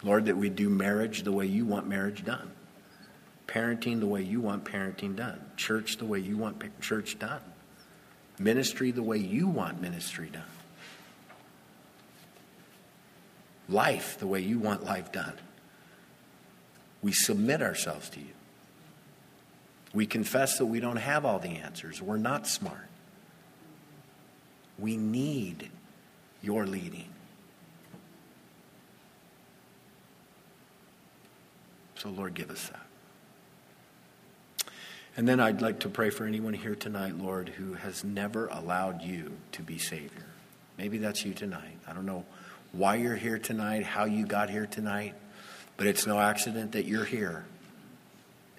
Lord, 0.04 0.26
that 0.26 0.38
we 0.38 0.50
do 0.50 0.70
marriage 0.70 1.24
the 1.24 1.32
way 1.32 1.46
you 1.46 1.66
want 1.66 1.88
marriage 1.88 2.24
done, 2.24 2.52
parenting 3.48 4.00
the 4.00 4.08
way 4.08 4.22
you 4.22 4.40
want 4.40 4.64
parenting 4.64 5.16
done, 5.16 5.42
church 5.58 5.98
the 5.98 6.06
way 6.06 6.20
you 6.20 6.38
want 6.38 6.64
church 6.82 7.20
done, 7.20 7.42
ministry 8.38 8.92
the 8.92 9.04
way 9.04 9.18
you 9.18 9.48
want 9.48 9.82
ministry 9.82 10.30
done, 10.32 10.44
life 13.68 14.18
the 14.20 14.28
way 14.28 14.40
you 14.40 14.60
want 14.60 14.86
life 14.86 15.12
done. 15.12 15.34
We 17.02 17.12
submit 17.12 17.62
ourselves 17.62 18.10
to 18.12 18.20
you. 18.20 18.34
We 19.94 20.06
confess 20.06 20.58
that 20.58 20.66
we 20.66 20.80
don't 20.80 20.98
have 20.98 21.26
all 21.26 21.40
the 21.40 21.58
answers. 21.58 22.02
We're 22.02 22.18
not 22.18 22.46
smart. 22.46 22.88
We 24.78 24.98
need 24.98 25.70
your 26.42 26.66
leading. 26.68 27.10
So, 32.00 32.10
Lord, 32.10 32.34
give 32.34 32.50
us 32.50 32.70
that. 32.70 32.86
And 35.18 35.28
then 35.28 35.42
I'd 35.42 35.62
like 35.62 35.82
to 35.82 35.90
pray 35.90 36.12
for 36.12 36.26
anyone 36.26 36.54
here 36.54 36.76
tonight, 36.76 37.18
Lord, 37.18 37.50
who 37.50 37.74
has 37.74 38.06
never 38.06 38.48
allowed 38.48 39.02
you 39.02 39.34
to 39.52 39.62
be 39.62 39.78
Savior. 39.78 40.26
Maybe 40.78 40.98
that's 40.98 41.26
you 41.26 41.34
tonight. 41.34 41.78
I 41.86 41.92
don't 41.92 42.06
know 42.06 42.24
why 42.72 42.96
you're 42.96 43.18
here 43.18 43.38
tonight, 43.38 43.84
how 43.84 44.06
you 44.06 44.26
got 44.26 44.50
here 44.50 44.66
tonight, 44.66 45.14
but 45.76 45.88
it's 45.88 46.08
no 46.08 46.20
accident 46.22 46.72
that 46.72 46.86
you're 46.86 47.04
here. 47.04 47.44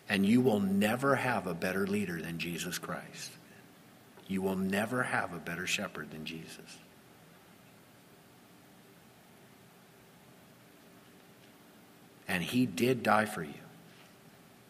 And 0.07 0.27
you 0.27 0.43
will 0.43 0.61
never 0.61 1.15
have 1.15 1.47
a 1.47 1.55
better 1.55 1.87
leader 1.87 2.21
than 2.21 2.39
Jesus 2.39 2.77
Christ. 2.77 3.31
You 4.27 4.43
will 4.43 4.57
never 4.57 5.03
have 5.03 5.33
a 5.33 5.39
better 5.39 5.67
shepherd 5.67 6.11
than 6.11 6.27
Jesus. 6.27 6.77
And 12.31 12.45
he 12.45 12.65
did 12.65 13.03
die 13.03 13.25
for 13.25 13.43
you. 13.43 13.53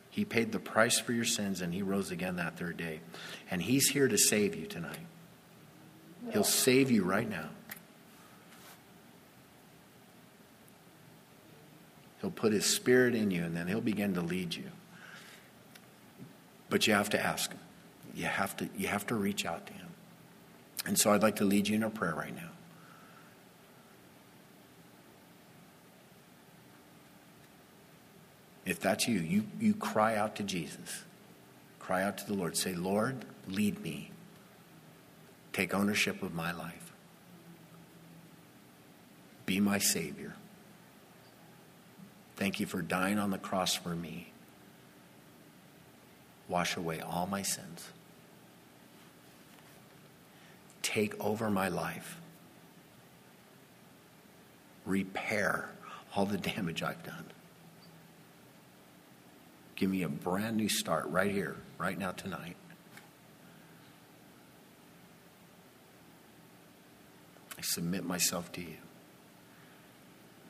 He 0.09 0.25
paid 0.25 0.51
the 0.51 0.59
price 0.59 0.99
for 0.99 1.13
your 1.13 1.27
sins 1.27 1.61
and 1.61 1.75
he 1.75 1.83
rose 1.83 2.11
again 2.11 2.37
that 2.37 2.57
third 2.59 2.79
day. 2.79 3.01
And 3.51 3.61
he's 3.61 3.91
here 3.91 4.09
to 4.09 4.17
save 4.17 4.57
you 4.57 4.65
tonight. 4.65 4.97
He'll 6.33 6.43
save 6.43 6.91
you 6.91 7.05
right 7.05 7.29
now. 7.29 7.51
He'll 12.23 12.31
put 12.31 12.55
his 12.55 12.65
spirit 12.65 13.15
in 13.15 13.31
you 13.31 13.45
and 13.45 13.55
then 13.55 13.67
he'll 13.69 13.83
begin 13.83 14.15
to 14.15 14.23
lead 14.23 14.55
you. 14.55 14.71
But 16.71 16.87
you 16.87 16.95
have 16.95 17.11
to 17.11 17.23
ask 17.23 17.51
him. 17.53 17.61
You 18.15 18.25
have 18.25 18.57
to, 18.57 18.71
you 18.75 18.89
have 18.89 19.07
to 19.09 19.15
reach 19.15 19.45
out 19.45 19.67
to 19.67 19.75
him. 19.75 19.89
And 20.87 20.99
so 20.99 21.13
I'd 21.13 21.23
like 21.23 21.37
to 21.37 21.45
lead 21.45 21.69
you 21.69 21.77
in 21.77 21.83
a 21.83 21.91
prayer 21.91 22.15
right 22.15 22.35
now. 22.35 22.50
If 28.71 28.79
that's 28.79 29.09
you, 29.09 29.19
you, 29.19 29.45
you 29.59 29.75
cry 29.75 30.15
out 30.15 30.37
to 30.37 30.45
Jesus. 30.45 31.03
Cry 31.81 32.05
out 32.05 32.19
to 32.19 32.27
the 32.29 32.35
Lord. 32.35 32.57
Say, 32.57 32.73
Lord, 32.73 33.25
lead 33.49 33.81
me. 33.81 34.13
Take 35.53 35.75
ownership 35.75 36.23
of 36.23 36.33
my 36.33 36.53
life. 36.53 36.93
Be 39.45 39.59
my 39.59 39.79
Savior. 39.79 40.35
Thank 42.37 42.61
you 42.61 42.67
for 42.67 42.81
dying 42.81 43.19
on 43.19 43.31
the 43.31 43.39
cross 43.39 43.75
for 43.75 43.97
me. 43.97 44.31
Wash 46.49 46.77
away 46.77 47.01
all 47.01 47.27
my 47.27 47.43
sins. 47.43 47.89
Take 50.83 51.19
over 51.19 51.51
my 51.51 51.67
life. 51.67 52.21
Repair 54.87 55.71
all 56.15 56.25
the 56.25 56.39
damage 56.53 56.85
I've 56.85 57.03
done. 57.03 57.25
Give 59.81 59.89
me 59.89 60.03
a 60.03 60.11
brand 60.11 60.59
new 60.59 60.69
start 60.69 61.07
right 61.09 61.31
here, 61.31 61.57
right 61.79 61.99
now, 61.99 62.11
tonight. 62.11 62.57
I 67.57 67.63
submit 67.63 68.05
myself 68.05 68.53
to 68.53 68.61
you. 68.61 68.77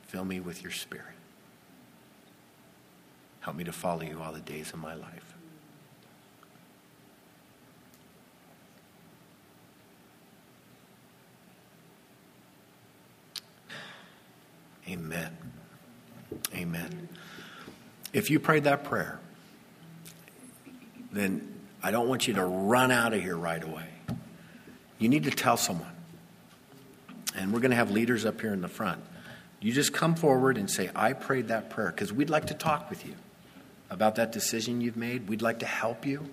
Fill 0.03 0.25
me 0.25 0.41
with 0.41 0.65
your 0.65 0.73
spirit. 0.73 1.15
Help 3.39 3.55
me 3.55 3.63
to 3.63 3.71
follow 3.71 4.03
you 4.03 4.21
all 4.21 4.33
the 4.33 4.41
days 4.41 4.73
of 4.73 4.81
my 4.81 4.95
life. 4.95 5.37
Amen. 14.89 15.37
Amen. 16.53 17.09
If 18.13 18.31
you 18.31 18.41
prayed 18.41 18.65
that 18.65 18.85
prayer, 18.85 19.21
then 21.13 21.55
I 21.83 21.91
don't 21.91 22.09
want 22.09 22.27
you 22.29 22.35
to 22.35 22.45
run 22.45 22.91
out 22.91 23.13
of 23.13 23.23
here 23.23 23.37
right 23.37 23.63
away. 23.63 23.87
You 24.99 25.09
need 25.09 25.25
to 25.25 25.31
tell 25.31 25.57
someone. 25.57 25.93
And 27.37 27.53
we're 27.53 27.61
going 27.61 27.71
to 27.71 27.77
have 27.77 27.91
leaders 27.91 28.27
up 28.27 28.41
here 28.41 28.53
in 28.53 28.61
the 28.61 28.69
front. 28.69 29.03
You 29.61 29.73
just 29.73 29.93
come 29.93 30.15
forward 30.15 30.57
and 30.57 30.71
say, 30.71 30.91
I 30.95 31.13
prayed 31.13 31.49
that 31.49 31.71
prayer, 31.71 31.91
because 31.91 32.13
we'd 32.13 32.31
like 32.31 32.47
to 32.47 32.55
talk 32.55 32.91
with 32.91 33.07
you 33.07 33.15
about 33.89 34.17
that 34.17 34.33
decision 34.33 34.81
you've 34.81 34.97
made. 34.97 35.29
We'd 35.29 35.43
like 35.43 35.61
to 35.61 35.67
help 35.67 36.07
you 36.07 36.29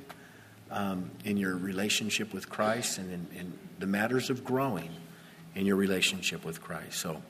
um, 0.72 1.12
in 1.24 1.38
your 1.38 1.56
relationship 1.56 2.34
with 2.34 2.50
Christ 2.50 2.98
and 2.98 3.12
in, 3.12 3.40
in 3.40 3.54
the 3.80 3.88
matters 3.88 4.30
of 4.30 4.44
growing 4.44 4.90
in 5.56 5.66
your 5.66 5.76
relationship 5.76 6.46
with 6.46 6.62
Christ. 6.62 7.00
So 7.00 7.22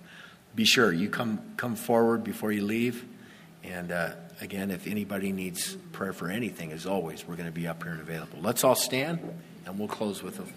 be 0.55 0.65
sure 0.65 0.91
you 0.91 1.09
come, 1.09 1.39
come 1.57 1.75
forward 1.75 2.23
before 2.23 2.51
you 2.51 2.63
leave. 2.63 3.05
And 3.63 3.91
uh, 3.91 4.11
again, 4.41 4.71
if 4.71 4.87
anybody 4.87 5.31
needs 5.31 5.75
prayer 5.91 6.13
for 6.13 6.29
anything, 6.29 6.71
as 6.71 6.85
always, 6.85 7.27
we're 7.27 7.35
going 7.35 7.49
to 7.49 7.51
be 7.51 7.67
up 7.67 7.83
here 7.83 7.91
and 7.91 8.01
available. 8.01 8.39
Let's 8.41 8.63
all 8.63 8.75
stand, 8.75 9.19
and 9.65 9.77
we'll 9.77 9.87
close 9.87 10.23
with 10.23 10.39
a 10.39 10.47